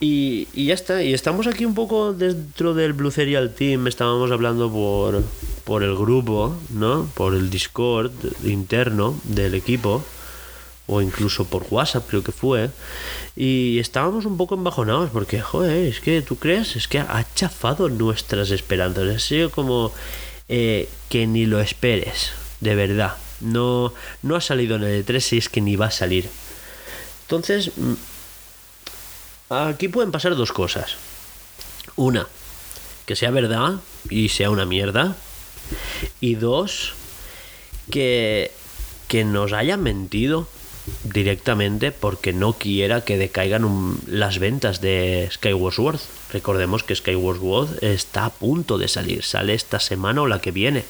Y, 0.01 0.47
y, 0.55 0.67
ya 0.67 0.75
está, 0.75 1.03
y 1.03 1.13
estamos 1.13 1.49
aquí 1.49 1.65
un 1.65 1.75
poco 1.75 2.13
dentro 2.13 2.73
del 2.73 2.93
Blue 2.93 3.11
Serial 3.11 3.53
Team, 3.53 3.89
estábamos 3.89 4.31
hablando 4.31 4.71
por, 4.71 5.25
por 5.65 5.83
el 5.83 5.97
grupo, 5.97 6.57
¿no? 6.71 7.11
Por 7.15 7.35
el 7.35 7.51
Discord 7.51 8.13
interno 8.45 9.19
del 9.25 9.55
equipo, 9.55 10.05
o 10.87 11.03
incluso 11.03 11.47
por 11.47 11.67
WhatsApp 11.69 12.07
creo 12.09 12.23
que 12.23 12.31
fue, 12.31 12.71
y 13.35 13.81
estábamos 13.81 14.25
un 14.25 14.37
poco 14.37 14.55
embajonados 14.55 15.11
porque, 15.11 15.41
joder, 15.41 15.89
es 15.89 16.01
que 16.01 16.23
tú 16.23 16.37
crees, 16.37 16.77
es 16.77 16.87
que 16.87 17.01
ha 17.01 17.27
chafado 17.35 17.89
nuestras 17.89 18.53
esperanzas, 18.53 19.09
ha 19.09 19.19
sido 19.19 19.51
como 19.51 19.93
eh, 20.49 20.89
que 21.09 21.27
ni 21.27 21.45
lo 21.45 21.61
esperes, 21.61 22.31
de 22.61 22.77
verdad, 22.77 23.17
no, 23.41 23.93
no 24.23 24.37
ha 24.37 24.41
salido 24.41 24.77
en 24.77 24.85
el 24.85 25.05
E3 25.05 25.35
y 25.35 25.39
es 25.39 25.49
que 25.49 25.61
ni 25.61 25.75
va 25.75 25.87
a 25.87 25.91
salir. 25.91 26.29
Entonces, 27.23 27.73
mm, 27.77 27.93
aquí 29.51 29.89
pueden 29.89 30.13
pasar 30.13 30.37
dos 30.37 30.53
cosas. 30.53 30.97
Una, 31.97 32.27
que 33.07 33.17
sea 33.17 33.31
verdad 33.31 33.77
y 34.11 34.29
sea 34.29 34.51
una 34.51 34.67
mierda. 34.67 35.17
Y 36.21 36.35
dos, 36.37 36.95
que, 37.91 38.53
que 39.09 39.25
nos 39.25 39.53
hayan 39.53 39.83
mentido 39.83 40.49
directamente 41.05 41.93
porque 41.93 42.33
no 42.33 42.55
quiera 42.55 43.05
que 43.05 43.19
decaigan 43.19 43.99
las 44.07 44.39
ventas 44.39 44.81
de 44.81 45.29
Skyward 45.33 45.75
Sword. 45.75 46.01
Recordemos 46.33 46.83
que 46.83 46.95
Skyward 46.95 47.39
Sword 47.39 47.85
está 47.85 48.27
a 48.27 48.31
punto 48.31 48.79
de 48.79 48.89
salir, 48.89 49.23
sale 49.23 49.55
esta 49.55 49.81
semana 49.81 50.23
o 50.23 50.27
la 50.27 50.41
que 50.41 50.51
viene. 50.51 50.85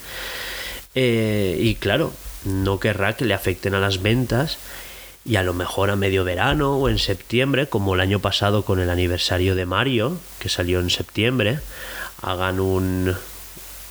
Eh, 0.95 1.59
y 1.61 1.75
claro, 1.77 2.13
no 2.45 2.81
querrá 2.81 3.17
que 3.17 3.25
le 3.25 3.35
afecten 3.35 3.75
a 3.75 3.81
las 3.81 4.03
ventas 4.03 4.59
y 5.25 5.37
a 5.37 5.43
lo 5.43 5.53
mejor 5.53 5.91
a 5.91 5.97
medio 5.97 6.25
verano 6.25 6.77
o 6.77 6.89
en 6.89 6.99
septiembre, 6.99 7.69
como 7.69 7.95
el 7.95 8.01
año 8.01 8.21
pasado 8.21 8.65
con 8.65 8.81
el 8.81 8.91
aniversario 8.91 9.55
de 9.55 9.67
Mario, 9.67 10.19
que 10.39 10.49
salió 10.49 10.81
en 10.81 10.91
septiembre, 10.91 11.61
hagan 12.23 12.61
un, 12.61 13.15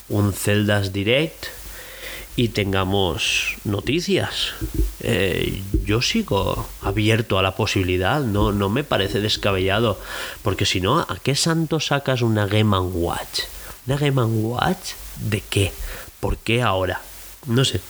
un 0.09 0.34
Zeldas 0.34 0.93
Direct 0.93 1.47
y 2.38 2.49
tengamos 2.49 3.55
noticias. 3.63 4.53
Eh, 5.01 5.61
yo 5.84 6.01
sigo 6.01 6.67
abierto 6.82 7.39
a 7.39 7.41
la 7.41 7.55
posibilidad, 7.55 8.21
no, 8.21 8.51
no 8.51 8.69
me 8.69 8.84
parece 8.84 9.19
descabellado, 9.21 9.99
porque 10.43 10.65
si 10.65 10.80
no, 10.80 10.99
¿a 10.99 11.17
qué 11.21 11.36
santo 11.36 11.80
sacas 11.80 12.21
una 12.21 12.45
Game 12.45 12.78
Watch? 12.78 13.41
¿Una 13.88 13.97
Game 13.97 14.23
Watch 14.23 14.91
de 15.19 15.41
qué? 15.41 15.71
¿Por 16.19 16.38
qué 16.38 16.61
ahora? 16.61 17.01
No 17.47 17.65
sé, 17.65 17.82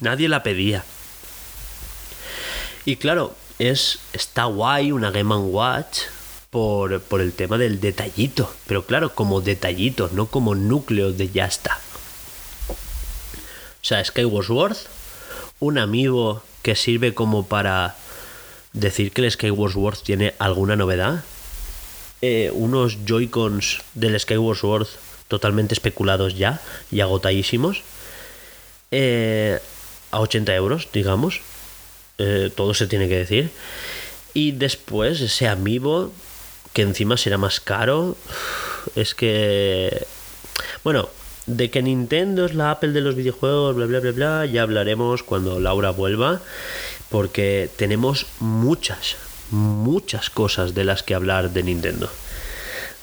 nadie 0.00 0.28
la 0.28 0.42
pedía. 0.42 0.84
Y 2.88 2.96
claro, 2.96 3.34
es, 3.58 3.98
está 4.14 4.44
guay 4.44 4.92
una 4.92 5.10
Game 5.10 5.36
Watch 5.36 6.04
por, 6.48 7.02
por, 7.02 7.20
el 7.20 7.34
tema 7.34 7.58
del 7.58 7.80
detallito. 7.80 8.50
Pero 8.66 8.86
claro, 8.86 9.14
como 9.14 9.42
detallito, 9.42 10.08
no 10.14 10.28
como 10.28 10.54
núcleo 10.54 11.12
de 11.12 11.28
ya 11.28 11.44
está. 11.44 11.78
O 12.70 12.74
sea, 13.82 14.02
Skyward 14.02 14.46
Sword, 14.46 14.76
un 15.60 15.76
amigo 15.76 16.42
que 16.62 16.76
sirve 16.76 17.12
como 17.12 17.46
para 17.46 17.94
decir 18.72 19.12
que 19.12 19.20
el 19.20 19.30
Skyward 19.30 19.74
Sword 19.74 19.98
tiene 19.98 20.32
alguna 20.38 20.74
novedad. 20.74 21.22
Eh, 22.22 22.50
unos 22.54 23.04
Joy-Cons 23.04 23.82
del 23.92 24.18
Skyward 24.18 24.56
Sword 24.56 24.86
totalmente 25.28 25.74
especulados 25.74 26.38
ya 26.38 26.62
y 26.90 27.00
agotadísimos. 27.00 27.82
Eh, 28.90 29.58
a 30.10 30.20
80 30.20 30.54
euros, 30.54 30.88
digamos. 30.90 31.42
Eh, 32.18 32.50
todo 32.54 32.74
se 32.74 32.86
tiene 32.86 33.08
que 33.08 33.16
decir. 33.16 33.50
Y 34.34 34.52
después 34.52 35.20
ese 35.20 35.48
amiibo, 35.48 36.12
que 36.72 36.82
encima 36.82 37.16
será 37.16 37.38
más 37.38 37.60
caro. 37.60 38.16
Es 38.94 39.14
que. 39.14 40.06
Bueno, 40.82 41.10
de 41.46 41.70
que 41.70 41.82
Nintendo 41.82 42.46
es 42.46 42.54
la 42.54 42.70
Apple 42.70 42.92
de 42.92 43.00
los 43.02 43.16
videojuegos, 43.16 43.76
bla, 43.76 43.86
bla, 43.86 44.00
bla, 44.00 44.12
bla, 44.12 44.46
ya 44.46 44.62
hablaremos 44.62 45.22
cuando 45.22 45.60
Laura 45.60 45.90
vuelva. 45.90 46.40
Porque 47.10 47.68
tenemos 47.76 48.26
muchas, 48.40 49.16
muchas 49.50 50.30
cosas 50.30 50.74
de 50.74 50.84
las 50.84 51.02
que 51.02 51.14
hablar 51.14 51.50
de 51.50 51.62
Nintendo. 51.62 52.10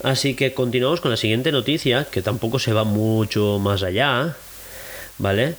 Así 0.04 0.36
que 0.36 0.54
continuamos 0.54 1.02
con 1.02 1.12
la 1.12 1.18
siguiente 1.18 1.52
noticia, 1.52 2.06
que 2.06 2.22
tampoco 2.22 2.60
se 2.60 2.74
va 2.74 2.84
mucho 2.84 3.60
más 3.60 3.82
allá, 3.84 4.36
¿vale? 5.18 5.56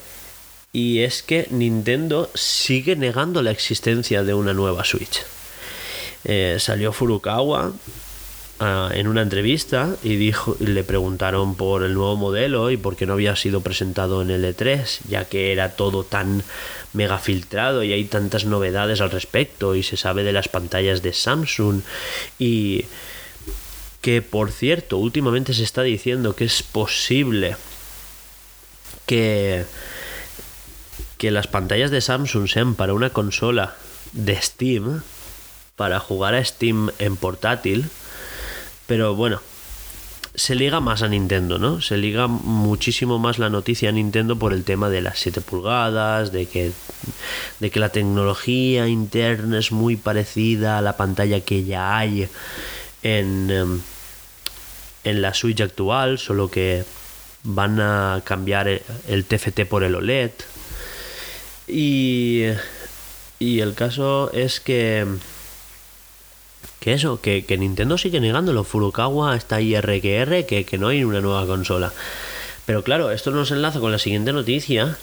Y 0.72 1.00
es 1.00 1.22
que 1.22 1.46
Nintendo 1.50 2.30
sigue 2.34 2.96
negando 2.96 3.42
la 3.42 3.50
existencia 3.50 4.24
de 4.24 4.34
una 4.34 4.52
nueva 4.52 4.84
Switch. 4.84 5.22
Eh, 6.24 6.56
salió 6.58 6.92
Furukawa 6.92 7.72
ah, 8.58 8.90
en 8.92 9.06
una 9.06 9.22
entrevista 9.22 9.96
y 10.02 10.16
dijo, 10.16 10.56
le 10.60 10.82
preguntaron 10.84 11.54
por 11.54 11.82
el 11.82 11.94
nuevo 11.94 12.16
modelo 12.16 12.70
y 12.70 12.76
por 12.76 12.96
qué 12.96 13.06
no 13.06 13.12
había 13.12 13.36
sido 13.36 13.60
presentado 13.60 14.22
en 14.22 14.30
el 14.30 14.44
E3, 14.44 15.00
ya 15.08 15.24
que 15.24 15.52
era 15.52 15.76
todo 15.76 16.04
tan 16.04 16.42
mega 16.92 17.18
filtrado 17.18 17.84
y 17.84 17.92
hay 17.92 18.04
tantas 18.04 18.44
novedades 18.44 19.00
al 19.00 19.10
respecto 19.10 19.76
y 19.76 19.82
se 19.82 19.96
sabe 19.96 20.24
de 20.24 20.32
las 20.32 20.48
pantallas 20.48 21.02
de 21.02 21.12
Samsung 21.12 21.82
y 22.38 22.86
que 24.00 24.22
por 24.22 24.50
cierto 24.50 24.98
últimamente 24.98 25.54
se 25.54 25.62
está 25.62 25.82
diciendo 25.82 26.34
que 26.34 26.44
es 26.44 26.62
posible 26.62 27.56
que 29.04 29.64
que 31.18 31.30
las 31.30 31.46
pantallas 31.46 31.90
de 31.90 32.00
Samsung 32.00 32.48
sean 32.48 32.74
para 32.74 32.94
una 32.94 33.10
consola 33.10 33.74
de 34.12 34.40
Steam, 34.40 35.02
para 35.76 36.00
jugar 36.00 36.34
a 36.34 36.44
Steam 36.44 36.90
en 36.98 37.16
portátil, 37.16 37.86
pero 38.86 39.14
bueno, 39.14 39.40
se 40.34 40.54
liga 40.54 40.80
más 40.80 41.02
a 41.02 41.08
Nintendo, 41.08 41.58
¿no? 41.58 41.80
Se 41.80 41.96
liga 41.96 42.26
muchísimo 42.26 43.18
más 43.18 43.38
la 43.38 43.48
noticia 43.48 43.88
a 43.88 43.92
Nintendo 43.92 44.36
por 44.36 44.52
el 44.52 44.64
tema 44.64 44.90
de 44.90 45.00
las 45.00 45.18
7 45.18 45.40
pulgadas, 45.40 46.30
de 46.30 46.46
que, 46.46 46.72
de 47.60 47.70
que 47.70 47.80
la 47.80 47.88
tecnología 47.88 48.86
interna 48.86 49.58
es 49.58 49.72
muy 49.72 49.96
parecida 49.96 50.78
a 50.78 50.82
la 50.82 50.96
pantalla 50.96 51.40
que 51.40 51.64
ya 51.64 51.96
hay 51.96 52.28
en, 53.02 53.50
em, 53.50 53.80
en 55.04 55.22
la 55.22 55.32
Switch 55.32 55.60
actual, 55.62 56.18
solo 56.18 56.50
que 56.50 56.84
van 57.42 57.80
a 57.80 58.20
cambiar 58.24 58.68
el 58.68 59.24
TFT 59.24 59.64
por 59.64 59.84
el 59.84 59.94
OLED 59.94 60.32
y, 61.68 62.44
y 63.38 63.60
el 63.60 63.74
caso 63.74 64.30
es 64.32 64.60
que 64.60 65.06
que 66.86 66.92
eso, 66.92 67.20
que, 67.20 67.44
Nintendo 67.58 67.98
sigue 67.98 68.20
negándolo. 68.20 68.62
Furukawa 68.62 69.34
está 69.34 69.56
ahí 69.56 69.74
RQR, 69.76 70.46
que, 70.46 70.64
que 70.64 70.78
no 70.78 70.86
hay 70.86 71.02
una 71.02 71.20
nueva 71.20 71.44
consola. 71.44 71.92
Pero 72.64 72.84
claro, 72.84 73.10
esto 73.10 73.32
nos 73.32 73.50
enlaza 73.50 73.80
con 73.80 73.90
la 73.90 73.98
siguiente 73.98 74.32
noticia. 74.32 74.96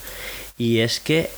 Y 0.57 0.79
es 0.79 1.01
que, 1.01 1.29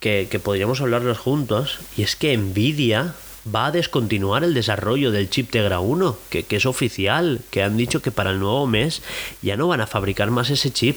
que, 0.00 0.28
que 0.30 0.38
podríamos 0.38 0.82
hablarlos 0.82 1.16
juntos. 1.16 1.78
Y 1.96 2.02
es 2.02 2.16
que 2.16 2.36
Nvidia 2.36 3.14
va 3.48 3.64
a 3.64 3.70
descontinuar 3.70 4.44
el 4.44 4.52
desarrollo 4.52 5.10
del 5.10 5.30
chip 5.30 5.50
Tegra 5.50 5.80
1, 5.80 6.18
que, 6.28 6.42
que, 6.42 6.56
es 6.56 6.66
oficial, 6.66 7.40
que 7.50 7.62
han 7.62 7.78
dicho 7.78 8.02
que 8.02 8.10
para 8.10 8.30
el 8.30 8.40
nuevo 8.40 8.66
mes 8.66 9.00
ya 9.40 9.56
no 9.56 9.68
van 9.68 9.80
a 9.80 9.86
fabricar 9.86 10.30
más 10.30 10.50
ese 10.50 10.70
chip 10.70 10.96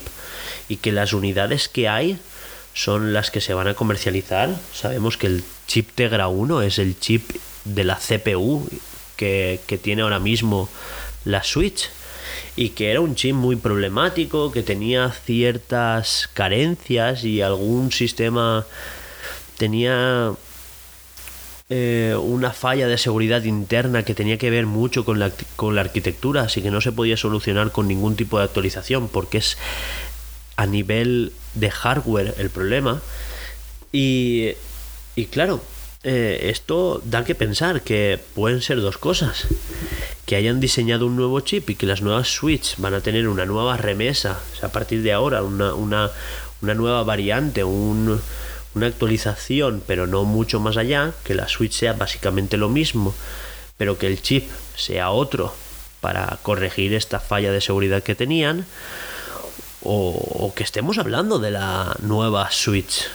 y 0.68 0.76
que 0.76 0.92
las 0.92 1.14
unidades 1.14 1.70
que 1.70 1.88
hay 1.88 2.18
son 2.78 3.12
las 3.12 3.32
que 3.32 3.40
se 3.40 3.54
van 3.54 3.66
a 3.66 3.74
comercializar. 3.74 4.54
Sabemos 4.72 5.16
que 5.16 5.26
el 5.26 5.42
chip 5.66 5.90
Tegra 5.96 6.28
1 6.28 6.62
es 6.62 6.78
el 6.78 6.96
chip 7.00 7.28
de 7.64 7.82
la 7.82 7.96
CPU 7.96 8.68
que, 9.16 9.58
tiene 9.82 10.02
ahora 10.02 10.20
mismo 10.20 10.68
la 11.24 11.42
Switch 11.42 11.90
y 12.54 12.70
que 12.70 12.92
era 12.92 13.00
un 13.00 13.16
chip 13.16 13.34
muy 13.34 13.56
problemático, 13.56 14.52
que 14.52 14.62
tenía 14.62 15.10
ciertas 15.10 16.30
carencias 16.32 17.24
y 17.24 17.42
algún 17.42 17.90
sistema 17.90 18.64
tenía 19.56 20.34
eh, 21.70 22.14
una 22.16 22.52
falla 22.52 22.86
de 22.86 22.96
seguridad 22.96 23.42
interna 23.42 24.04
que 24.04 24.14
tenía 24.14 24.38
que 24.38 24.50
ver 24.50 24.66
mucho 24.66 25.04
con 25.04 25.18
la, 25.18 25.32
con 25.56 25.74
la 25.74 25.80
arquitectura, 25.80 26.42
así 26.42 26.62
que 26.62 26.70
no 26.70 26.80
se 26.80 26.92
podía 26.92 27.16
solucionar 27.16 27.72
con 27.72 27.88
ningún 27.88 28.14
tipo 28.14 28.38
de 28.38 28.44
actualización 28.44 29.08
porque 29.08 29.38
es 29.38 29.58
a 30.54 30.66
nivel 30.66 31.32
de 31.54 31.70
hardware 31.70 32.34
el 32.38 32.50
problema. 32.50 33.00
Y, 33.92 34.52
y 35.16 35.26
claro, 35.26 35.62
eh, 36.04 36.50
esto 36.50 37.02
da 37.04 37.24
que 37.24 37.34
pensar 37.34 37.82
que 37.82 38.20
pueden 38.34 38.62
ser 38.62 38.80
dos 38.80 38.98
cosas. 38.98 39.46
Que 40.26 40.36
hayan 40.36 40.60
diseñado 40.60 41.06
un 41.06 41.16
nuevo 41.16 41.40
chip 41.40 41.70
y 41.70 41.74
que 41.74 41.86
las 41.86 42.02
nuevas 42.02 42.28
Switch 42.28 42.76
van 42.78 42.94
a 42.94 43.00
tener 43.00 43.28
una 43.28 43.46
nueva 43.46 43.76
remesa, 43.76 44.38
a 44.62 44.68
partir 44.68 45.02
de 45.02 45.12
ahora, 45.12 45.42
una, 45.42 45.74
una, 45.74 46.10
una 46.62 46.74
nueva 46.74 47.02
variante, 47.02 47.64
un, 47.64 48.20
una 48.74 48.86
actualización, 48.86 49.82
pero 49.86 50.06
no 50.06 50.24
mucho 50.24 50.60
más 50.60 50.76
allá, 50.76 51.12
que 51.24 51.34
la 51.34 51.48
Switch 51.48 51.72
sea 51.72 51.94
básicamente 51.94 52.56
lo 52.56 52.68
mismo, 52.68 53.14
pero 53.76 53.98
que 53.98 54.06
el 54.06 54.20
chip 54.22 54.48
sea 54.76 55.10
otro 55.10 55.54
para 56.00 56.38
corregir 56.42 56.94
esta 56.94 57.20
falla 57.20 57.50
de 57.50 57.60
seguridad 57.60 58.02
que 58.02 58.14
tenían, 58.14 58.66
o, 59.82 60.52
que 60.54 60.64
estemos 60.64 60.98
hablando 60.98 61.38
de 61.38 61.50
la 61.50 61.96
nueva 62.00 62.50
Switch, 62.50 63.06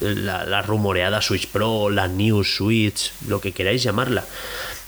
la, 0.00 0.44
la, 0.44 0.62
rumoreada 0.62 1.22
Switch 1.22 1.48
Pro, 1.48 1.90
la 1.90 2.08
New 2.08 2.44
Switch, 2.44 3.12
lo 3.26 3.40
que 3.40 3.52
queráis 3.52 3.82
llamarla. 3.82 4.24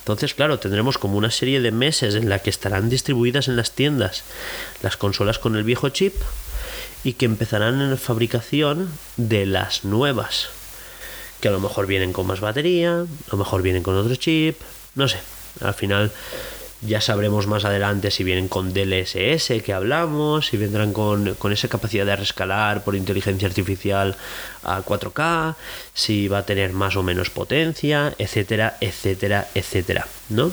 Entonces, 0.01 0.35
claro, 0.35 0.59
tendremos 0.59 0.99
como 0.99 1.17
una 1.19 1.31
serie 1.31 1.61
de 1.61 1.73
meses 1.73 2.15
en 2.15 2.29
la 2.29 2.41
que 2.41 2.51
estarán 2.51 2.89
distribuidas 2.89 3.49
en 3.49 3.57
las 3.57 3.73
tiendas 3.73 4.25
las 4.83 4.97
consolas 4.97 5.39
con 5.39 5.57
el 5.57 5.65
viejo 5.65 5.91
chip 5.91 6.15
y 7.05 7.15
que 7.15 7.27
empezarán 7.27 7.81
en 7.81 7.91
la 7.91 7.97
fabricación 7.97 8.91
de 9.17 9.47
las 9.47 9.85
nuevas. 9.85 10.49
Que 11.41 11.49
a 11.49 11.53
lo 11.53 11.61
mejor 11.61 11.87
vienen 11.87 12.13
con 12.13 12.27
más 12.27 12.41
batería, 12.41 13.01
a 13.01 13.31
lo 13.31 13.39
mejor 13.39 13.63
vienen 13.63 13.83
con 13.83 13.97
otro 13.97 14.15
chip, 14.17 14.61
no 14.95 15.09
sé. 15.09 15.19
Al 15.63 15.75
final 15.75 16.13
ya 16.83 17.01
sabremos 17.01 17.47
más 17.47 17.65
adelante 17.65 18.11
si 18.11 18.25
vienen 18.25 18.49
con 18.49 18.73
DLSS 18.73 19.63
que 19.65 19.73
hablamos, 19.73 20.47
si 20.47 20.57
vendrán 20.57 20.93
con, 20.93 21.35
con, 21.35 21.53
esa 21.53 21.69
capacidad 21.69 22.07
de 22.07 22.17
rescalar 22.17 22.85
por 22.85 22.97
inteligencia 22.97 23.49
artificial 23.49 24.17
a 24.63 24.83
4K, 24.83 25.57
si 25.95 26.29
va 26.29 26.39
a 26.39 26.47
tener 26.47 26.73
más 26.73 26.97
o 26.97 27.03
menos 27.03 27.31
potencia, 27.31 28.15
etcétera, 28.19 28.77
etcétera, 28.81 29.49
etcétera, 29.55 30.07
¿no? 30.31 30.51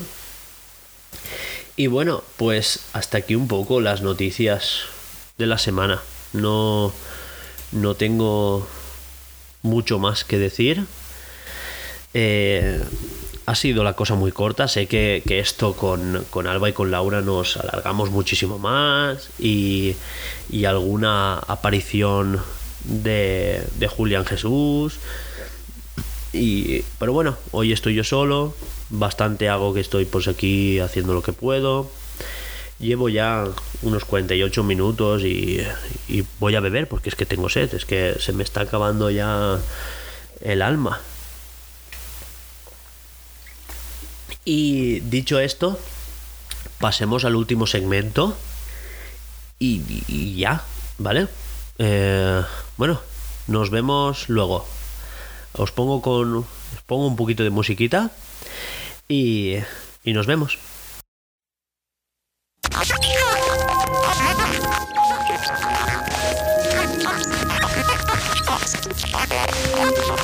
Y 1.76 1.86
bueno, 1.86 2.24
pues 2.36 2.80
hasta 2.92 3.18
aquí 3.18 3.36
un 3.36 3.46
poco 3.46 3.80
las 3.80 4.02
noticias 4.02 4.82
de 5.38 5.46
la 5.46 5.58
semana. 5.58 6.02
No, 6.32 6.92
no 7.72 7.94
tengo 7.94 8.66
mucho 9.62 9.98
más 9.98 10.24
que 10.24 10.38
decir. 10.38 10.84
Eh, 12.14 12.82
ha 13.48 13.54
sido 13.54 13.82
la 13.82 13.94
cosa 13.94 14.14
muy 14.14 14.30
corta. 14.30 14.68
Sé 14.68 14.86
que, 14.86 15.22
esto 15.26 15.72
con, 15.72 16.46
Alba 16.46 16.68
y 16.68 16.74
con 16.74 16.90
Laura 16.90 17.22
nos 17.22 17.56
alargamos 17.56 18.10
muchísimo 18.10 18.58
más 18.58 19.30
y, 19.38 19.96
alguna 20.66 21.38
aparición 21.38 22.42
de, 22.84 23.62
de 23.78 23.88
Julián 23.88 24.26
Jesús. 24.26 24.98
Y, 26.34 26.82
pero 26.98 27.14
bueno, 27.14 27.38
hoy 27.50 27.72
estoy 27.72 27.94
yo 27.94 28.04
solo. 28.04 28.54
Bastante 28.90 29.48
hago 29.48 29.72
que 29.72 29.80
estoy 29.80 30.04
pues 30.04 30.28
aquí 30.28 30.78
haciendo 30.78 31.14
lo 31.14 31.22
que 31.22 31.32
puedo. 31.32 31.90
Llevo 32.78 33.08
ya 33.08 33.46
unos 33.80 34.04
48 34.04 34.62
minutos 34.62 35.22
y, 35.22 35.62
y 36.06 36.22
voy 36.38 36.54
a 36.54 36.60
beber 36.60 36.86
porque 36.86 37.08
es 37.08 37.14
que 37.14 37.24
tengo 37.24 37.48
sed. 37.48 37.72
Es 37.72 37.86
que 37.86 38.16
se 38.20 38.34
me 38.34 38.42
está 38.42 38.60
acabando 38.60 39.08
ya 39.08 39.58
el 40.42 40.60
alma. 40.60 41.00
Y 44.50 45.00
dicho 45.00 45.38
esto, 45.40 45.78
pasemos 46.80 47.26
al 47.26 47.36
último 47.36 47.66
segmento. 47.66 48.34
Y, 49.58 50.36
ya, 50.38 50.62
¿vale? 50.96 51.28
Eh, 51.76 52.42
bueno, 52.78 52.98
nos 53.46 53.68
vemos 53.68 54.30
luego. 54.30 54.66
Os 55.52 55.70
pongo 55.70 56.00
con. 56.00 56.34
Os 56.38 56.46
pongo 56.86 57.06
un 57.06 57.16
poquito 57.16 57.42
de 57.42 57.50
musiquita. 57.50 58.10
Y, 59.06 59.56
y 60.02 60.14
nos 60.14 60.26
vemos. 60.26 60.56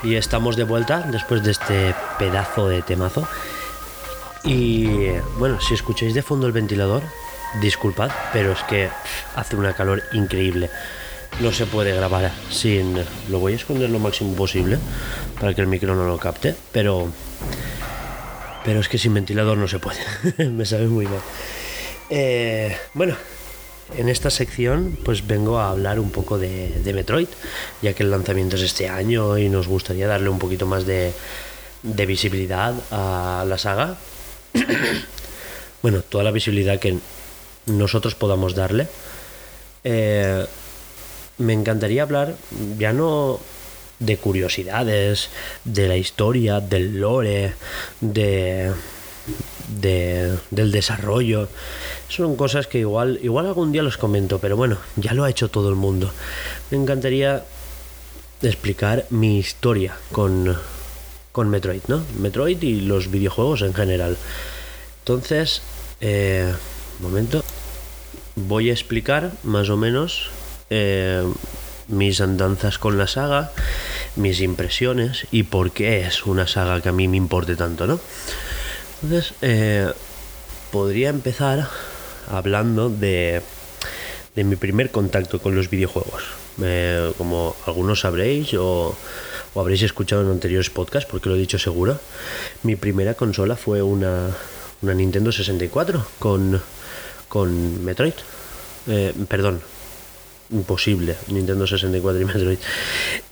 y 0.03 0.15
estamos 0.15 0.57
de 0.57 0.65
vuelta 0.65 1.01
después 1.11 1.43
de 1.43 1.53
este 1.53 1.95
pedazo 2.19 2.69
de 2.69 2.83
temazo. 2.83 3.27
Y 4.45 5.09
bueno, 5.39 5.61
si 5.61 5.75
escucháis 5.75 6.15
de 6.15 6.23
fondo 6.23 6.47
el 6.47 6.53
ventilador, 6.53 7.03
disculpad, 7.61 8.11
pero 8.33 8.53
es 8.53 8.63
que 8.65 8.89
hace 9.35 9.57
una 9.57 9.75
calor 9.75 10.03
increíble. 10.13 10.71
No 11.41 11.53
se 11.53 11.67
puede 11.67 11.95
grabar 11.95 12.33
sin... 12.51 12.97
Lo 13.29 13.39
voy 13.39 13.53
a 13.53 13.57
esconder 13.57 13.91
lo 13.91 13.99
máximo 13.99 14.35
posible 14.35 14.79
para 15.39 15.55
que 15.55 15.61
el 15.61 15.67
micro 15.67 15.95
no 15.95 16.07
lo 16.07 16.19
capte, 16.19 16.55
pero... 16.73 17.09
Pero 18.65 18.81
es 18.81 18.89
que 18.89 18.99
sin 18.99 19.15
ventilador 19.15 19.57
no 19.57 19.69
se 19.69 19.79
puede. 19.79 20.01
Me 20.51 20.67
sabe 20.67 20.87
muy 20.87 21.07
mal. 21.07 21.21
Eh, 22.11 22.77
bueno, 22.93 23.15
en 23.97 24.09
esta 24.09 24.31
sección 24.31 24.99
pues 25.05 25.27
vengo 25.27 25.59
a 25.59 25.71
hablar 25.71 25.99
un 26.01 26.11
poco 26.11 26.39
de, 26.39 26.81
Metroid, 26.95 27.29
ya 27.83 27.93
que 27.93 28.03
el 28.03 28.11
lanzamiento 28.11 28.57
es 28.57 28.63
este 28.63 28.89
año 28.89 29.39
y 29.39 29.49
nos 29.49 29.69
gustaría 29.69 30.07
darle 30.07 30.29
un 30.29 30.39
poquito 30.39 30.67
más 30.67 30.87
de, 30.87 31.13
visibilidad 31.83 32.75
a 32.91 33.45
la 33.47 33.59
saga. 33.59 33.97
bueno, 35.83 36.03
toda 36.03 36.25
la 36.25 36.31
visibilidad 36.31 36.79
que 36.79 36.99
nosotros 37.67 38.15
podamos 38.15 38.55
darle. 38.55 38.89
Eh, 39.85 40.45
me 41.39 41.53
encantaría 41.55 42.03
hablar 42.03 42.35
ya 42.79 42.93
no 42.93 43.41
de 43.99 44.17
curiosidades, 44.17 45.29
de 45.65 45.89
la 45.89 45.97
historia, 45.97 46.61
del 46.61 47.01
lore, 47.01 47.55
de 48.01 48.73
del 49.81 50.73
desarrollo. 50.73 51.49
Son 52.09 52.37
cosas 52.37 52.67
que 52.67 52.81
igual, 52.81 53.19
igual 53.23 53.47
algún 53.47 53.73
día 53.73 53.83
los 53.83 53.97
comento, 53.97 54.39
pero 54.39 54.57
bueno, 54.57 54.79
ya 54.97 55.15
lo 55.15 55.25
ha 55.25 55.31
hecho 55.31 55.49
todo 55.49 55.69
el 55.69 55.77
mundo. 55.77 56.13
Me 56.71 56.79
encantaría 56.79 57.45
explicar 58.43 59.07
mi 59.11 59.39
historia 59.39 59.95
con, 60.13 60.57
con 61.33 61.49
Metroid, 61.51 61.83
¿no? 61.89 62.03
Metroid 62.19 62.63
y 62.63 62.81
los 62.81 63.11
videojuegos 63.11 63.63
en 63.63 63.75
general. 63.75 64.17
Entonces, 65.01 65.63
eh, 66.01 66.53
momento, 67.01 67.45
voy 68.35 68.71
a 68.71 68.73
explicar 68.73 69.33
más 69.43 69.69
o 69.71 69.77
menos 69.77 70.31
eh, 70.71 71.23
mis 71.89 72.21
andanzas 72.21 72.79
con 72.79 72.99
la 72.99 73.07
saga, 73.07 73.53
mis 74.17 74.41
impresiones 74.41 75.27
y 75.31 75.45
por 75.45 75.73
qué 75.73 76.07
es 76.07 76.27
una 76.27 76.47
saga 76.47 76.81
que 76.81 76.89
a 76.89 76.93
mí 76.93 77.09
me 77.09 77.17
importe 77.17 77.57
tanto, 77.57 77.87
¿no? 77.87 78.01
Entonces, 79.03 79.35
eh, 79.43 79.91
podría 80.71 81.09
empezar 81.09 81.69
hablando 82.29 82.91
de, 82.91 83.43
de 84.35 84.45
mi 84.45 84.57
primer 84.57 84.91
contacto 84.91 85.41
con 85.41 85.55
los 85.55 85.71
videojuegos. 85.71 86.25
como 87.17 87.57
algunos 87.67 88.01
sabréis 88.01 88.53
o, 88.55 88.95
habréis 89.55 89.83
escuchado 89.83 90.23
en 90.23 90.31
anteriores 90.31 90.71
podcasts, 90.71 91.11
porque 91.11 91.29
lo 91.29 91.37
he 91.37 91.39
dicho 91.39 91.59
seguro, 91.59 91.99
mi 92.63 92.77
primera 92.77 93.15
consola 93.15 93.57
fue 93.57 93.83
una, 93.83 94.29
una 94.83 94.95
Nintendo 94.95 95.33
64 95.33 96.07
con, 96.19 96.61
con 97.29 97.85
Metroid. 97.85 98.15
Eh, 98.87 99.13
perdón, 99.29 99.61
imposible, 100.51 101.17
Nintendo 101.29 101.67
64 101.67 102.21
y 102.21 102.25
Metroid. 102.25 102.59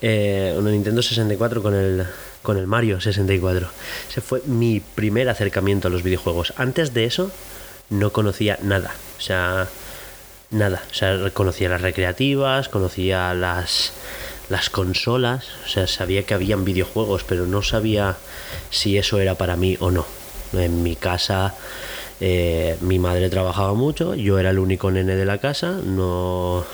Eh, 0.00 0.54
una 0.58 0.70
Nintendo 0.70 1.02
64 1.02 1.62
con 1.62 1.74
el, 1.74 2.06
con 2.42 2.56
el 2.56 2.66
Mario 2.66 3.00
64. 3.00 3.68
Ese 4.10 4.20
fue 4.20 4.42
mi 4.46 4.80
primer 4.80 5.28
acercamiento 5.28 5.88
a 5.88 5.90
los 5.90 6.02
videojuegos. 6.02 6.52
Antes 6.56 6.94
de 6.94 7.04
eso 7.04 7.30
no 7.90 8.12
conocía 8.12 8.58
nada. 8.62 8.92
O 9.18 9.20
sea, 9.20 9.68
nada. 10.50 10.82
O 10.90 10.94
sea, 10.94 11.30
conocía 11.32 11.68
las 11.68 11.82
recreativas, 11.82 12.68
conocía 12.68 13.34
las 13.34 13.92
las 14.48 14.70
consolas, 14.70 15.44
o 15.66 15.68
sea, 15.68 15.86
sabía 15.86 16.22
que 16.22 16.32
habían 16.32 16.64
videojuegos, 16.64 17.22
pero 17.22 17.46
no 17.46 17.62
sabía 17.62 18.16
si 18.70 18.96
eso 18.96 19.20
era 19.20 19.34
para 19.34 19.56
mí 19.56 19.76
o 19.78 19.90
no. 19.90 20.06
En 20.54 20.82
mi 20.82 20.96
casa 20.96 21.54
eh, 22.20 22.76
mi 22.80 22.98
madre 22.98 23.30
trabajaba 23.30 23.74
mucho, 23.74 24.14
yo 24.14 24.38
era 24.38 24.50
el 24.50 24.58
único 24.58 24.90
nene 24.90 25.14
de 25.14 25.24
la 25.24 25.38
casa, 25.38 25.78
no, 25.84 26.64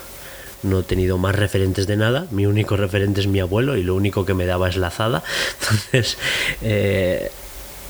no 0.65 0.79
he 0.79 0.83
tenido 0.83 1.17
más 1.17 1.35
referentes 1.35 1.87
de 1.87 1.95
nada, 1.97 2.27
mi 2.31 2.45
único 2.45 2.75
referente 2.75 3.21
es 3.21 3.27
mi 3.27 3.39
abuelo 3.39 3.77
y 3.77 3.83
lo 3.83 3.95
único 3.95 4.25
que 4.25 4.33
me 4.33 4.45
daba 4.45 4.69
es 4.69 4.75
la 4.75 4.87
azada. 4.87 5.23
Entonces, 5.61 6.17
eh, 6.61 7.31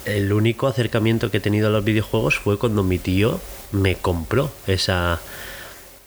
el 0.05 0.31
único 0.31 0.67
acercamiento 0.67 1.31
que 1.31 1.37
he 1.37 1.41
tenido 1.41 1.67
a 1.67 1.71
los 1.71 1.83
videojuegos 1.83 2.37
fue 2.37 2.59
cuando 2.59 2.83
mi 2.83 2.99
tío 2.99 3.39
me 3.71 3.95
compró 3.95 4.51
esa, 4.67 5.19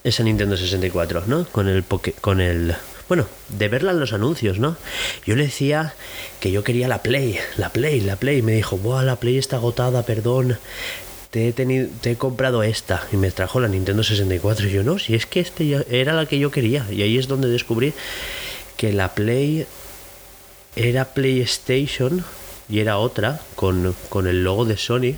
esa 0.05 0.23
Nintendo 0.23 0.57
64, 0.57 1.25
¿no? 1.27 1.45
Con 1.47 1.69
el, 1.69 1.85
con 2.21 2.41
el 2.41 2.77
bueno, 3.09 3.27
de 3.49 3.69
verla 3.69 3.93
en 3.93 4.01
los 4.01 4.13
anuncios, 4.13 4.59
¿no? 4.59 4.77
Yo 5.25 5.35
le 5.35 5.45
decía 5.45 5.95
que 6.41 6.53
yo 6.53 6.63
quería 6.63 6.89
la 6.89 7.03
Play, 7.03 7.39
la 7.57 7.71
Play, 7.71 8.01
la 8.03 8.17
Play. 8.17 8.43
Me 8.43 8.53
dijo, 8.53 8.77
Buah, 8.77 9.03
la 9.03 9.17
Play 9.17 9.39
está 9.39 9.57
agotada, 9.57 10.03
perdón. 10.03 10.59
Te 11.31 11.49
he, 11.49 11.53
tenido, 11.53 11.89
te 12.01 12.13
he 12.13 12.17
comprado 12.17 12.63
esta. 12.63 13.07
Y 13.13 13.17
me 13.17 13.31
trajo 13.31 13.61
la 13.61 13.69
Nintendo 13.69 14.03
64. 14.03 14.67
Y 14.67 14.71
yo, 14.71 14.83
no, 14.83 14.99
si 14.99 15.15
es 15.15 15.27
que 15.27 15.41
este 15.41 15.85
era 15.91 16.15
la 16.15 16.27
que 16.27 16.39
yo 16.39 16.51
quería. 16.51 16.87
Y 16.91 17.03
ahí 17.03 17.19
es 17.19 17.29
donde 17.29 17.49
descubrí 17.49 17.93
que 18.77 18.93
la 18.93 19.15
Play 19.15 19.67
era 20.77 21.07
PlayStation 21.07 22.25
y 22.69 22.81
era 22.81 22.99
otra 22.99 23.41
con, 23.57 23.95
con, 24.09 24.27
el 24.27 24.45
logo 24.45 24.65
de 24.65 24.77
Sony 24.77 25.17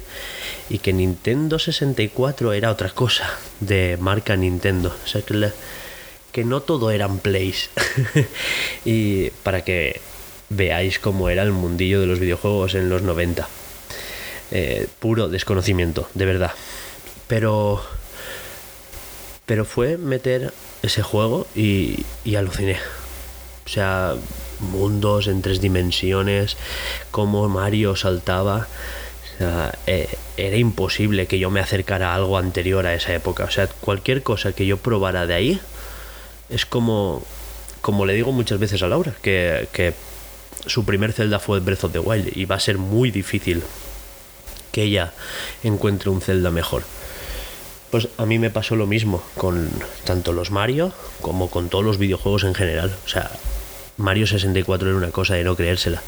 y 0.68 0.78
que 0.78 0.92
Nintendo 0.92 1.58
64 1.58 2.52
era 2.52 2.70
otra 2.70 2.90
cosa 2.90 3.28
de 3.60 3.98
marca 4.00 4.36
Nintendo. 4.36 4.94
O 5.04 5.06
sea 5.06 5.22
que 5.22 5.50
que 6.32 6.44
no 6.44 6.62
todo 6.62 6.90
eran 6.90 7.18
plays. 7.18 7.70
y 8.84 9.30
para 9.42 9.62
que 9.64 10.00
veáis 10.48 10.98
cómo 10.98 11.28
era 11.28 11.42
el 11.42 11.52
mundillo 11.52 12.00
de 12.00 12.06
los 12.06 12.20
videojuegos 12.20 12.74
en 12.74 12.88
los 12.88 13.02
90. 13.02 13.48
Eh, 14.52 14.88
puro 14.98 15.28
desconocimiento, 15.28 16.08
de 16.14 16.26
verdad. 16.26 16.52
Pero. 17.26 17.82
Pero 19.46 19.64
fue 19.64 19.96
meter 19.96 20.52
ese 20.82 21.02
juego 21.02 21.46
y, 21.54 22.04
y 22.24 22.36
aluciné. 22.36 22.78
O 23.66 23.68
sea, 23.68 24.14
mundos 24.60 25.26
en 25.26 25.42
tres 25.42 25.60
dimensiones, 25.60 26.56
cómo 27.10 27.48
Mario 27.48 27.96
saltaba. 27.96 28.68
O 29.34 29.38
sea, 29.38 29.74
eh, 29.86 30.08
era 30.36 30.56
imposible 30.56 31.26
que 31.26 31.38
yo 31.38 31.50
me 31.50 31.60
acercara 31.60 32.12
a 32.12 32.14
algo 32.14 32.38
anterior 32.38 32.86
a 32.86 32.94
esa 32.94 33.14
época. 33.14 33.44
O 33.44 33.50
sea, 33.50 33.66
cualquier 33.66 34.22
cosa 34.22 34.52
que 34.52 34.66
yo 34.66 34.76
probara 34.76 35.26
de 35.26 35.34
ahí, 35.34 35.60
es 36.48 36.66
como, 36.66 37.22
como 37.80 38.06
le 38.06 38.14
digo 38.14 38.32
muchas 38.32 38.58
veces 38.58 38.82
a 38.82 38.88
Laura, 38.88 39.14
que, 39.22 39.68
que 39.72 39.94
su 40.66 40.84
primer 40.84 41.12
Zelda 41.12 41.38
fue 41.38 41.60
Breath 41.60 41.84
of 41.84 41.92
the 41.92 41.98
Wild 41.98 42.36
y 42.36 42.44
va 42.44 42.56
a 42.56 42.60
ser 42.60 42.78
muy 42.78 43.10
difícil 43.10 43.62
que 44.72 44.82
ella 44.82 45.12
encuentre 45.62 46.10
un 46.10 46.20
Zelda 46.20 46.50
mejor. 46.50 46.82
Pues 47.90 48.08
a 48.18 48.26
mí 48.26 48.38
me 48.38 48.50
pasó 48.50 48.76
lo 48.76 48.86
mismo 48.86 49.22
con 49.36 49.68
tanto 50.04 50.32
los 50.32 50.50
Mario 50.50 50.92
como 51.20 51.50
con 51.50 51.68
todos 51.68 51.84
los 51.84 51.98
videojuegos 51.98 52.44
en 52.44 52.54
general. 52.54 52.94
O 53.04 53.08
sea, 53.08 53.30
Mario 53.96 54.26
64 54.26 54.88
era 54.88 54.98
una 54.98 55.10
cosa 55.10 55.34
de 55.34 55.44
no 55.44 55.56
creérsela. 55.56 56.02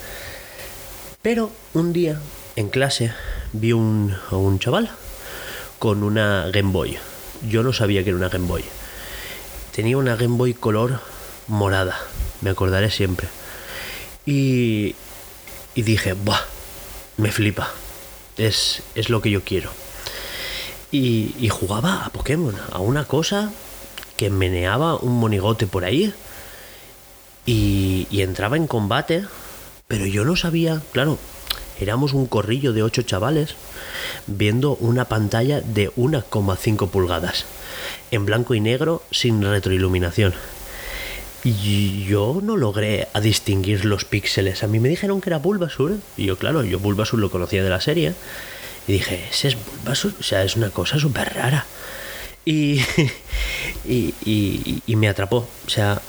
Pero 1.22 1.50
un 1.74 1.92
día 1.92 2.20
en 2.56 2.68
clase 2.68 3.12
vi 3.52 3.72
un, 3.72 4.14
un 4.30 4.58
chaval 4.58 4.90
con 5.78 6.02
una 6.04 6.48
Game 6.52 6.70
Boy. 6.70 6.98
Yo 7.48 7.62
no 7.62 7.72
sabía 7.72 8.04
que 8.04 8.10
era 8.10 8.18
una 8.18 8.28
Game 8.28 8.46
Boy 8.46 8.64
tenía 9.72 9.96
una 9.96 10.16
Game 10.16 10.36
Boy 10.36 10.54
color 10.54 11.00
morada, 11.48 11.98
me 12.42 12.50
acordaré 12.50 12.90
siempre. 12.90 13.28
Y, 14.24 14.94
y 15.74 15.82
dije, 15.82 16.12
¡buah! 16.12 16.40
Me 17.16 17.32
flipa. 17.32 17.70
Es, 18.42 18.82
es 18.94 19.08
lo 19.08 19.20
que 19.20 19.30
yo 19.30 19.42
quiero. 19.44 19.70
Y, 20.90 21.48
jugaba 21.48 22.04
a 22.04 22.10
Pokémon, 22.10 22.54
a 22.72 22.80
una 22.80 23.04
cosa 23.04 23.52
que 24.16 24.30
meneaba 24.30 24.96
un 24.96 25.18
monigote 25.18 25.66
por 25.66 25.84
ahí 25.84 26.12
y, 27.46 28.06
y 28.10 28.22
entraba 28.22 28.56
en 28.56 28.66
combate, 28.66 29.24
pero 29.86 30.06
yo 30.06 30.24
no 30.24 30.36
sabía, 30.36 30.82
claro, 30.92 31.18
éramos 31.80 32.12
un 32.14 32.26
corrillo 32.26 32.72
de 32.72 32.82
ocho 32.82 33.02
chavales 33.02 33.54
viendo 34.26 34.74
una 34.76 35.04
pantalla 35.04 35.60
de 35.60 35.90
1,5 35.92 36.88
pulgadas 36.90 37.46
en 38.10 38.26
blanco 38.26 38.54
y 38.54 38.60
negro 38.60 39.02
sin 39.10 39.40
retroiluminación. 39.40 40.34
Y 41.44 42.04
yo 42.04 42.40
no 42.42 42.56
logré 42.56 43.08
a 43.12 43.20
distinguir 43.20 43.84
los 43.84 44.04
píxeles. 44.04 44.62
A 44.62 44.68
mí 44.68 44.78
me 44.78 44.88
dijeron 44.88 45.20
que 45.20 45.30
era 45.30 45.38
Bulbasur. 45.38 45.98
Y 46.16 46.26
yo, 46.26 46.36
claro, 46.36 46.62
yo 46.62 46.78
Bulbasur 46.78 47.18
lo 47.18 47.30
conocía 47.30 47.64
de 47.64 47.70
la 47.70 47.80
serie. 47.80 48.14
Y 48.86 48.92
dije, 48.92 49.28
ese 49.30 49.48
es 49.48 49.56
Bulbasur. 49.56 50.14
O 50.20 50.22
sea, 50.22 50.44
es 50.44 50.56
una 50.56 50.70
cosa 50.70 50.98
súper 50.98 51.34
rara. 51.34 51.66
Y, 52.44 52.80
y, 53.84 54.14
y, 54.24 54.82
y 54.86 54.96
me 54.96 55.08
atrapó. 55.08 55.48
O 55.66 55.70
sea, 55.70 56.00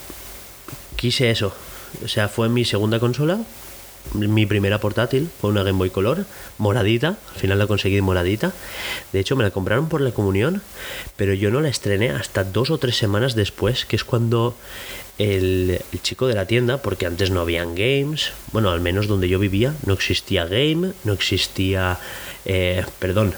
quise 0.96 1.32
eso. 1.32 1.54
O 2.04 2.08
sea, 2.08 2.30
fue 2.30 2.50
mi 2.50 2.64
segunda 2.64 3.00
consola 3.00 3.40
mi 4.14 4.46
primera 4.46 4.80
portátil 4.80 5.30
fue 5.40 5.50
una 5.50 5.64
Game 5.64 5.78
Boy 5.78 5.90
Color, 5.90 6.26
moradita, 6.58 7.18
al 7.34 7.40
final 7.40 7.58
la 7.58 7.68
conseguí 7.68 8.00
moradita. 8.02 8.52
De 9.12 9.20
hecho, 9.20 9.36
me 9.36 9.44
la 9.44 9.52
compraron 9.52 9.90
por 9.90 10.02
la 10.02 10.12
comunión, 10.12 10.62
pero 11.16 11.34
yo 11.34 11.50
no 11.50 11.62
la 11.62 11.70
estrené 11.70 12.12
hasta 12.12 12.44
dos 12.44 12.70
o 12.70 12.78
tres 12.78 12.98
semanas 12.98 13.34
después, 13.34 13.86
que 13.86 13.96
es 13.96 14.04
cuando 14.04 14.56
el, 15.18 15.82
chico 16.02 16.28
de 16.28 16.36
la 16.36 16.46
tienda, 16.46 16.78
porque 16.78 17.06
antes 17.06 17.32
no 17.32 17.42
habían 17.42 17.76
games, 17.76 18.32
bueno, 18.52 18.70
al 18.72 18.82
menos 18.82 19.08
donde 19.08 19.30
yo 19.30 19.40
vivía, 19.40 19.74
no 19.86 19.94
existía 19.94 20.46
game, 20.46 20.94
no 21.04 21.14
existía, 21.14 22.00
eh, 22.46 22.86
perdón, 23.00 23.34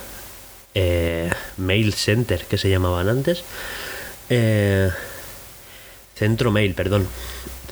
eh, 0.74 1.30
Mail 1.56 1.92
Center, 1.92 2.44
que 2.44 2.58
se 2.58 2.70
llamaban 2.70 3.08
antes. 3.08 3.44
Eh, 4.28 4.90
centro 6.14 6.50
Mail, 6.50 6.74
perdón 6.74 7.06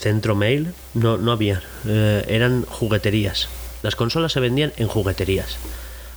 centro 0.05 0.35
mail 0.35 0.75
no, 0.93 1.17
no 1.17 1.33
había, 1.33 1.63
eh, 1.87 2.25
eran 2.29 2.65
jugueterías. 2.67 3.49
Las 3.83 3.97
consolas 3.97 4.33
se 4.33 4.41
vendían 4.41 4.73
en 4.77 4.89
jugueterías, 4.89 5.57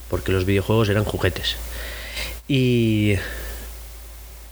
porque 0.09 0.31
los 0.31 0.45
videojuegos 0.45 0.89
eran 0.89 1.05
juguetes. 1.05 1.55
Y, 2.47 3.15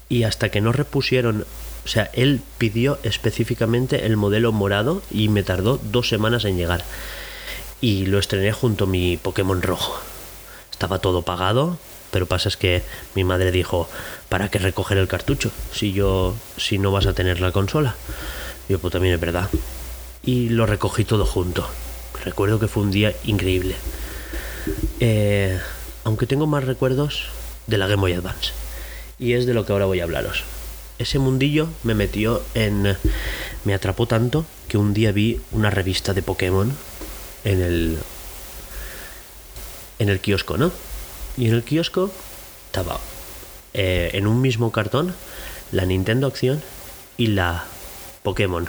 y 0.09 0.23
hasta 0.23 0.49
que 0.49 0.61
no 0.61 0.71
repusieron, 0.71 1.45
o 1.85 1.87
sea, 1.87 2.09
él 2.13 2.41
pidió 2.57 2.97
específicamente 3.03 4.07
el 4.07 4.17
modelo 4.17 4.51
morado 4.51 5.03
y 5.11 5.29
me 5.29 5.43
tardó 5.43 5.79
dos 5.91 6.09
semanas 6.09 6.43
en 6.43 6.57
llegar. 6.57 6.83
Y 7.79 8.07
lo 8.07 8.17
estrené 8.17 8.51
junto 8.51 8.85
a 8.85 8.87
mi 8.87 9.17
Pokémon 9.17 9.61
rojo. 9.61 10.01
Estaba 10.71 10.97
todo 10.97 11.21
pagado, 11.21 11.77
pero 12.09 12.25
pasa 12.25 12.49
es 12.49 12.57
que 12.57 12.81
mi 13.13 13.23
madre 13.23 13.51
dijo, 13.51 13.87
¿para 14.29 14.49
qué 14.49 14.57
recoger 14.57 14.97
el 14.97 15.07
cartucho 15.07 15.51
si 15.71 15.93
yo 15.93 16.33
si 16.57 16.79
no 16.79 16.91
vas 16.91 17.05
a 17.05 17.13
tener 17.13 17.39
la 17.39 17.51
consola? 17.51 17.95
Yo, 18.67 18.79
pues 18.79 18.91
también 18.91 19.13
es 19.13 19.21
verdad. 19.21 19.47
Y 20.23 20.49
lo 20.49 20.65
recogí 20.65 21.05
todo 21.05 21.25
junto. 21.25 21.67
Recuerdo 22.23 22.59
que 22.59 22.67
fue 22.67 22.81
un 22.81 22.89
día 22.89 23.13
increíble. 23.25 23.75
Eh, 24.99 25.59
aunque 26.03 26.25
tengo 26.25 26.47
más 26.47 26.63
recuerdos 26.63 27.25
de 27.67 27.77
la 27.77 27.85
Game 27.85 28.01
Boy 28.01 28.13
Advance. 28.13 28.53
Y 29.19 29.33
es 29.33 29.45
de 29.45 29.53
lo 29.53 29.67
que 29.67 29.73
ahora 29.73 29.85
voy 29.85 29.99
a 29.99 30.05
hablaros. 30.05 30.43
Ese 30.97 31.19
mundillo 31.19 31.67
me 31.83 31.93
metió 31.93 32.41
en... 32.53 32.97
Me 33.63 33.73
atrapó 33.73 34.07
tanto 34.07 34.45
que 34.67 34.77
un 34.77 34.93
día 34.93 35.11
vi 35.11 35.41
una 35.51 35.69
revista 35.69 36.13
de 36.13 36.21
Pokémon 36.21 36.71
en 37.43 37.61
el... 37.61 37.97
En 39.99 40.09
el 40.09 40.19
kiosco, 40.19 40.57
¿no? 40.57 40.71
Y 41.37 41.47
en 41.47 41.53
el 41.53 41.63
kiosco 41.63 42.11
estaba 42.67 42.99
eh, 43.73 44.11
en 44.13 44.27
un 44.27 44.41
mismo 44.41 44.71
cartón 44.71 45.13
la 45.71 45.85
Nintendo 45.85 46.27
Acción 46.27 46.61
y 47.17 47.27
la 47.27 47.65
Pokémon. 48.23 48.67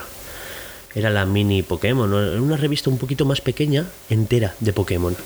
Era 0.95 1.11
la 1.11 1.27
mini 1.27 1.63
Pokémon, 1.63 2.13
una 2.13 2.57
revista 2.57 2.91
un 2.91 2.99
poquito 2.99 3.25
más 3.25 3.41
pequeña, 3.41 3.87
entera 4.09 4.55
de 4.61 4.73
Pokémon. 4.73 5.17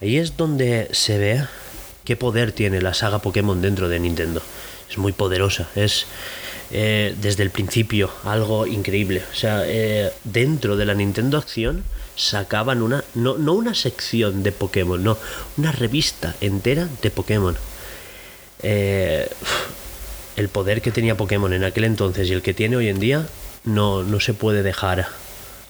Ahí 0.00 0.16
es 0.16 0.36
donde 0.36 0.88
se 0.92 1.18
ve 1.18 1.44
qué 2.04 2.16
poder 2.16 2.52
tiene 2.52 2.80
la 2.80 2.94
saga 2.94 3.18
Pokémon 3.18 3.60
dentro 3.60 3.88
de 3.88 3.98
Nintendo. 3.98 4.40
Es 4.90 4.98
muy 4.98 5.12
poderosa, 5.12 5.68
es 5.76 6.06
eh, 6.72 7.16
desde 7.20 7.42
el 7.42 7.50
principio 7.50 8.10
algo 8.24 8.64
increíble. 8.64 9.22
O 9.32 9.34
sea, 9.34 9.64
eh, 9.66 10.12
dentro 10.22 10.76
de 10.76 10.84
la 10.84 10.94
Nintendo 10.94 11.36
Acción 11.36 11.82
sacaban 12.14 12.80
una, 12.80 13.02
no, 13.14 13.38
no 13.38 13.54
una 13.54 13.74
sección 13.74 14.44
de 14.44 14.52
Pokémon, 14.52 15.02
no, 15.02 15.18
una 15.56 15.72
revista 15.72 16.36
entera 16.40 16.88
de 17.02 17.10
Pokémon. 17.10 17.56
Eh, 18.62 19.28
el 20.36 20.48
poder 20.48 20.80
que 20.80 20.92
tenía 20.92 21.16
Pokémon 21.16 21.52
en 21.52 21.64
aquel 21.64 21.84
entonces 21.84 22.28
y 22.28 22.32
el 22.32 22.42
que 22.42 22.54
tiene 22.54 22.76
hoy 22.76 22.88
en 22.88 23.00
día 23.00 23.26
no, 23.64 24.04
no 24.04 24.20
se 24.20 24.32
puede 24.32 24.62
dejar 24.62 25.08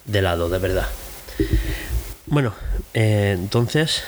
de 0.04 0.20
lado, 0.20 0.50
de 0.50 0.58
verdad. 0.58 0.86
Bueno, 2.26 2.54
entonces 2.92 4.02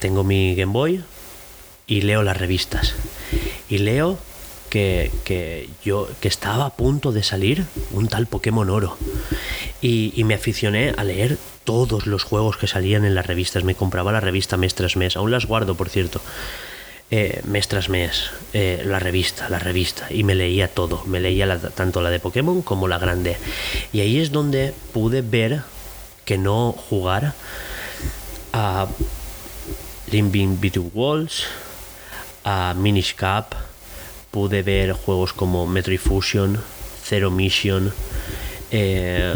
tengo 0.00 0.24
mi 0.24 0.56
Game 0.56 0.72
Boy 0.72 1.04
y 1.86 2.02
leo 2.02 2.24
las 2.24 2.36
revistas. 2.36 2.94
Y 3.68 3.78
leo 3.78 4.18
que, 4.68 5.10
que 5.24 5.68
yo 5.84 6.08
que 6.20 6.28
estaba 6.28 6.66
a 6.66 6.76
punto 6.76 7.12
de 7.12 7.22
salir 7.22 7.64
un 7.90 8.08
tal 8.08 8.26
Pokémon 8.26 8.70
Oro 8.70 8.96
y, 9.82 10.22
me 10.24 10.34
aficioné 10.34 10.94
a 10.96 11.04
leer 11.04 11.38
todos 11.64 12.06
los 12.06 12.24
juegos 12.24 12.56
que 12.56 12.66
salían 12.66 13.04
en 13.04 13.14
las 13.14 13.26
revistas. 13.26 13.64
Me 13.64 13.74
compraba 13.74 14.12
la 14.12 14.20
revista 14.20 14.56
mes 14.56 14.74
tras 14.74 14.96
mes, 14.96 15.16
aún 15.16 15.30
las 15.30 15.46
guardo, 15.46 15.74
por 15.74 15.88
cierto. 15.88 16.20
Eh, 17.10 17.40
mes 17.44 17.66
tras 17.66 17.88
mes, 17.88 18.30
eh, 18.52 18.82
la 18.86 19.00
revista, 19.00 19.48
la 19.48 19.58
revista, 19.58 20.06
y 20.10 20.22
me 20.22 20.34
leía 20.34 20.68
todo. 20.68 21.02
Me 21.06 21.18
leía 21.18 21.58
tanto 21.74 22.02
la 22.02 22.10
de 22.10 22.20
Pokémon 22.20 22.62
como 22.62 22.88
la 22.88 22.98
grande. 22.98 23.36
Y 23.92 24.00
ahí 24.00 24.20
es 24.20 24.30
donde 24.30 24.74
pude 24.92 25.22
ver 25.22 25.62
que 26.24 26.38
no 26.38 26.72
jugar 26.72 27.34
a 28.52 28.86
Limbing 30.12 30.60
Between 30.60 30.90
Walls, 30.94 31.46
a 32.44 32.74
Minish 32.76 33.14
Cap, 33.14 33.54
pude 34.30 34.62
ver 34.62 34.92
juegos 34.92 35.32
como 35.32 35.66
Metroid 35.66 35.98
Fusion, 35.98 36.58
Zero 37.04 37.30
Mission, 37.30 37.92
eh, 38.70 39.34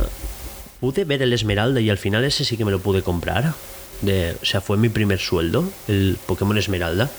pude 0.81 1.05
ver 1.05 1.23
el 1.23 1.33
Esmeralda 1.33 1.81
y 1.81 1.91
al 1.91 1.99
final 1.99 2.25
ese 2.25 2.45
sí 2.45 2.57
que 2.57 2.65
me 2.65 2.71
lo 2.71 2.81
pude 2.81 3.03
comprar. 3.03 3.55
De, 4.03 4.37
o 4.43 4.45
sea, 4.45 4.61
fue 4.61 4.77
mi 4.77 4.89
primer 4.89 5.19
sueldo, 5.19 5.69
el 5.89 6.19
Pokémon 6.27 6.59
Esmeralda. 6.59 7.11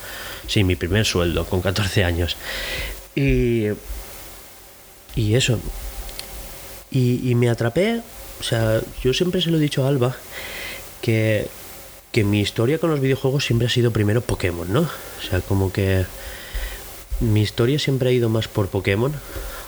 Sí, 0.47 0.63
mi 0.63 0.75
primer 0.75 1.05
sueldo, 1.05 1.45
con 1.45 1.61
14 1.61 2.03
años. 2.03 2.37
Y, 3.15 3.67
y 5.15 5.35
eso. 5.35 5.59
Y, 6.91 7.29
y 7.29 7.35
me 7.35 7.49
atrapé. 7.49 8.01
O 8.39 8.43
sea, 8.43 8.81
yo 9.01 9.13
siempre 9.13 9.41
se 9.41 9.49
lo 9.49 9.57
he 9.57 9.61
dicho 9.61 9.85
a 9.85 9.87
Alba 9.87 10.15
que, 11.01 11.47
que 12.15 12.23
mi 12.23 12.39
historia 12.39 12.77
con 12.77 12.89
los 12.91 13.01
videojuegos 13.01 13.43
siempre 13.43 13.67
ha 13.67 13.69
sido 13.69 13.91
primero 13.91 14.21
Pokémon, 14.21 14.71
¿no? 14.71 14.83
O 14.83 15.29
sea, 15.29 15.41
como 15.41 15.73
que 15.73 16.05
mi 17.19 17.41
historia 17.41 17.77
siempre 17.77 18.07
ha 18.07 18.13
ido 18.13 18.29
más 18.29 18.47
por 18.47 18.69
Pokémon, 18.69 19.11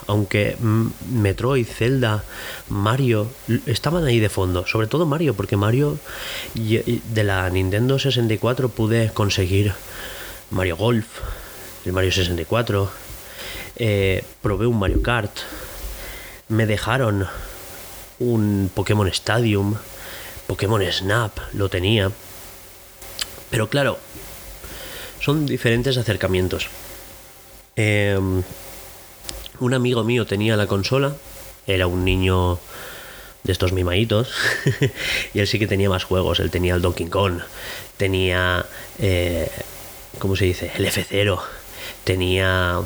aunque 0.07 0.55
mm, 0.57 0.87
Metroid, 1.11 1.67
Zelda, 1.67 2.23
Mario 2.69 3.27
estaban 3.65 4.05
ahí 4.05 4.21
de 4.21 4.29
fondo, 4.29 4.65
sobre 4.65 4.87
todo 4.87 5.05
Mario, 5.05 5.33
porque 5.33 5.57
Mario 5.57 5.99
de 6.53 7.23
la 7.25 7.49
Nintendo 7.49 7.99
64 7.99 8.69
pude 8.69 9.11
conseguir 9.13 9.73
Mario 10.49 10.77
Golf, 10.77 11.05
el 11.83 11.91
Mario 11.91 12.13
64, 12.13 12.89
eh, 13.75 14.23
probé 14.41 14.67
un 14.67 14.79
Mario 14.79 15.01
Kart, 15.01 15.37
me 16.47 16.65
dejaron 16.65 17.27
un 18.19 18.71
Pokémon 18.73 19.09
Stadium, 19.09 19.75
Pokémon 20.47 20.81
Snap, 20.89 21.37
lo 21.51 21.67
tenía, 21.67 22.09
pero 23.49 23.69
claro, 23.69 23.99
son 25.19 25.45
diferentes 25.45 25.97
acercamientos. 25.97 26.67
Eh, 27.75 28.17
un 29.59 29.73
amigo 29.73 30.03
mío 30.03 30.25
tenía 30.25 30.55
la 30.55 30.67
consola, 30.67 31.15
era 31.65 31.87
un 31.87 32.05
niño 32.05 32.59
de 33.43 33.51
estos 33.51 33.71
mimaditos, 33.71 34.31
y 35.33 35.39
él 35.39 35.47
sí 35.47 35.57
que 35.59 35.67
tenía 35.67 35.89
más 35.89 36.03
juegos. 36.03 36.39
Él 36.39 36.51
tenía 36.51 36.75
el 36.75 36.81
Donkey 36.81 37.07
Kong, 37.07 37.39
tenía, 37.97 38.65
eh, 38.99 39.49
¿cómo 40.19 40.35
se 40.35 40.45
dice? 40.45 40.71
El 40.75 40.85
F0, 40.85 41.39
tenía. 42.03 42.81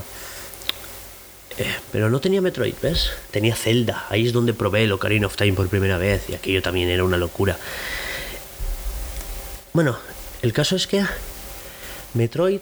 eh, 1.58 1.76
pero 1.92 2.10
no 2.10 2.22
tenía 2.22 2.42
Metroid, 2.42 2.76
¿ves? 2.82 3.12
Tenía 3.32 3.56
Zelda, 3.56 4.06
ahí 4.10 4.28
es 4.28 4.34
donde 4.34 4.54
probé 4.54 4.84
el 4.84 4.92
Ocarina 4.94 5.28
of 5.28 5.36
Time 5.36 5.54
por 5.54 5.68
primera 5.68 5.98
vez, 5.98 6.30
y 6.30 6.36
aquello 6.36 6.62
también 6.62 6.90
era 6.90 7.04
una 7.04 7.18
locura. 7.18 7.58
Bueno, 9.74 9.98
el 10.42 10.54
caso 10.54 10.76
es 10.76 10.88
que 10.88 11.04
Metroid 12.14 12.62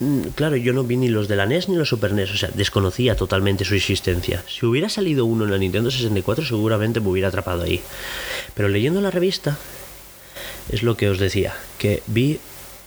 Mm, 0.00 0.28
Claro, 0.34 0.56
yo 0.56 0.72
no 0.72 0.84
vi 0.84 0.96
ni 0.96 1.08
los 1.08 1.28
de 1.28 1.36
la 1.36 1.46
NES 1.46 1.68
ni 1.68 1.76
los 1.76 1.88
Super 1.88 2.12
NES, 2.12 2.30
o 2.30 2.36
sea, 2.36 2.50
desconocía 2.54 3.16
totalmente 3.16 3.64
su 3.64 3.74
existencia. 3.74 4.44
Si 4.48 4.64
hubiera 4.64 4.88
salido 4.88 5.24
uno 5.24 5.44
en 5.44 5.50
la 5.50 5.58
Nintendo 5.58 5.90
64, 5.90 6.44
seguramente 6.44 7.00
me 7.00 7.08
hubiera 7.08 7.28
atrapado 7.28 7.62
ahí. 7.62 7.80
Pero 8.54 8.68
leyendo 8.68 9.00
la 9.00 9.10
revista, 9.10 9.58
es 10.70 10.82
lo 10.82 10.96
que 10.96 11.08
os 11.10 11.18
decía, 11.18 11.54
que 11.78 12.02
vi 12.06 12.38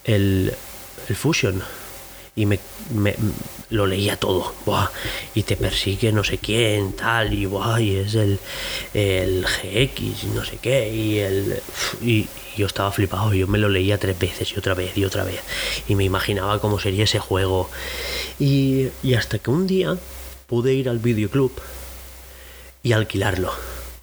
el, 0.05 0.53
el 1.09 1.15
Fusion 1.15 1.61
y 2.35 2.45
me, 2.45 2.59
me- 2.93 3.15
lo 3.69 3.85
leía 3.87 4.17
todo. 4.17 4.53
Buah, 4.65 4.89
y 5.33 5.43
te 5.43 5.55
persigue 5.57 6.11
no 6.11 6.23
sé 6.23 6.37
quién, 6.37 6.93
tal, 6.93 7.33
y, 7.33 7.45
buah, 7.45 7.79
y 7.81 7.95
es 7.97 8.15
el, 8.15 8.39
el 8.93 9.45
GX, 9.45 10.25
no 10.35 10.43
sé 10.45 10.57
qué, 10.61 10.93
y 10.93 11.19
el. 11.19 11.61
Y, 12.01 12.27
yo 12.57 12.65
estaba 12.67 12.91
flipado, 12.91 13.33
yo 13.33 13.47
me 13.47 13.57
lo 13.57 13.69
leía 13.69 13.97
tres 13.97 14.19
veces 14.19 14.51
y 14.51 14.59
otra 14.59 14.73
vez 14.73 14.97
y 14.97 15.05
otra 15.05 15.23
vez. 15.23 15.39
Y 15.87 15.95
me 15.95 16.03
imaginaba 16.03 16.59
cómo 16.59 16.79
sería 16.79 17.05
ese 17.05 17.17
juego. 17.19 17.69
Y, 18.39 18.89
y 19.03 19.13
hasta 19.13 19.39
que 19.39 19.49
un 19.49 19.67
día 19.67 19.97
pude 20.47 20.73
ir 20.73 20.89
al 20.89 20.99
videoclub 20.99 21.53
y 22.83 22.91
alquilarlo. 22.91 23.53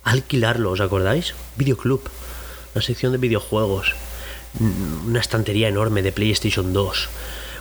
Alquilarlo, 0.03 0.71
¿os 0.71 0.81
acordáis? 0.81 1.35
Videoclub. 1.57 2.01
Una 2.75 2.83
sección 2.83 3.13
de 3.13 3.19
videojuegos. 3.19 3.93
Una 5.07 5.21
estantería 5.21 5.69
enorme 5.69 6.01
de 6.01 6.13
PlayStation 6.13 6.73
2. 6.73 7.09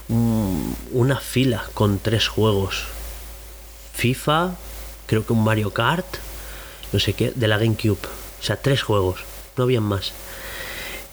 Un- 0.10 0.76
Una 0.92 1.18
fila 1.20 1.64
con 1.74 2.00
tres 2.00 2.28
juegos. 2.28 2.84
FIFA, 3.94 4.56
creo 5.06 5.26
que 5.26 5.34
un 5.34 5.44
Mario 5.44 5.72
Kart, 5.74 6.06
no 6.94 7.00
sé 7.00 7.14
qué, 7.14 7.32
de 7.36 7.48
la 7.48 7.58
GameCube. 7.58 7.98
O 8.40 8.44
sea, 8.44 8.56
tres 8.58 8.82
juegos, 8.84 9.20
no 9.58 9.64
habían 9.64 9.84
más. 9.84 10.14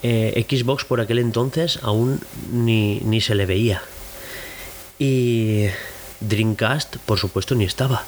Eh, 0.02 0.44
Xbox 0.48 0.84
por 0.84 1.00
aquel 1.00 1.18
entonces 1.18 1.78
aún 1.82 2.20
ni, 2.52 3.00
ni 3.00 3.20
se 3.20 3.34
le 3.34 3.46
veía. 3.46 3.82
Y 4.98 5.66
Dreamcast, 6.20 6.96
por 6.98 7.18
supuesto, 7.18 7.54
ni 7.54 7.64
estaba. 7.64 8.04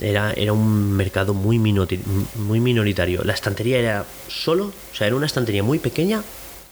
Era, 0.00 0.32
era 0.32 0.52
un 0.52 0.92
mercado 0.92 1.34
muy, 1.34 1.58
muy 1.58 2.60
minoritario. 2.60 3.22
La 3.24 3.32
estantería 3.34 3.78
era 3.78 4.04
solo, 4.28 4.66
o 4.92 4.96
sea, 4.96 5.06
era 5.08 5.16
una 5.16 5.26
estantería 5.26 5.62
muy 5.62 5.78
pequeña 5.78 6.22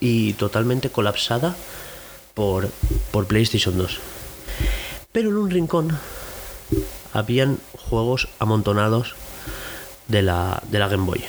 y 0.01 0.33
totalmente 0.35 0.91
colapsada 0.91 1.55
por, 2.35 2.68
por 3.11 3.26
PlayStation 3.26 3.76
2. 3.76 3.99
Pero 5.12 5.30
en 5.30 5.37
un 5.37 5.51
rincón 5.51 5.99
habían 7.12 7.59
juegos 7.89 8.28
amontonados 8.39 9.14
de 10.09 10.22
la, 10.22 10.62
de 10.70 10.78
la 10.78 10.89
Game 10.89 11.05
Boy. 11.05 11.22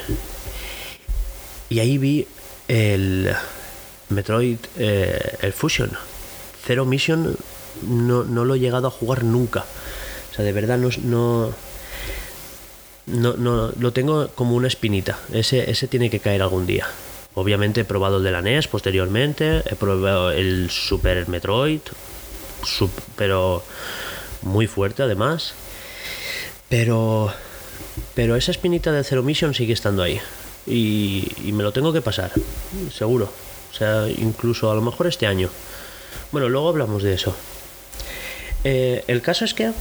Y 1.69 1.79
ahí 1.79 1.97
vi 1.97 2.27
el 2.67 3.33
Metroid, 4.09 4.57
eh, 4.77 5.37
el 5.41 5.53
Fusion. 5.53 5.91
Zero 6.65 6.85
Mission 6.85 7.35
no, 7.81 8.23
no 8.23 8.45
lo 8.45 8.55
he 8.55 8.59
llegado 8.59 8.87
a 8.87 8.91
jugar 8.91 9.23
nunca. 9.23 9.65
O 10.31 10.35
sea, 10.35 10.45
de 10.45 10.51
verdad 10.53 10.77
no, 10.77 10.89
no, 11.03 11.53
no, 13.05 13.33
no- 13.33 13.71
lo 13.77 13.91
tengo 13.93 14.29
como 14.29 14.55
una 14.55 14.67
espinita. 14.67 15.19
Ese, 15.33 15.69
ese 15.69 15.87
tiene 15.87 16.09
que 16.09 16.19
caer 16.19 16.41
algún 16.41 16.65
día. 16.65 16.87
Obviamente 17.35 17.81
he 17.81 17.85
probado 17.85 18.17
el 18.17 18.23
de 18.23 18.31
la 18.31 18.41
NES 18.41 18.67
posteriormente, 18.67 19.63
he 19.65 19.75
probado 19.75 20.31
el 20.31 20.69
Super 20.69 21.27
Metroid, 21.27 21.81
pero 23.15 23.63
muy 24.43 24.67
fuerte 24.67 25.03
además. 25.03 25.53
Pero, 26.69 27.33
pero 28.13 28.35
esa 28.35 28.51
espinita 28.51 28.91
de 28.91 29.03
Zero 29.03 29.23
Mission 29.23 29.53
sigue 29.53 29.73
estando 29.73 30.03
ahí. 30.03 30.19
Y, 30.65 31.27
y 31.43 31.51
me 31.51 31.63
lo 31.63 31.73
tengo 31.73 31.91
que 31.91 32.01
pasar, 32.01 32.31
seguro. 32.91 33.29
O 33.71 33.75
sea, 33.75 34.07
incluso 34.07 34.71
a 34.71 34.75
lo 34.75 34.81
mejor 34.81 35.07
este 35.07 35.25
año. 35.25 35.49
Bueno, 36.31 36.49
luego 36.49 36.69
hablamos 36.69 37.03
de 37.03 37.13
eso. 37.15 37.35
Eh, 38.63 39.03
el 39.07 39.21
caso 39.21 39.45
es 39.45 39.53
que 39.53 39.71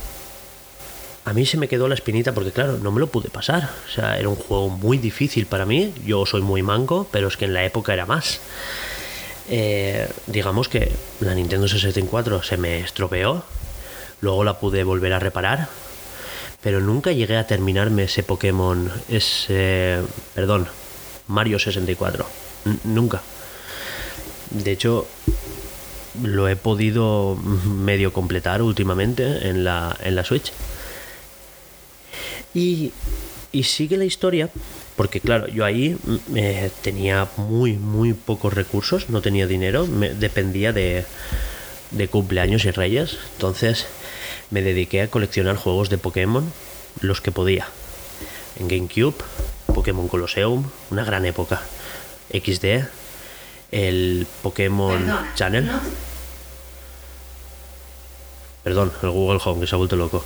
a 1.24 1.32
mí 1.32 1.46
se 1.46 1.56
me 1.56 1.68
quedó 1.68 1.86
la 1.88 1.94
espinita 1.94 2.32
porque, 2.32 2.50
claro, 2.50 2.78
no 2.82 2.90
me 2.90 3.00
lo 3.00 3.06
pude 3.06 3.28
pasar. 3.30 3.70
O 3.88 3.90
sea, 3.94 4.18
era 4.18 4.28
un 4.28 4.36
juego 4.36 4.68
muy 4.68 4.98
difícil 4.98 5.46
para 5.46 5.64
mí. 5.66 5.92
Yo 6.04 6.26
soy 6.26 6.42
muy 6.42 6.62
manco, 6.62 7.06
pero 7.12 7.28
es 7.28 7.36
que 7.36 7.44
en 7.44 7.54
la 7.54 7.64
época 7.64 7.92
era 7.92 8.06
más. 8.06 8.40
Eh, 9.48 10.08
digamos 10.26 10.68
que 10.68 10.90
la 11.20 11.34
Nintendo 11.34 11.68
64 11.68 12.42
se 12.42 12.56
me 12.56 12.80
estropeó. 12.80 13.44
Luego 14.20 14.44
la 14.44 14.58
pude 14.58 14.82
volver 14.84 15.12
a 15.12 15.18
reparar. 15.18 15.68
Pero 16.62 16.80
nunca 16.80 17.12
llegué 17.12 17.36
a 17.36 17.46
terminarme 17.46 18.04
ese 18.04 18.22
Pokémon. 18.22 18.90
Ese. 19.08 19.98
Perdón. 20.34 20.68
Mario 21.28 21.58
64. 21.58 22.26
N- 22.66 22.78
nunca. 22.84 23.20
De 24.50 24.70
hecho, 24.72 25.06
lo 26.22 26.48
he 26.48 26.56
podido 26.56 27.36
medio 27.36 28.12
completar 28.12 28.60
últimamente 28.62 29.48
en 29.48 29.64
la, 29.64 29.96
en 30.02 30.14
la 30.14 30.24
Switch. 30.24 30.52
Y, 32.54 32.92
y 33.52 33.62
sigue 33.64 33.96
la 33.96 34.04
historia, 34.04 34.48
porque 34.96 35.20
claro, 35.20 35.46
yo 35.48 35.64
ahí 35.64 35.96
mm, 36.04 36.36
eh, 36.36 36.70
tenía 36.82 37.28
muy, 37.36 37.74
muy 37.74 38.12
pocos 38.12 38.52
recursos, 38.52 39.08
no 39.10 39.22
tenía 39.22 39.46
dinero, 39.46 39.86
me, 39.86 40.10
dependía 40.10 40.72
de, 40.72 41.04
de 41.90 42.08
cumpleaños 42.08 42.64
y 42.64 42.70
reyes. 42.70 43.16
Entonces 43.34 43.86
me 44.50 44.60
dediqué 44.62 45.02
a 45.02 45.08
coleccionar 45.08 45.56
juegos 45.56 45.88
de 45.90 45.98
Pokémon, 45.98 46.52
los 47.00 47.20
que 47.20 47.32
podía. 47.32 47.66
En 48.58 48.68
GameCube, 48.68 49.14
Pokémon 49.74 50.08
Colosseum, 50.08 50.64
una 50.90 51.04
gran 51.04 51.24
época. 51.24 51.62
XD, 52.32 52.84
el 53.72 54.26
Pokémon 54.42 54.98
Perdona, 54.98 55.32
Channel. 55.34 55.66
no- 55.66 55.80
Perdón, 58.62 58.92
el 59.02 59.10
Google 59.10 59.40
Home 59.44 59.60
que 59.62 59.66
se 59.66 59.74
ha 59.74 59.78
vuelto 59.78 59.96
loco. 59.96 60.22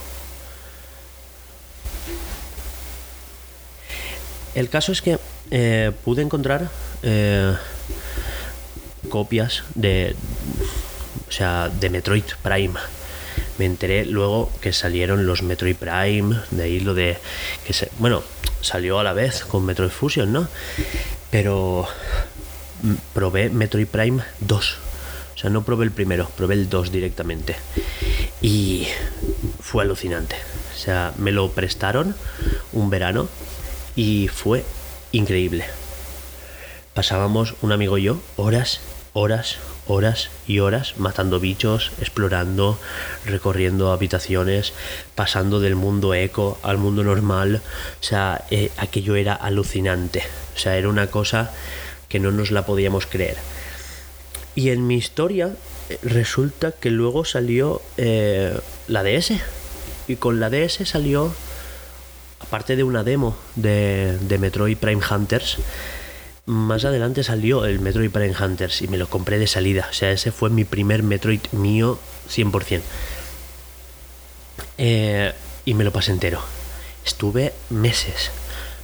El 4.56 4.70
caso 4.70 4.90
es 4.90 5.02
que 5.02 5.18
eh, 5.50 5.92
pude 6.02 6.22
encontrar 6.22 6.70
eh, 7.02 7.54
copias 9.10 9.64
de, 9.74 10.16
o 11.28 11.30
sea, 11.30 11.68
de 11.68 11.90
Metroid 11.90 12.24
Prime. 12.42 12.72
Me 13.58 13.66
enteré 13.66 14.06
luego 14.06 14.50
que 14.62 14.72
salieron 14.72 15.26
los 15.26 15.42
Metroid 15.42 15.76
Prime, 15.76 16.40
de 16.50 16.62
ahí 16.62 16.80
lo 16.80 16.94
de 16.94 17.18
bueno, 17.98 18.22
salió 18.62 18.98
a 18.98 19.04
la 19.04 19.12
vez 19.12 19.44
con 19.44 19.62
Metroid 19.66 19.90
Fusion, 19.90 20.32
¿no? 20.32 20.48
Pero 21.30 21.86
mm, 22.82 22.94
probé 23.12 23.50
Metroid 23.50 23.88
Prime 23.88 24.22
2. 24.40 24.78
O 25.34 25.38
sea, 25.38 25.50
no 25.50 25.64
probé 25.64 25.84
el 25.84 25.90
primero, 25.90 26.30
probé 26.34 26.54
el 26.54 26.70
2 26.70 26.92
directamente. 26.92 27.56
Y 28.40 28.88
fue 29.60 29.84
alucinante. 29.84 30.36
O 30.74 30.78
sea, 30.78 31.12
me 31.18 31.30
lo 31.30 31.50
prestaron 31.50 32.16
un 32.72 32.88
verano 32.88 33.28
y 33.96 34.28
fue 34.28 34.64
increíble. 35.10 35.64
Pasábamos, 36.94 37.54
un 37.62 37.72
amigo 37.72 37.98
y 37.98 38.04
yo, 38.04 38.20
horas, 38.36 38.80
horas, 39.12 39.58
horas 39.88 40.30
y 40.46 40.58
horas 40.58 40.94
matando 40.98 41.40
bichos, 41.40 41.92
explorando, 42.00 42.78
recorriendo 43.24 43.92
habitaciones, 43.92 44.72
pasando 45.14 45.60
del 45.60 45.74
mundo 45.74 46.14
eco 46.14 46.58
al 46.62 46.78
mundo 46.78 47.02
normal. 47.02 47.62
O 48.00 48.04
sea, 48.04 48.44
eh, 48.50 48.70
aquello 48.76 49.16
era 49.16 49.34
alucinante. 49.34 50.22
O 50.54 50.58
sea, 50.58 50.76
era 50.76 50.88
una 50.88 51.08
cosa 51.08 51.50
que 52.08 52.20
no 52.20 52.30
nos 52.30 52.50
la 52.50 52.66
podíamos 52.66 53.06
creer. 53.06 53.36
Y 54.54 54.70
en 54.70 54.86
mi 54.86 54.96
historia 54.96 55.50
eh, 55.88 55.98
resulta 56.02 56.72
que 56.72 56.90
luego 56.90 57.24
salió 57.24 57.82
eh, 57.96 58.58
la 58.88 59.02
DS. 59.02 59.32
Y 60.08 60.16
con 60.16 60.40
la 60.40 60.50
DS 60.50 60.88
salió 60.88 61.34
aparte 62.40 62.76
de 62.76 62.84
una 62.84 63.02
demo 63.02 63.36
de, 63.54 64.36
Metroid 64.38 64.76
Prime 64.76 65.02
Hunters, 65.10 65.58
más 66.46 66.84
adelante 66.84 67.24
salió 67.24 67.64
el 67.64 67.80
Metroid 67.80 68.10
Prime 68.10 68.34
Hunters 68.38 68.82
y 68.82 68.88
me 68.88 68.98
lo 68.98 69.08
compré 69.08 69.38
de 69.38 69.46
salida. 69.46 69.88
O 69.90 69.94
sea, 69.94 70.12
ese 70.12 70.30
fue 70.30 70.50
mi 70.50 70.64
primer 70.64 71.02
Metroid 71.02 71.40
mío 71.52 71.98
100%. 72.30 72.80
Eh, 74.78 75.32
y 75.64 75.74
me 75.74 75.84
lo 75.84 75.92
pasé 75.92 76.12
entero. 76.12 76.40
Estuve 77.04 77.52
meses. 77.70 78.30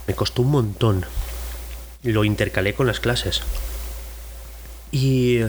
Me 0.07 0.15
costó 0.15 0.41
un 0.41 0.51
montón. 0.51 1.05
Lo 2.03 2.23
intercalé 2.25 2.73
con 2.73 2.87
las 2.87 2.99
clases. 2.99 3.41
Y, 4.91 5.39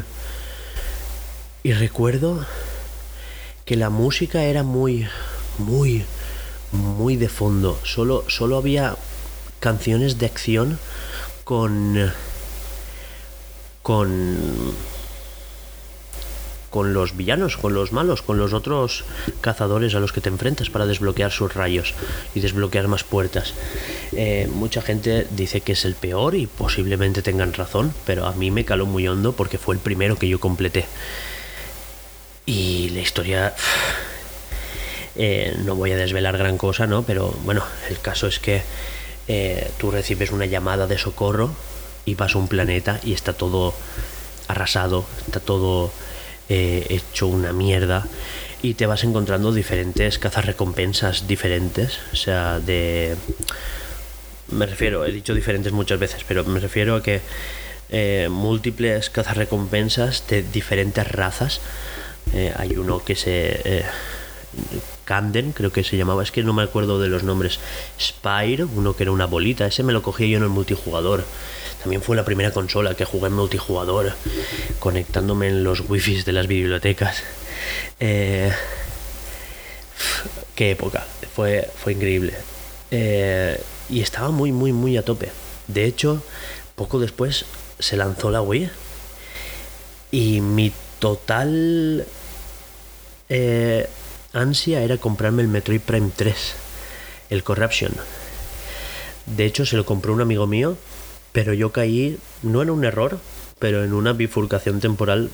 y 1.63 1.73
recuerdo 1.73 2.47
que 3.65 3.77
la 3.77 3.91
música 3.91 4.45
era 4.45 4.63
muy, 4.63 5.09
muy, 5.59 6.05
muy 6.75 7.17
de 7.17 7.29
fondo. 7.29 7.79
Solo, 7.85 8.25
solo 8.29 8.57
había 8.57 8.97
canciones 9.61 10.19
de 10.19 10.27
acción 10.27 10.79
con. 11.45 12.13
con. 13.83 14.75
con 16.71 16.93
los 16.93 17.17
villanos, 17.17 17.57
con 17.57 17.73
los 17.73 17.93
malos, 17.93 18.23
con 18.23 18.37
los 18.37 18.53
otros 18.53 19.05
cazadores 19.41 19.95
a 19.95 20.01
los 20.01 20.13
que 20.13 20.21
te 20.21 20.29
enfrentas 20.29 20.71
para 20.71 20.87
desbloquear 20.87 21.31
sus 21.31 21.55
rayos 21.55 21.95
y 22.35 22.41
desbloquear 22.41 22.89
más 22.89 23.05
puertas. 23.05 23.55
Eh, 24.13 24.49
mucha 24.53 24.83
gente 24.83 25.27
dice 25.31 25.61
que 25.61 25.73
es 25.73 25.85
el 25.85 25.95
peor 25.95 26.35
y 26.35 26.47
posiblemente 26.47 27.23
tengan 27.23 27.53
razón, 27.53 27.95
pero 28.05 28.27
a 28.27 28.33
mí 28.33 28.51
me 28.51 28.65
caló 28.65 28.87
muy 28.87 29.07
hondo 29.07 29.33
porque 29.33 29.57
fue 29.57 29.77
el 29.77 29.81
primero 29.81 30.19
que 30.19 30.29
yo 30.29 30.41
completé. 30.41 30.85
Y 32.47 32.91
la 32.91 33.01
historia 33.01 33.55
eh, 35.17 35.57
no 35.65 35.77
voy 35.77 35.93
a 35.93 35.97
desvelar 35.97 36.37
gran 36.37 36.59
cosa, 36.59 36.87
¿no? 36.87 37.05
Pero 37.05 37.31
bueno, 37.45 37.65
el 37.89 38.01
caso 38.01 38.27
es 38.27 38.41
que 38.41 38.63
eh, 39.29 39.71
tú 39.79 39.91
recibes 39.91 40.31
una 40.33 40.47
llamada 40.47 40.87
de 40.87 40.99
socorro 40.99 41.55
y 42.05 42.15
vas 42.15 42.35
a 42.35 42.39
un 42.39 42.49
planeta 42.49 43.01
y 43.05 43.13
está 43.13 43.33
todo 43.33 43.75
arrasado, 44.49 45.05
está 45.27 45.41
todo 45.41 45.93
eh, 46.49 46.87
hecho 46.91 47.29
una 47.29 47.53
mierda 47.53 48.07
y 48.61 48.75
te 48.75 48.87
vas 48.87 49.05
encontrando 49.05 49.53
diferentes 49.53 50.19
cazarrecompensas 50.19 51.27
diferentes, 51.29 52.01
o 52.13 52.17
sea, 52.17 52.61
de... 52.61 53.17
Me 54.49 54.67
refiero, 54.67 55.07
he 55.07 55.13
dicho 55.13 55.35
diferentes 55.35 55.73
muchas 55.73 55.99
veces, 55.99 56.25
pero 56.27 56.45
me 56.45 56.61
refiero 56.61 56.97
a 56.97 57.03
que 57.03 57.21
múltiples 58.29 59.09
cazarrecompensas 59.09 60.27
de 60.29 60.43
diferentes 60.43 61.07
razas. 61.07 61.61
hay 62.57 62.77
uno 62.77 63.03
que 63.05 63.17
se 63.17 63.85
Camden, 65.05 65.53
creo 65.53 65.73
que 65.73 65.85
se 65.85 65.97
llamaba, 65.97 66.23
es 66.23 66.31
que 66.31 66.43
no 66.43 66.53
me 66.53 66.63
acuerdo 66.63 67.01
de 67.01 67.09
los 67.09 67.23
nombres. 67.23 67.59
Spire, 68.01 68.65
uno 68.65 68.97
que 68.97 69.05
era 69.05 69.13
una 69.13 69.27
bolita, 69.27 69.67
ese 69.67 69.83
me 69.83 69.93
lo 69.93 70.03
cogí 70.03 70.31
yo 70.31 70.39
en 70.39 70.45
el 70.45 70.49
multijugador. 70.49 71.25
También 71.83 72.03
fue 72.03 72.17
la 72.17 72.25
primera 72.25 72.51
consola 72.51 72.95
que 72.95 73.05
jugué 73.05 73.27
en 73.27 73.35
multijugador, 73.35 74.13
conectándome 74.79 75.49
en 75.49 75.65
los 75.65 75.81
wifi 75.89 76.23
de 76.23 76.33
las 76.33 76.47
bibliotecas. 76.47 77.23
Eh, 78.01 78.51
qué 80.55 80.71
época, 80.71 81.07
fue, 81.35 81.69
fue 81.77 81.93
increíble. 81.93 82.35
Eh, 82.91 83.61
y 83.91 84.01
estaba 84.01 84.31
muy, 84.31 84.53
muy, 84.53 84.73
muy 84.73 84.97
a 84.97 85.03
tope. 85.03 85.31
De 85.69 85.85
hecho, 85.85 86.23
poco 86.75 86.99
después 86.99 87.45
se 87.79 87.97
lanzó 87.97 88.31
la 88.31 88.41
Wii 88.41 88.71
y 90.11 90.41
mi 90.41 90.73
total 91.01 92.07
eh, 93.29 93.89
ansia 94.35 94.83
era 94.83 94.99
comprarme 94.99 95.43
el 95.43 95.49
Metroid 95.49 95.81
Prime 95.81 96.11
3, 96.15 96.55
el 97.31 97.43
Corruption. 97.43 97.93
De 99.27 99.47
hecho, 99.47 99.65
se 99.65 99.77
lo 99.77 99.87
compró 99.87 100.13
un 100.13 100.21
amigo 100.21 100.47
mío, 100.47 100.77
pero 101.33 101.55
yo 101.55 101.73
caí, 101.73 102.19
no 102.43 102.61
en 102.61 102.71
un 102.71 102.85
error, 102.85 103.19
pero 103.59 103.85
en 103.85 103.95
una 103.95 104.13
bifurcación 104.13 104.81
temporal 104.81 105.31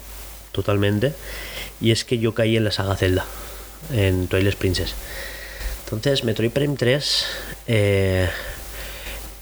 totalmente. 0.52 1.14
Y 1.80 1.90
es 1.90 2.04
que 2.04 2.18
yo 2.18 2.34
caí 2.34 2.56
en 2.56 2.64
la 2.64 2.70
saga 2.70 2.96
Zelda, 2.96 3.24
en 3.92 4.28
Twilight 4.28 4.56
Princess. 4.56 4.94
Entonces, 5.84 6.22
Metroid 6.22 6.52
Prime 6.52 6.76
3, 6.76 7.26
eh, 7.66 8.28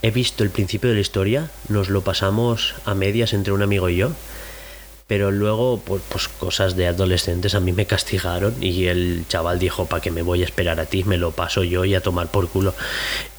he 0.01 0.11
visto 0.11 0.43
el 0.43 0.49
principio 0.49 0.89
de 0.89 0.95
la 0.95 1.01
historia, 1.01 1.51
nos 1.67 1.89
lo 1.89 2.01
pasamos 2.01 2.73
a 2.85 2.95
medias 2.95 3.33
entre 3.33 3.53
un 3.53 3.61
amigo 3.61 3.89
y 3.89 3.97
yo 3.97 4.11
pero 5.09 5.31
luego 5.31 5.81
pues, 5.83 6.03
pues, 6.07 6.27
cosas 6.27 6.75
de 6.75 6.85
adolescentes 6.85 7.55
a 7.55 7.59
mí 7.59 7.71
me 7.71 7.87
castigaron 7.87 8.55
y 8.61 8.85
el 8.85 9.25
chaval 9.27 9.57
dijo 9.57 9.87
para 9.87 10.03
que 10.03 10.11
me 10.11 10.21
voy 10.21 10.43
a 10.43 10.45
esperar 10.45 10.79
a 10.79 10.85
ti 10.85 11.03
me 11.03 11.17
lo 11.17 11.31
paso 11.31 11.63
yo 11.63 11.83
y 11.83 11.95
a 11.95 12.01
tomar 12.01 12.27
por 12.27 12.47
culo 12.47 12.75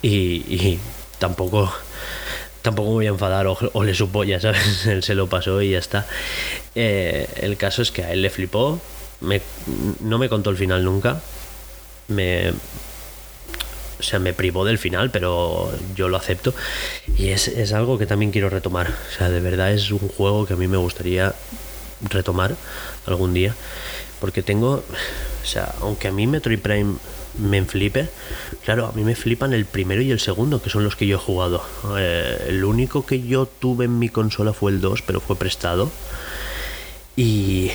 y, 0.03 0.81
tampoco 1.21 1.73
tampoco 2.63 2.89
me 2.89 2.95
voy 2.95 3.07
a 3.07 3.11
enfadar 3.11 3.47
o, 3.47 3.85
le 3.85 3.95
supo 3.95 4.25
ya 4.25 4.41
sabes 4.41 4.85
él 4.89 5.05
se 5.05 5.15
lo 5.15 5.29
pasó 5.29 5.63
y 5.63 5.71
ya 5.71 5.79
está. 5.79 6.07
Eh, 6.75 7.29
el 7.37 7.57
caso 7.57 7.83
es 7.83 7.93
que 7.93 8.03
a 8.03 8.13
él 8.13 8.23
le 8.23 8.31
flipó 8.31 8.81
me, 9.21 9.41
no 10.01 10.19
me 10.19 10.29
contó 10.29 10.51
el 10.51 10.57
final 10.57 10.85
nunca 10.85 11.21
me 12.09 12.53
o 14.01 14.03
sea, 14.03 14.19
me 14.19 14.33
privó 14.33 14.65
del 14.65 14.79
final, 14.79 15.11
pero 15.11 15.71
yo 15.95 16.09
lo 16.09 16.17
acepto. 16.17 16.55
Y 17.17 17.29
es, 17.29 17.49
es, 17.49 17.73
algo 17.73 17.99
que 17.99 18.07
también 18.07 18.33
quiero 18.33 18.51
retomar. 18.51 18.89
O 18.89 19.17
sea, 19.17 19.29
de 19.29 19.41
verdad 19.41 19.73
es 19.73 19.91
un 19.91 20.09
juego 20.09 20.47
que 20.47 20.55
a 20.55 20.57
mí 20.57 20.67
me 20.67 20.79
gustaría 20.79 21.35
retomar 22.09 22.57
algún 23.07 23.35
día. 23.35 23.55
Porque 24.21 24.43
tengo, 24.43 24.83
o 25.43 25.47
sea, 25.47 25.75
aunque 25.81 26.09
a 26.09 26.13
mí 26.13 26.27
Metroid 26.27 26.59
Prime 26.59 26.97
me 27.39 27.65
flipe, 27.65 28.09
claro, 28.65 28.87
a 28.87 28.93
mí 28.93 29.05
me 29.05 29.15
flipan 29.15 29.53
el 29.53 29.65
primero 29.65 30.03
y 30.03 30.11
el 30.11 30.21
segundo, 30.21 30.61
que 30.61 30.71
son 30.71 30.85
los 30.85 30.97
que 30.97 31.07
yo 31.07 31.17
he 31.17 31.21
jugado. 31.21 31.63
Eh, 31.97 32.47
el 32.49 32.65
único 32.65 33.07
que 33.07 33.23
yo 33.23 33.47
tuve 33.47 33.85
en 33.85 33.99
mi 33.99 34.09
consola 34.09 34.53
fue 34.53 34.73
el 34.73 34.81
2, 34.81 35.03
pero 35.03 35.21
fue 35.21 35.37
prestado. 35.37 35.91
Y 37.17 37.71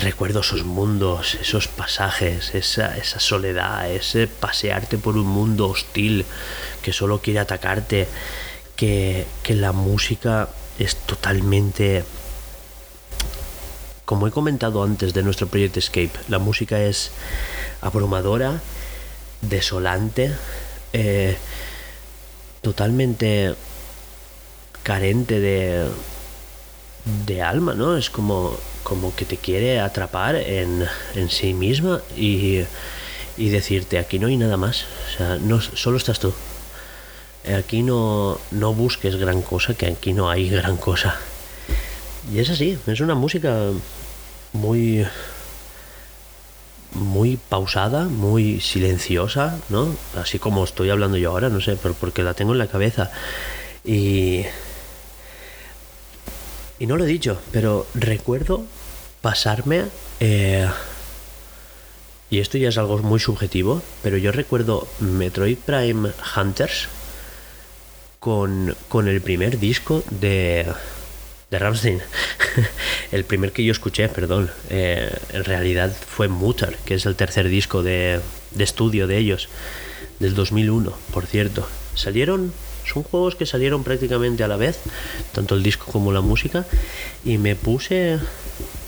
recuerdo 0.00 0.40
esos 0.40 0.64
mundos, 0.64 1.36
esos 1.40 1.68
pasajes, 1.68 2.54
esa, 2.54 3.00
soledad, 3.20 3.90
ese 3.90 4.26
pasearte 4.26 4.98
por 4.98 5.16
un 5.16 5.26
mundo 5.26 5.68
hostil 5.68 6.24
que 6.82 6.92
solo 6.92 7.20
quiere 7.20 7.40
atacarte, 7.40 8.08
que, 8.76 9.26
que 9.42 9.54
la 9.54 9.72
música 9.72 10.48
es 10.78 10.96
totalmente... 10.96 12.04
Como 14.04 14.26
he 14.26 14.32
comentado 14.32 14.82
antes 14.82 15.14
de 15.14 15.22
nuestro 15.22 15.46
proyecto 15.46 15.78
Escape, 15.78 16.12
la 16.28 16.40
música 16.40 16.80
es 16.80 17.12
abrumadora, 17.80 18.60
desolante, 19.40 20.32
eh, 20.92 21.36
totalmente 22.60 23.54
carente 24.82 25.38
de, 25.38 25.86
de 27.26 27.42
alma, 27.42 27.74
¿no? 27.74 27.96
Es 27.96 28.10
como 28.10 28.58
como 28.82 29.14
que 29.14 29.24
te 29.24 29.36
quiere 29.36 29.80
atrapar 29.80 30.36
en, 30.36 30.86
sí 31.28 31.54
misma 31.54 32.00
y, 32.16 32.64
decirte, 33.36 33.98
aquí 33.98 34.18
no 34.18 34.26
hay 34.26 34.36
nada 34.36 34.56
más, 34.56 34.84
o 34.84 35.16
sea, 35.16 35.36
no, 35.36 35.60
solo 35.60 35.96
estás 35.96 36.20
tú. 36.20 36.32
Aquí 37.56 37.82
no, 37.82 38.38
no 38.50 38.74
busques 38.74 39.16
gran 39.16 39.40
cosa, 39.40 39.74
que 39.74 39.86
aquí 39.86 40.12
no 40.12 40.28
hay 40.28 40.50
gran 40.50 40.76
cosa. 40.76 41.16
Y 42.32 42.38
es 42.38 42.50
así, 42.50 42.78
es 42.86 43.00
una 43.00 43.14
música 43.14 43.70
muy 44.52 45.06
muy 46.92 47.36
pausada, 47.36 48.06
muy 48.06 48.60
silenciosa, 48.60 49.58
¿no? 49.68 49.94
Así 50.16 50.38
como 50.38 50.64
estoy 50.64 50.90
hablando 50.90 51.16
yo 51.16 51.30
ahora, 51.30 51.48
no 51.48 51.60
sé, 51.60 51.76
pero 51.80 51.94
porque 51.94 52.22
la 52.22 52.34
tengo 52.34 52.52
en 52.52 52.58
la 52.58 52.66
cabeza. 52.66 53.10
Y. 53.84 54.44
Y 56.80 56.86
no 56.86 56.96
lo 56.96 57.04
he 57.04 57.06
dicho, 57.06 57.38
pero 57.52 57.86
recuerdo 57.94 58.64
pasarme. 59.20 59.84
Eh, 60.18 60.66
y 62.30 62.38
esto 62.38 62.56
ya 62.56 62.70
es 62.70 62.78
algo 62.78 62.98
muy 62.98 63.20
subjetivo, 63.20 63.82
pero 64.02 64.16
yo 64.16 64.32
recuerdo 64.32 64.88
Metroid 64.98 65.58
Prime 65.58 66.10
Hunters 66.34 66.88
con, 68.18 68.74
con 68.88 69.08
el 69.08 69.20
primer 69.20 69.58
disco 69.58 70.02
de, 70.08 70.66
de 71.50 71.58
Ramstein. 71.58 72.00
el 73.12 73.24
primer 73.24 73.52
que 73.52 73.62
yo 73.62 73.72
escuché, 73.72 74.08
perdón, 74.08 74.50
eh, 74.70 75.12
en 75.34 75.44
realidad 75.44 75.94
fue 75.94 76.28
Mutter, 76.28 76.78
que 76.86 76.94
es 76.94 77.04
el 77.04 77.14
tercer 77.14 77.48
disco 77.48 77.82
de, 77.82 78.20
de 78.52 78.64
estudio 78.64 79.06
de 79.06 79.18
ellos, 79.18 79.50
del 80.18 80.34
2001, 80.34 80.94
por 81.12 81.26
cierto. 81.26 81.68
Salieron, 81.94 82.54
son 82.92 83.02
juegos 83.02 83.36
que 83.36 83.46
salieron 83.46 83.84
prácticamente 83.84 84.44
a 84.44 84.48
la 84.48 84.56
vez, 84.56 84.78
tanto 85.32 85.54
el 85.54 85.62
disco 85.62 85.90
como 85.90 86.12
la 86.12 86.20
música, 86.20 86.66
y 87.24 87.38
me 87.38 87.56
puse 87.56 88.18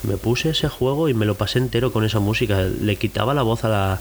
me 0.03 0.17
puse 0.17 0.49
ese 0.49 0.67
juego 0.67 1.09
y 1.09 1.13
me 1.13 1.25
lo 1.25 1.35
pasé 1.35 1.59
entero 1.59 1.91
con 1.91 2.03
esa 2.03 2.19
música. 2.19 2.61
Le 2.63 2.97
quitaba 2.97 3.33
la 3.33 3.41
voz 3.41 3.63
a 3.63 3.69
la, 3.69 3.99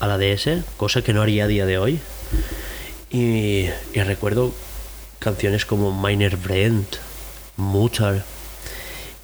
a 0.00 0.06
la 0.06 0.18
DS, 0.18 0.64
cosa 0.76 1.02
que 1.02 1.12
no 1.12 1.22
haría 1.22 1.44
a 1.44 1.48
día 1.48 1.66
de 1.66 1.78
hoy. 1.78 2.00
Y, 3.10 3.68
recuerdo 3.94 4.52
canciones 5.18 5.64
como 5.64 6.00
Miner 6.00 6.36
Brent, 6.36 6.96
Mutar 7.56 8.24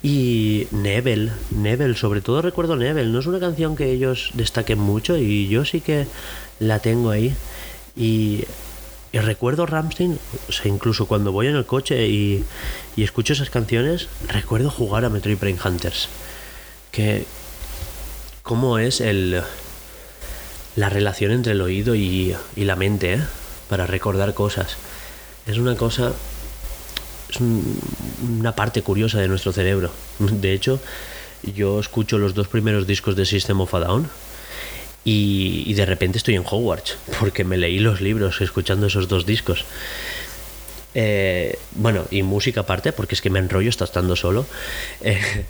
y 0.02 0.66
Nebel. 0.70 1.32
Nebel, 1.50 1.96
sobre 1.96 2.20
todo 2.20 2.42
recuerdo 2.42 2.76
Nebel. 2.76 3.12
No 3.12 3.20
es 3.20 3.26
una 3.26 3.38
canción 3.40 3.76
que 3.76 3.92
ellos 3.92 4.30
destaquen 4.34 4.78
mucho 4.78 5.16
y 5.16 5.48
yo 5.48 5.64
sí 5.64 5.80
que 5.80 6.06
la 6.58 6.80
tengo 6.80 7.10
ahí. 7.10 7.34
Y 7.96 8.44
y 9.12 9.18
recuerdo 9.18 9.66
Ramstein, 9.66 10.18
o 10.48 10.52
sea, 10.52 10.72
incluso 10.72 11.06
cuando 11.06 11.32
voy 11.32 11.46
en 11.46 11.56
el 11.56 11.66
coche 11.66 12.08
y, 12.08 12.44
escucho 12.96 13.34
esas 13.34 13.50
canciones, 13.50 14.08
recuerdo 14.28 14.70
jugar 14.70 15.04
a 15.04 15.10
Metroid 15.10 15.36
Prime 15.36 15.58
Hunters. 15.62 16.08
Que. 16.90 17.26
¿Cómo 18.42 18.78
es 18.78 19.02
el. 19.02 19.42
la 20.76 20.88
relación 20.88 21.30
entre 21.30 21.52
el 21.52 21.60
oído 21.60 21.94
y, 21.94 22.34
y 22.56 22.64
la 22.64 22.74
mente, 22.74 23.14
¿eh? 23.14 23.20
Para 23.68 23.86
recordar 23.86 24.32
cosas. 24.32 24.76
Es 25.46 25.58
una 25.58 25.76
cosa. 25.76 26.12
Es 27.28 27.38
una 27.40 28.56
parte 28.56 28.82
curiosa 28.82 29.20
de 29.20 29.28
nuestro 29.28 29.52
cerebro. 29.52 29.90
De 30.18 30.54
hecho, 30.54 30.80
yo 31.54 31.80
escucho 31.80 32.16
los 32.16 32.32
dos 32.32 32.48
primeros 32.48 32.86
discos 32.86 33.14
de 33.14 33.26
System 33.26 33.60
of 33.60 33.74
a 33.74 33.80
Down 33.80 34.08
y, 35.04 35.72
de 35.74 35.86
repente 35.86 36.18
estoy 36.18 36.36
en 36.36 36.44
Hogwarts, 36.48 36.96
porque 37.18 37.44
me 37.44 37.56
leí 37.56 37.78
los 37.78 38.00
libros 38.00 38.40
escuchando 38.40 38.86
esos 38.86 39.08
dos 39.08 39.26
discos. 39.26 39.64
Eh, 40.94 41.58
bueno, 41.72 42.04
y 42.10 42.22
música 42.22 42.60
aparte, 42.60 42.92
porque 42.92 43.14
es 43.14 43.22
que 43.22 43.30
me 43.30 43.38
enrollo 43.38 43.68
hasta 43.68 43.84
estando 43.84 44.16
solo. 44.16 44.46
Eh, 45.04 45.46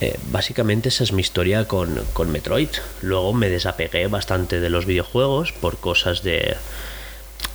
eh, 0.00 0.18
básicamente 0.32 0.88
esa 0.88 1.04
es 1.04 1.12
mi 1.12 1.20
historia 1.20 1.68
con, 1.68 2.02
con 2.12 2.32
Metroid. 2.32 2.70
Luego 3.02 3.32
me 3.32 3.48
desapegué 3.48 4.08
bastante 4.08 4.58
de 4.58 4.68
los 4.68 4.84
videojuegos 4.84 5.52
por 5.52 5.78
cosas 5.78 6.24
de 6.24 6.56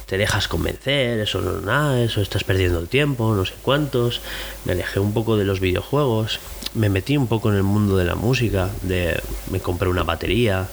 te 0.06 0.18
dejas 0.18 0.48
convencer, 0.48 1.20
eso 1.20 1.42
no 1.42 1.58
es 1.58 1.64
nada, 1.64 2.02
eso 2.02 2.22
estás 2.22 2.44
perdiendo 2.44 2.80
el 2.80 2.88
tiempo, 2.88 3.34
no 3.34 3.46
sé 3.46 3.54
cuántos. 3.62 4.22
Me 4.66 4.74
alejé 4.74 5.00
un 5.00 5.14
poco 5.14 5.38
de 5.38 5.46
los 5.46 5.60
videojuegos, 5.60 6.40
me 6.74 6.90
metí 6.90 7.18
un 7.18 7.28
poco 7.28 7.50
en 7.50 7.56
el 7.56 7.64
mundo 7.64 7.98
de 7.98 8.06
la 8.06 8.16
música, 8.16 8.70
de 8.84 9.20
me 9.50 9.60
compré 9.60 9.90
una 9.90 10.04
batería 10.04 10.68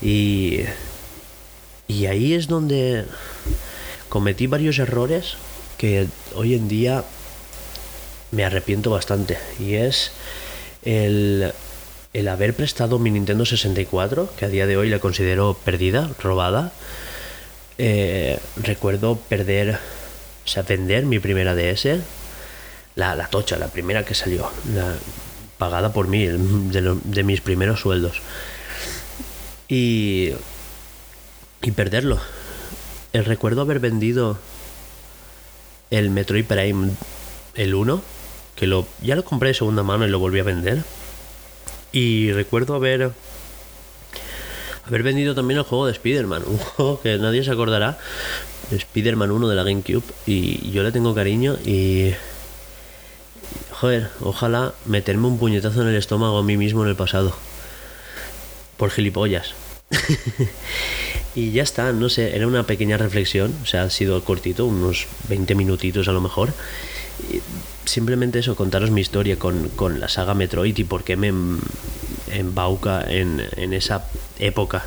y 0.00 0.60
y 1.88 2.06
ahí 2.06 2.34
es 2.34 2.46
donde 2.46 3.04
cometí 4.08 4.46
varios 4.46 4.78
errores 4.78 5.34
que 5.76 6.06
hoy 6.34 6.54
en 6.54 6.68
día 6.68 7.04
me 8.30 8.44
arrepiento 8.44 8.90
bastante 8.90 9.38
y 9.58 9.74
es 9.74 10.12
el 10.84 11.52
el 12.12 12.28
haber 12.28 12.54
prestado 12.54 12.98
mi 12.98 13.10
Nintendo 13.10 13.46
64, 13.46 14.30
que 14.36 14.44
a 14.44 14.48
día 14.48 14.66
de 14.66 14.76
hoy 14.76 14.90
la 14.90 14.98
considero 14.98 15.56
perdida, 15.64 16.10
robada, 16.22 16.72
eh, 17.84 18.38
recuerdo 18.62 19.16
perder, 19.16 19.80
o 20.44 20.48
sea, 20.48 20.62
vender 20.62 21.04
mi 21.04 21.18
primera 21.18 21.56
DS, 21.56 21.98
la, 22.94 23.16
la 23.16 23.26
tocha, 23.26 23.56
la 23.56 23.66
primera 23.66 24.04
que 24.04 24.14
salió, 24.14 24.48
la, 24.72 24.94
pagada 25.58 25.92
por 25.92 26.06
mí, 26.06 26.24
de, 26.24 26.96
de 27.02 27.22
mis 27.24 27.40
primeros 27.40 27.80
sueldos. 27.80 28.20
Y, 29.68 30.30
y 31.60 31.70
perderlo. 31.72 32.20
El 33.12 33.24
recuerdo 33.24 33.62
haber 33.62 33.80
vendido 33.80 34.38
el 35.90 36.10
Metroid 36.10 36.44
Prime, 36.44 36.90
el 37.56 37.74
1, 37.74 38.00
que 38.54 38.68
lo, 38.68 38.86
ya 39.02 39.16
lo 39.16 39.24
compré 39.24 39.48
de 39.48 39.54
segunda 39.54 39.82
mano 39.82 40.06
y 40.06 40.10
lo 40.10 40.20
volví 40.20 40.38
a 40.38 40.44
vender. 40.44 40.84
Y 41.90 42.30
recuerdo 42.30 42.76
haber 42.76 43.10
haber 44.86 45.02
vendido 45.02 45.34
también 45.34 45.58
el 45.58 45.64
juego 45.64 45.86
de 45.86 45.92
Spider-Man, 45.92 46.42
un 46.46 46.58
juego 46.76 47.00
que 47.00 47.18
nadie 47.18 47.44
se 47.44 47.50
acordará, 47.50 47.98
Spider-Man 48.70 49.30
1 49.30 49.48
de 49.48 49.56
la 49.56 49.64
GameCube, 49.64 50.04
y 50.26 50.70
yo 50.70 50.82
le 50.82 50.92
tengo 50.92 51.14
cariño 51.14 51.56
y... 51.64 52.12
Joder, 53.70 54.10
ojalá 54.20 54.74
meterme 54.86 55.26
un 55.26 55.38
puñetazo 55.38 55.82
en 55.82 55.88
el 55.88 55.96
estómago 55.96 56.38
a 56.38 56.42
mí 56.44 56.56
mismo 56.56 56.84
en 56.84 56.90
el 56.90 56.94
pasado. 56.94 57.34
Por 58.76 58.90
gilipollas. 58.90 59.54
y 61.34 61.50
ya 61.50 61.62
está, 61.62 61.92
no 61.92 62.08
sé, 62.08 62.36
era 62.36 62.46
una 62.46 62.64
pequeña 62.64 62.96
reflexión, 62.96 63.52
o 63.62 63.66
sea, 63.66 63.82
ha 63.82 63.90
sido 63.90 64.22
cortito, 64.24 64.66
unos 64.66 65.06
20 65.28 65.54
minutitos 65.54 66.08
a 66.08 66.12
lo 66.12 66.20
mejor. 66.20 66.52
simplemente 67.84 68.38
eso, 68.38 68.54
contaros 68.54 68.90
mi 68.90 69.00
historia 69.00 69.36
con, 69.36 69.68
con 69.70 70.00
la 70.00 70.08
saga 70.08 70.34
Metroid 70.34 70.78
y 70.78 70.84
por 70.84 71.04
qué 71.04 71.16
me, 71.16 71.32
embauca 72.32 73.04
en, 73.06 73.46
en 73.56 73.72
esa 73.72 74.04
época 74.38 74.84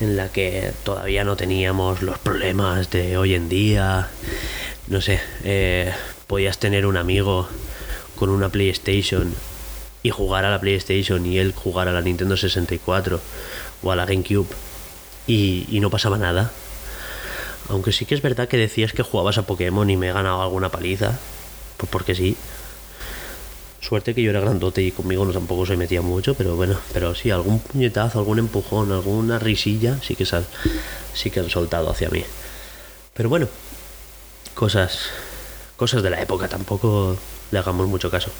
en 0.00 0.16
la 0.16 0.28
que 0.30 0.72
todavía 0.82 1.24
no 1.24 1.36
teníamos 1.36 2.02
los 2.02 2.18
problemas 2.18 2.90
de 2.90 3.16
hoy 3.18 3.34
en 3.34 3.48
día. 3.48 4.08
No 4.88 5.00
sé, 5.00 5.20
eh, 5.44 5.92
podías 6.26 6.58
tener 6.58 6.86
un 6.86 6.96
amigo 6.96 7.48
con 8.16 8.30
una 8.30 8.48
PlayStation 8.48 9.34
y 10.02 10.10
jugar 10.10 10.44
a 10.46 10.50
la 10.50 10.60
PlayStation 10.60 11.24
y 11.26 11.38
él 11.38 11.52
jugar 11.54 11.88
a 11.88 11.92
la 11.92 12.00
Nintendo 12.00 12.36
64 12.36 13.20
o 13.82 13.92
a 13.92 13.96
la 13.96 14.06
GameCube 14.06 14.48
y, 15.26 15.66
y 15.68 15.80
no 15.80 15.90
pasaba 15.90 16.16
nada. 16.16 16.50
Aunque 17.68 17.92
sí 17.92 18.06
que 18.06 18.14
es 18.14 18.22
verdad 18.22 18.48
que 18.48 18.56
decías 18.56 18.92
que 18.92 19.02
jugabas 19.02 19.38
a 19.38 19.42
Pokémon 19.42 19.88
y 19.90 19.96
me 19.96 20.08
he 20.08 20.12
ganado 20.12 20.42
alguna 20.42 20.70
paliza. 20.70 21.18
Pues 21.76 21.90
porque 21.90 22.14
sí. 22.14 22.36
Suerte 23.80 24.14
que 24.14 24.22
yo 24.22 24.30
era 24.30 24.40
grandote 24.40 24.82
y 24.82 24.92
conmigo 24.92 25.24
no 25.24 25.32
tampoco 25.32 25.64
se 25.64 25.76
metía 25.76 26.02
mucho, 26.02 26.34
pero 26.34 26.54
bueno, 26.54 26.78
pero 26.92 27.14
sí, 27.14 27.30
algún 27.30 27.60
puñetazo, 27.60 28.18
algún 28.18 28.38
empujón, 28.38 28.92
alguna 28.92 29.38
risilla, 29.38 29.98
sí 30.02 30.16
que, 30.16 30.26
sí 31.14 31.30
que 31.30 31.40
han 31.40 31.48
soltado 31.48 31.90
hacia 31.90 32.10
mí. 32.10 32.22
Pero 33.14 33.30
bueno, 33.30 33.48
cosas, 34.54 35.06
cosas 35.76 36.02
de 36.02 36.10
la 36.10 36.20
época, 36.20 36.46
tampoco 36.48 37.16
le 37.50 37.58
hagamos 37.58 37.88
mucho 37.88 38.10
caso. 38.10 38.30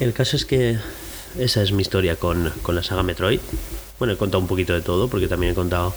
El 0.00 0.14
caso 0.14 0.36
es 0.36 0.46
que 0.46 0.78
esa 1.38 1.62
es 1.62 1.72
mi 1.72 1.82
historia 1.82 2.16
con, 2.16 2.50
con 2.62 2.74
la 2.74 2.82
saga 2.82 3.02
Metroid. 3.02 3.40
Bueno, 3.98 4.14
he 4.14 4.16
contado 4.16 4.40
un 4.40 4.48
poquito 4.48 4.72
de 4.72 4.80
todo, 4.80 5.08
porque 5.08 5.28
también 5.28 5.52
he 5.52 5.54
contado 5.54 5.94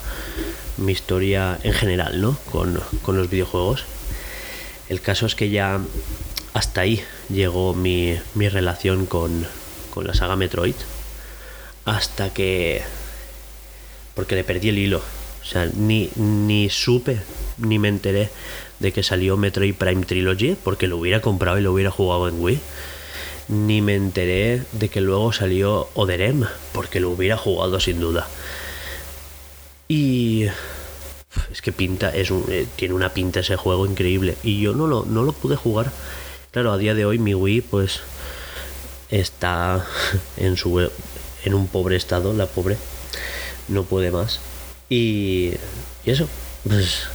mi 0.78 0.92
historia 0.92 1.58
en 1.64 1.74
general, 1.74 2.22
¿no? 2.22 2.38
Con, 2.52 2.80
con 3.02 3.18
los 3.18 3.30
videojuegos. 3.30 3.86
El 4.90 5.02
caso 5.02 5.26
es 5.26 5.36
que 5.36 5.50
ya 5.50 5.80
hasta 6.56 6.82
ahí 6.82 7.04
llegó 7.30 7.74
mi, 7.74 8.18
relación 8.34 9.08
con, 9.08 9.46
la 10.02 10.14
saga 10.14 10.38
Metroid. 10.38 10.76
Hasta 11.84 12.34
que... 12.34 12.82
Porque 14.14 14.36
le 14.36 14.46
perdí 14.46 14.70
el 14.70 14.78
hilo. 14.78 15.02
O 15.42 15.46
sea, 15.46 15.70
ni, 15.76 16.10
ni 16.16 16.70
supe, 16.70 17.20
ni 17.58 17.78
me 17.78 17.90
enteré 17.90 18.30
de 18.80 18.94
que 18.94 19.04
salió 19.04 19.36
Metroid 19.36 19.76
Prime 19.76 20.06
Trilogy, 20.06 20.56
porque 20.56 20.88
lo 20.88 20.96
hubiera 20.98 21.20
comprado 21.20 21.60
y 21.60 21.62
lo 21.62 21.74
hubiera 21.74 21.92
jugado 21.92 22.30
en 22.30 22.42
Wii. 22.42 22.60
Ni 23.50 23.82
me 23.82 23.96
enteré 23.96 24.64
de 24.72 24.88
que 24.88 25.02
luego 25.02 25.34
salió 25.34 25.90
Oderem, 25.94 26.46
porque 26.72 27.02
lo 27.02 27.10
hubiera 27.10 27.36
jugado 27.36 27.82
sin 27.82 28.00
duda. 28.00 28.30
Y 29.90 30.46
es 31.52 31.62
que 31.62 31.74
pinta, 31.74 32.16
es 32.16 32.32
eh, 32.32 32.66
tiene 32.78 32.94
una 32.94 33.10
pinta 33.10 33.42
ese 33.42 33.58
juego 33.58 33.86
increíble. 33.86 34.38
Y 34.42 34.62
yo 34.62 34.74
no 34.74 34.88
lo, 34.88 35.04
no 35.04 35.24
lo 35.24 35.34
pude 35.34 35.58
jugar 35.58 35.92
Claro, 36.56 36.72
a 36.72 36.78
día 36.78 36.94
de 36.94 37.04
hoy 37.04 37.20
mi 37.20 37.36
Wii 37.36 37.60
pues 37.60 38.00
está 39.10 39.86
en 40.38 40.56
su 40.56 40.90
en 41.44 41.54
un 41.54 41.68
pobre 41.68 41.98
estado, 41.98 42.32
la 42.32 42.46
pobre 42.46 42.78
no 43.68 43.84
puede 43.84 44.10
más. 44.10 44.40
Y, 44.90 45.52
y 46.06 46.12
eso, 46.12 46.30
pues 46.66 47.08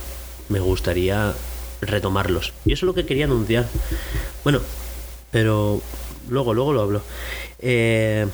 me 0.50 0.60
gustaría 0.60 1.32
retomarlos. 1.80 2.52
Y 2.66 2.74
eso 2.74 2.84
es 2.84 2.88
lo 2.88 2.92
que 2.92 3.06
quería 3.06 3.24
anunciar. 3.24 3.66
Bueno, 4.44 4.60
pero 5.30 5.80
luego, 6.28 6.52
luego 6.52 6.74
lo 6.74 6.82
hablo. 6.82 7.02
Eh, 7.60 8.26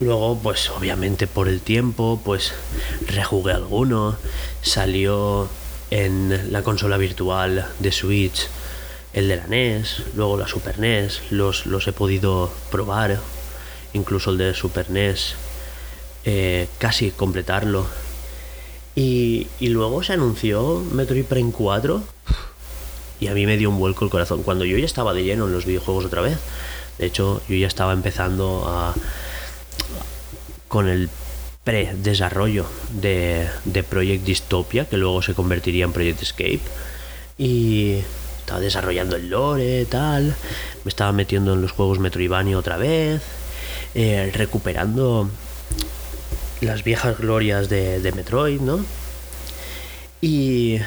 Luego, 0.00 0.36
pues 0.42 0.68
obviamente 0.70 1.28
por 1.28 1.46
el 1.46 1.60
tiempo, 1.60 2.20
pues 2.24 2.54
rejugué 3.06 3.52
alguno. 3.52 4.16
Salió 4.62 5.48
en 5.92 6.52
la 6.52 6.64
consola 6.64 6.96
virtual 6.96 7.68
de 7.78 7.92
Switch 7.92 8.48
el 9.18 9.26
de 9.26 9.36
la 9.36 9.48
NES, 9.48 10.02
luego 10.14 10.36
la 10.36 10.46
Super 10.46 10.78
NES, 10.78 11.22
los, 11.30 11.66
los 11.66 11.88
he 11.88 11.92
podido 11.92 12.52
probar, 12.70 13.18
incluso 13.92 14.30
el 14.30 14.38
de 14.38 14.54
Super 14.54 14.90
NES, 14.90 15.34
eh, 16.24 16.68
casi 16.78 17.10
completarlo. 17.10 17.84
Y, 18.94 19.48
y 19.58 19.70
luego 19.70 20.04
se 20.04 20.12
anunció 20.12 20.84
Metroid 20.92 21.24
Prime 21.24 21.50
4 21.50 22.00
y 23.18 23.26
a 23.26 23.34
mí 23.34 23.44
me 23.44 23.56
dio 23.56 23.70
un 23.70 23.78
vuelco 23.80 24.04
el 24.04 24.10
corazón. 24.10 24.44
Cuando 24.44 24.64
yo 24.64 24.78
ya 24.78 24.86
estaba 24.86 25.12
de 25.14 25.24
lleno 25.24 25.46
en 25.46 25.52
los 25.52 25.66
videojuegos 25.66 26.04
otra 26.04 26.20
vez, 26.20 26.38
de 26.98 27.06
hecho 27.06 27.42
yo 27.48 27.56
ya 27.56 27.66
estaba 27.66 27.92
empezando 27.92 28.66
a 28.68 28.94
con 30.68 30.86
el 30.86 31.10
pre-desarrollo 31.64 32.66
de, 32.92 33.48
de 33.64 33.82
Project 33.82 34.24
Dystopia, 34.24 34.84
que 34.84 34.96
luego 34.96 35.22
se 35.22 35.34
convertiría 35.34 35.84
en 35.86 35.92
Project 35.92 36.22
Escape. 36.22 36.60
Y 37.36 37.98
estaba 38.48 38.60
desarrollando 38.62 39.16
el 39.16 39.28
lore, 39.28 39.84
tal. 39.84 40.34
Me 40.82 40.88
estaba 40.88 41.12
metiendo 41.12 41.52
en 41.52 41.60
los 41.60 41.72
juegos 41.72 41.98
Metroidvania 41.98 42.56
otra 42.56 42.78
vez. 42.78 43.20
Eh, 43.94 44.30
recuperando 44.32 45.28
las 46.62 46.82
viejas 46.82 47.18
glorias 47.18 47.68
de, 47.68 48.10
Metroid, 48.16 48.62
¿no? 48.62 48.82
Y, 50.22 50.78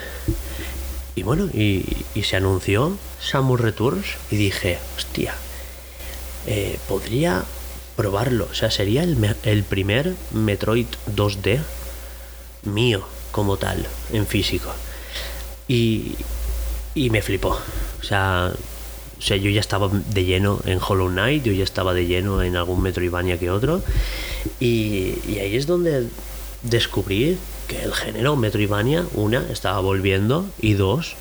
y 1.15 1.21
bueno, 1.21 1.49
y, 1.53 1.85
y, 2.15 2.23
se 2.23 2.35
anunció 2.35 2.97
Samus 3.19 3.61
Returns 3.61 4.07
y 4.31 4.37
dije, 4.37 4.79
hostia, 4.97 5.35
eh, 6.47 6.79
podría 6.89 7.43
probarlo. 7.95 8.47
O 8.49 8.55
sea, 8.55 8.71
sería 8.71 9.03
el, 9.03 9.35
el 9.43 9.63
primer 9.63 10.15
Metroid 10.31 10.87
2D 11.15 11.59
mío 12.63 13.05
como 13.31 13.57
tal, 13.57 13.85
en 14.11 14.25
físico. 14.25 14.73
Y, 15.67 16.15
y 16.95 17.09
me 17.09 17.21
flipó. 17.21 17.59
O 17.99 18.03
sea, 18.03 18.53
o 19.17 19.21
sea, 19.21 19.37
yo 19.37 19.49
ya 19.51 19.59
estaba 19.59 19.89
de 19.89 20.25
lleno 20.25 20.59
en 20.65 20.79
Hollow 20.81 21.09
Knight, 21.09 21.43
yo 21.43 21.53
ya 21.53 21.63
estaba 21.63 21.93
de 21.93 22.07
lleno 22.07 22.41
en 22.41 22.55
algún 22.55 22.81
Metroidvania 22.81 23.37
que 23.37 23.51
otro. 23.51 23.83
Y, 24.59 25.13
y 25.27 25.37
ahí 25.39 25.55
es 25.55 25.67
donde 25.67 26.07
descubrí 26.63 27.37
que 27.67 27.83
el 27.83 27.93
género 27.93 28.35
Metroidvania, 28.35 29.05
una, 29.13 29.45
estaba 29.51 29.79
volviendo, 29.79 30.49
y 30.59 30.73
dos, 30.73 31.13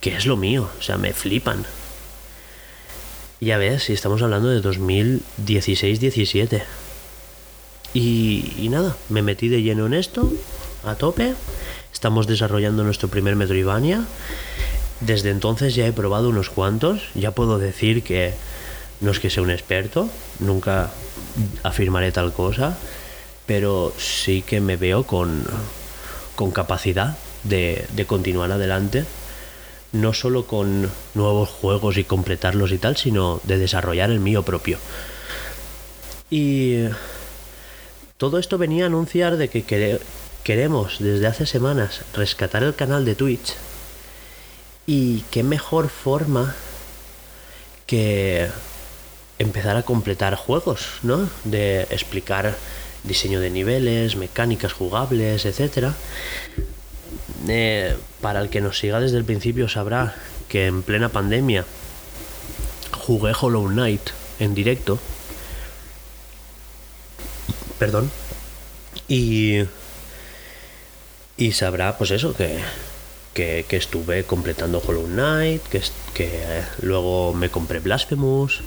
que 0.00 0.14
es 0.14 0.26
lo 0.26 0.36
mío. 0.36 0.68
O 0.78 0.82
sea, 0.82 0.98
me 0.98 1.14
flipan. 1.14 1.64
Ya 3.40 3.58
ves, 3.58 3.84
si 3.84 3.94
estamos 3.94 4.20
hablando 4.22 4.50
de 4.50 4.62
2016-17. 4.62 6.62
Y, 7.94 8.52
y 8.58 8.68
nada, 8.68 8.96
me 9.08 9.22
metí 9.22 9.48
de 9.48 9.62
lleno 9.62 9.86
en 9.86 9.94
esto, 9.94 10.30
a 10.84 10.96
tope. 10.96 11.34
Estamos 11.92 12.26
desarrollando 12.26 12.84
nuestro 12.84 13.08
primer 13.08 13.34
Metroidvania. 13.34 14.04
Desde 15.06 15.30
entonces 15.30 15.74
ya 15.74 15.86
he 15.86 15.92
probado 15.92 16.30
unos 16.30 16.48
cuantos. 16.48 17.02
Ya 17.14 17.32
puedo 17.32 17.58
decir 17.58 18.02
que 18.02 18.32
no 19.00 19.10
es 19.10 19.20
que 19.20 19.28
sea 19.28 19.42
un 19.42 19.50
experto, 19.50 20.08
nunca 20.38 20.90
afirmaré 21.62 22.10
tal 22.10 22.32
cosa, 22.32 22.78
pero 23.44 23.92
sí 23.98 24.42
que 24.42 24.60
me 24.60 24.76
veo 24.76 25.04
con, 25.04 25.44
con 26.36 26.52
capacidad 26.52 27.18
de, 27.42 27.84
de 27.92 28.06
continuar 28.06 28.50
adelante 28.52 29.04
no 29.92 30.12
solo 30.12 30.46
con 30.46 30.90
nuevos 31.14 31.50
juegos 31.50 31.96
y 31.98 32.04
completarlos 32.04 32.72
y 32.72 32.78
tal, 32.78 32.96
sino 32.96 33.40
de 33.44 33.58
desarrollar 33.58 34.10
el 34.10 34.18
mío 34.18 34.42
propio. 34.42 34.78
Y 36.30 36.86
todo 38.16 38.38
esto 38.38 38.58
venía 38.58 38.84
a 38.84 38.86
anunciar 38.88 39.36
de 39.36 39.48
que 39.48 40.00
queremos 40.42 40.96
desde 40.98 41.28
hace 41.28 41.46
semanas 41.46 42.00
rescatar 42.12 42.64
el 42.64 42.74
canal 42.74 43.04
de 43.04 43.14
Twitch 43.14 43.54
y 44.86 45.20
qué 45.30 45.42
mejor 45.42 45.88
forma 45.88 46.54
que 47.86 48.48
empezar 49.38 49.76
a 49.76 49.82
completar 49.82 50.34
juegos, 50.36 50.98
¿no? 51.02 51.28
De 51.44 51.82
explicar 51.90 52.56
diseño 53.02 53.40
de 53.40 53.50
niveles, 53.50 54.16
mecánicas 54.16 54.72
jugables, 54.72 55.44
etcétera, 55.44 55.94
eh, 57.48 57.96
para 58.20 58.40
el 58.40 58.48
que 58.48 58.60
nos 58.60 58.78
siga 58.78 59.00
desde 59.00 59.18
el 59.18 59.24
principio 59.24 59.68
sabrá 59.68 60.14
que 60.48 60.66
en 60.66 60.82
plena 60.82 61.10
pandemia 61.10 61.64
jugué 62.92 63.32
Hollow 63.38 63.68
Knight 63.68 64.10
en 64.38 64.54
directo. 64.54 64.98
Perdón. 67.78 68.10
Y. 69.08 69.64
Y 71.36 71.52
sabrá, 71.52 71.98
pues 71.98 72.12
eso, 72.12 72.32
que, 72.34 72.60
que, 73.34 73.66
estuve 73.70 74.24
completando 74.24 74.82
Hollow 74.84 75.06
Knight, 75.06 75.62
que, 75.64 75.82
que 76.14 76.62
luego 76.80 77.34
me 77.34 77.50
compré 77.50 77.80
Blasphemous. 77.80 78.62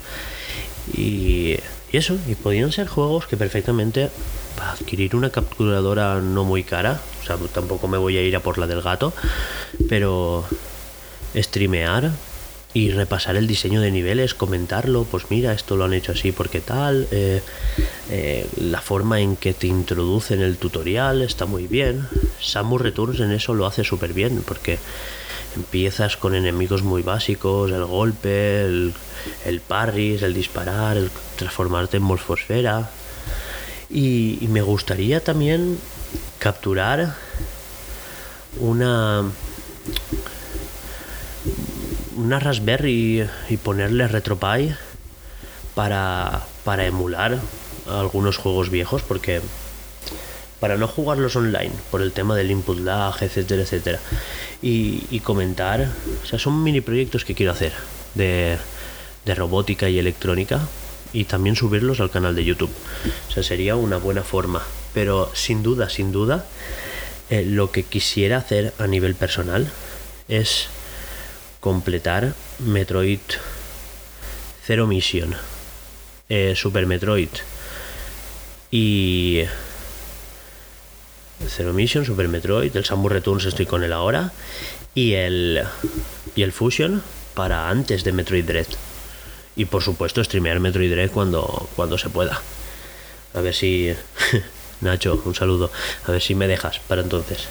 Y, 0.94 1.56
y 1.90 1.96
eso, 1.96 2.16
y 2.28 2.34
podían 2.34 2.70
ser 2.70 2.86
juegos 2.86 3.26
que 3.26 3.36
perfectamente 3.36 4.10
para 4.56 4.72
adquirir 4.72 5.16
una 5.16 5.30
capturadora 5.30 6.20
no 6.20 6.44
muy 6.44 6.64
cara, 6.64 7.00
o 7.22 7.26
sea, 7.26 7.36
tampoco 7.52 7.88
me 7.88 7.98
voy 7.98 8.16
a 8.16 8.22
ir 8.22 8.36
a 8.36 8.40
por 8.40 8.58
la 8.58 8.66
del 8.66 8.82
gato, 8.82 9.12
pero 9.88 10.44
streamear 11.36 12.10
y 12.74 12.90
repasar 12.90 13.36
el 13.36 13.46
diseño 13.46 13.80
de 13.80 13.90
niveles, 13.90 14.34
comentarlo, 14.34 15.04
pues 15.04 15.30
mira, 15.30 15.52
esto 15.52 15.76
lo 15.76 15.84
han 15.84 15.94
hecho 15.94 16.12
así 16.12 16.32
porque 16.32 16.60
tal, 16.60 17.08
eh, 17.10 17.42
eh, 18.10 18.46
la 18.58 18.80
forma 18.80 19.20
en 19.20 19.36
que 19.36 19.54
te 19.54 19.66
introducen 19.66 20.42
el 20.42 20.58
tutorial 20.58 21.22
está 21.22 21.46
muy 21.46 21.66
bien. 21.66 22.06
Samus 22.40 22.80
Returns 22.80 23.20
en 23.20 23.32
eso 23.32 23.54
lo 23.54 23.66
hace 23.66 23.84
súper 23.84 24.12
bien 24.12 24.42
porque 24.46 24.78
empiezas 25.56 26.16
con 26.16 26.34
enemigos 26.34 26.82
muy 26.82 27.02
básicos, 27.02 27.70
el 27.70 27.84
golpe, 27.84 28.62
el, 28.62 28.92
el 29.46 29.60
parris, 29.60 30.22
el 30.22 30.34
disparar, 30.34 30.98
el 30.98 31.10
transformarte 31.36 31.96
en 31.96 32.02
morfosfera, 32.02 32.90
y 33.90 34.46
me 34.50 34.60
gustaría 34.60 35.24
también 35.24 35.78
capturar 36.38 37.14
una 38.60 39.24
una 42.18 42.38
Raspberry 42.40 43.26
y 43.48 43.56
ponerle 43.56 44.08
RetroPie 44.08 44.74
para, 45.74 46.42
para 46.64 46.84
emular 46.84 47.38
algunos 47.88 48.36
juegos 48.36 48.70
viejos 48.70 49.02
porque 49.02 49.40
para 50.60 50.76
no 50.76 50.88
jugarlos 50.88 51.36
online 51.36 51.72
por 51.90 52.02
el 52.02 52.12
tema 52.12 52.34
del 52.34 52.50
input 52.50 52.80
lag 52.80 53.14
etcétera 53.22 53.62
etcétera 53.62 54.00
y, 54.60 55.20
comentar 55.20 55.88
o 56.22 56.26
sea 56.26 56.38
son 56.38 56.62
mini 56.62 56.80
proyectos 56.80 57.24
que 57.24 57.34
quiero 57.34 57.52
hacer 57.52 57.72
de, 58.14 58.58
de 59.24 59.34
robótica 59.34 59.88
y 59.88 59.98
electrónica 59.98 60.60
y 61.12 61.24
también 61.24 61.56
subirlos 61.56 62.00
al 62.00 62.10
canal 62.10 62.34
de 62.34 62.44
YouTube. 62.44 62.70
O 63.28 63.32
sea, 63.32 63.42
sería 63.42 63.76
una 63.76 63.96
buena 63.96 64.22
forma. 64.22 64.62
Pero 64.94 65.30
sin 65.34 65.62
duda, 65.62 65.88
sin 65.88 66.12
duda, 66.12 66.44
eh, 67.30 67.44
lo 67.44 67.70
que 67.70 67.82
quisiera 67.82 68.38
hacer 68.38 68.74
a 68.78 68.86
nivel 68.86 69.14
personal 69.14 69.70
es 70.28 70.68
completar 71.68 72.32
Metroid 72.60 73.20
Zero 74.66 74.86
Mission, 74.86 75.34
eh, 76.30 76.54
Super 76.56 76.86
Metroid 76.86 77.28
y 78.70 79.42
Zero 81.46 81.74
Mission, 81.74 82.06
Super 82.06 82.26
Metroid, 82.28 82.74
el 82.74 82.86
Samus 82.86 83.12
Returns 83.12 83.44
estoy 83.44 83.66
con 83.66 83.84
él 83.84 83.92
ahora 83.92 84.32
y 84.94 85.12
el 85.12 85.62
y 86.34 86.40
el 86.40 86.52
Fusion 86.52 87.02
para 87.34 87.68
antes 87.68 88.02
de 88.02 88.12
Metroid 88.12 88.46
Dread 88.46 88.68
y 89.54 89.66
por 89.66 89.82
supuesto 89.82 90.24
streamear 90.24 90.60
Metroid 90.60 90.90
Dread 90.90 91.10
cuando, 91.10 91.68
cuando 91.76 91.98
se 91.98 92.08
pueda. 92.08 92.40
A 93.34 93.42
ver 93.42 93.54
si... 93.54 93.92
Nacho, 94.80 95.20
un 95.22 95.34
saludo. 95.34 95.70
A 96.06 96.12
ver 96.12 96.22
si 96.22 96.34
me 96.34 96.48
dejas 96.48 96.78
para 96.78 97.02
entonces. 97.02 97.46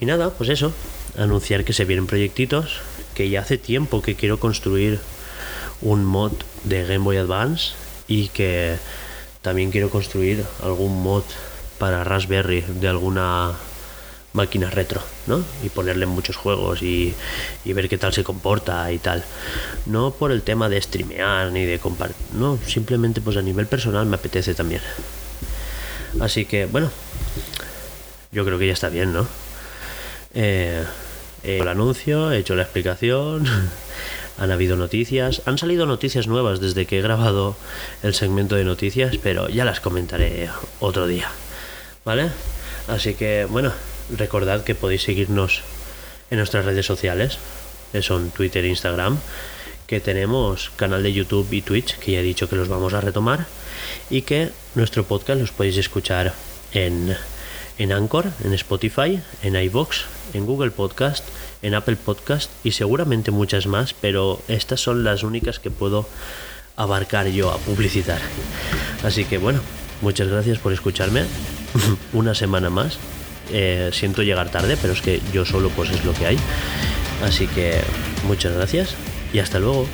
Y 0.00 0.06
nada, 0.06 0.30
pues 0.30 0.50
eso. 0.50 0.72
Anunciar 1.16 1.64
que 1.64 1.72
se 1.72 1.84
vienen 1.84 2.08
proyectitos. 2.08 2.80
Que 3.18 3.28
ya 3.28 3.40
hace 3.40 3.58
tiempo 3.58 4.00
que 4.00 4.14
quiero 4.14 4.38
construir 4.38 5.00
un 5.82 6.04
mod 6.04 6.30
de 6.62 6.84
Game 6.84 7.04
Boy 7.04 7.16
Advance. 7.16 7.72
Y 8.06 8.28
que 8.28 8.76
también 9.42 9.72
quiero 9.72 9.90
construir 9.90 10.44
algún 10.62 11.02
mod 11.02 11.24
para 11.80 12.04
Raspberry 12.04 12.60
de 12.60 12.86
alguna 12.86 13.56
máquina 14.34 14.70
retro, 14.70 15.02
¿no? 15.26 15.42
Y 15.64 15.68
ponerle 15.68 16.06
muchos 16.06 16.36
juegos 16.36 16.80
y, 16.80 17.12
ver 17.64 17.88
qué 17.88 17.98
tal 17.98 18.12
se 18.12 18.22
comporta 18.22 18.92
y 18.92 18.98
tal. 18.98 19.24
No 19.86 20.12
por 20.12 20.30
el 20.30 20.42
tema 20.42 20.68
de 20.68 20.80
streamear 20.80 21.50
ni 21.50 21.64
de 21.64 21.80
compartir, 21.80 22.16
no, 22.34 22.56
simplemente 22.64 23.20
pues 23.20 23.36
a 23.36 23.42
nivel 23.42 23.66
personal 23.66 24.06
me 24.06 24.14
apetece 24.14 24.54
también. 24.54 24.80
Así 26.20 26.44
que, 26.44 26.66
bueno, 26.66 26.88
yo 28.30 28.44
creo 28.44 28.60
que 28.60 28.68
ya 28.68 28.74
está 28.74 28.88
bien, 28.88 29.12
¿no? 29.12 29.26
Eh, 30.34 30.84
he 31.48 31.58
el 31.58 31.68
anuncio, 31.68 32.30
he 32.30 32.38
hecho 32.38 32.54
la 32.54 32.62
explicación. 32.62 33.46
Han 34.38 34.52
habido 34.52 34.76
noticias, 34.76 35.42
han 35.46 35.58
salido 35.58 35.84
noticias 35.84 36.28
nuevas 36.28 36.60
desde 36.60 36.86
que 36.86 37.00
he 37.00 37.02
grabado 37.02 37.56
el 38.04 38.14
segmento 38.14 38.54
de 38.54 38.62
noticias, 38.62 39.16
pero 39.20 39.48
ya 39.48 39.64
las 39.64 39.80
comentaré 39.80 40.48
otro 40.78 41.08
día. 41.08 41.28
¿Vale? 42.04 42.30
Así 42.86 43.14
que, 43.14 43.46
bueno, 43.46 43.72
recordad 44.16 44.62
que 44.62 44.76
podéis 44.76 45.02
seguirnos 45.02 45.62
en 46.30 46.38
nuestras 46.38 46.64
redes 46.64 46.86
sociales, 46.86 47.38
que 47.90 48.00
son 48.00 48.30
Twitter 48.30 48.64
e 48.64 48.68
Instagram, 48.68 49.18
que 49.88 49.98
tenemos 49.98 50.70
canal 50.76 51.02
de 51.02 51.12
YouTube 51.12 51.52
y 51.52 51.62
Twitch, 51.62 51.98
que 51.98 52.12
ya 52.12 52.20
he 52.20 52.22
dicho 52.22 52.48
que 52.48 52.54
los 52.54 52.68
vamos 52.68 52.94
a 52.94 53.00
retomar, 53.00 53.46
y 54.08 54.22
que 54.22 54.50
nuestro 54.76 55.02
podcast 55.02 55.40
los 55.40 55.50
podéis 55.50 55.78
escuchar 55.78 56.32
en, 56.72 57.16
en 57.78 57.92
Anchor, 57.92 58.26
en 58.44 58.52
Spotify, 58.52 59.20
en 59.42 59.56
iVoox, 59.56 60.04
en 60.34 60.46
Google 60.46 60.70
Podcast, 60.70 61.24
en 61.62 61.74
Apple 61.74 61.96
Podcast 61.96 62.50
y 62.64 62.72
seguramente 62.72 63.30
muchas 63.30 63.66
más, 63.66 63.94
pero 63.94 64.40
estas 64.48 64.80
son 64.80 65.04
las 65.04 65.22
únicas 65.22 65.58
que 65.58 65.70
puedo 65.70 66.08
abarcar 66.76 67.26
yo 67.28 67.50
a 67.50 67.58
publicitar. 67.58 68.20
Así 69.02 69.24
que 69.24 69.38
bueno, 69.38 69.60
muchas 70.00 70.28
gracias 70.28 70.58
por 70.58 70.72
escucharme 70.72 71.24
una 72.12 72.34
semana 72.34 72.70
más. 72.70 72.98
Eh, 73.50 73.90
siento 73.92 74.22
llegar 74.22 74.50
tarde, 74.50 74.76
pero 74.80 74.92
es 74.92 75.00
que 75.00 75.20
yo 75.32 75.44
solo 75.44 75.70
pues 75.70 75.90
es 75.90 76.04
lo 76.04 76.12
que 76.12 76.26
hay. 76.26 76.38
Así 77.24 77.46
que 77.46 77.80
muchas 78.24 78.54
gracias 78.54 78.94
y 79.32 79.40
hasta 79.40 79.58
luego. 79.58 79.86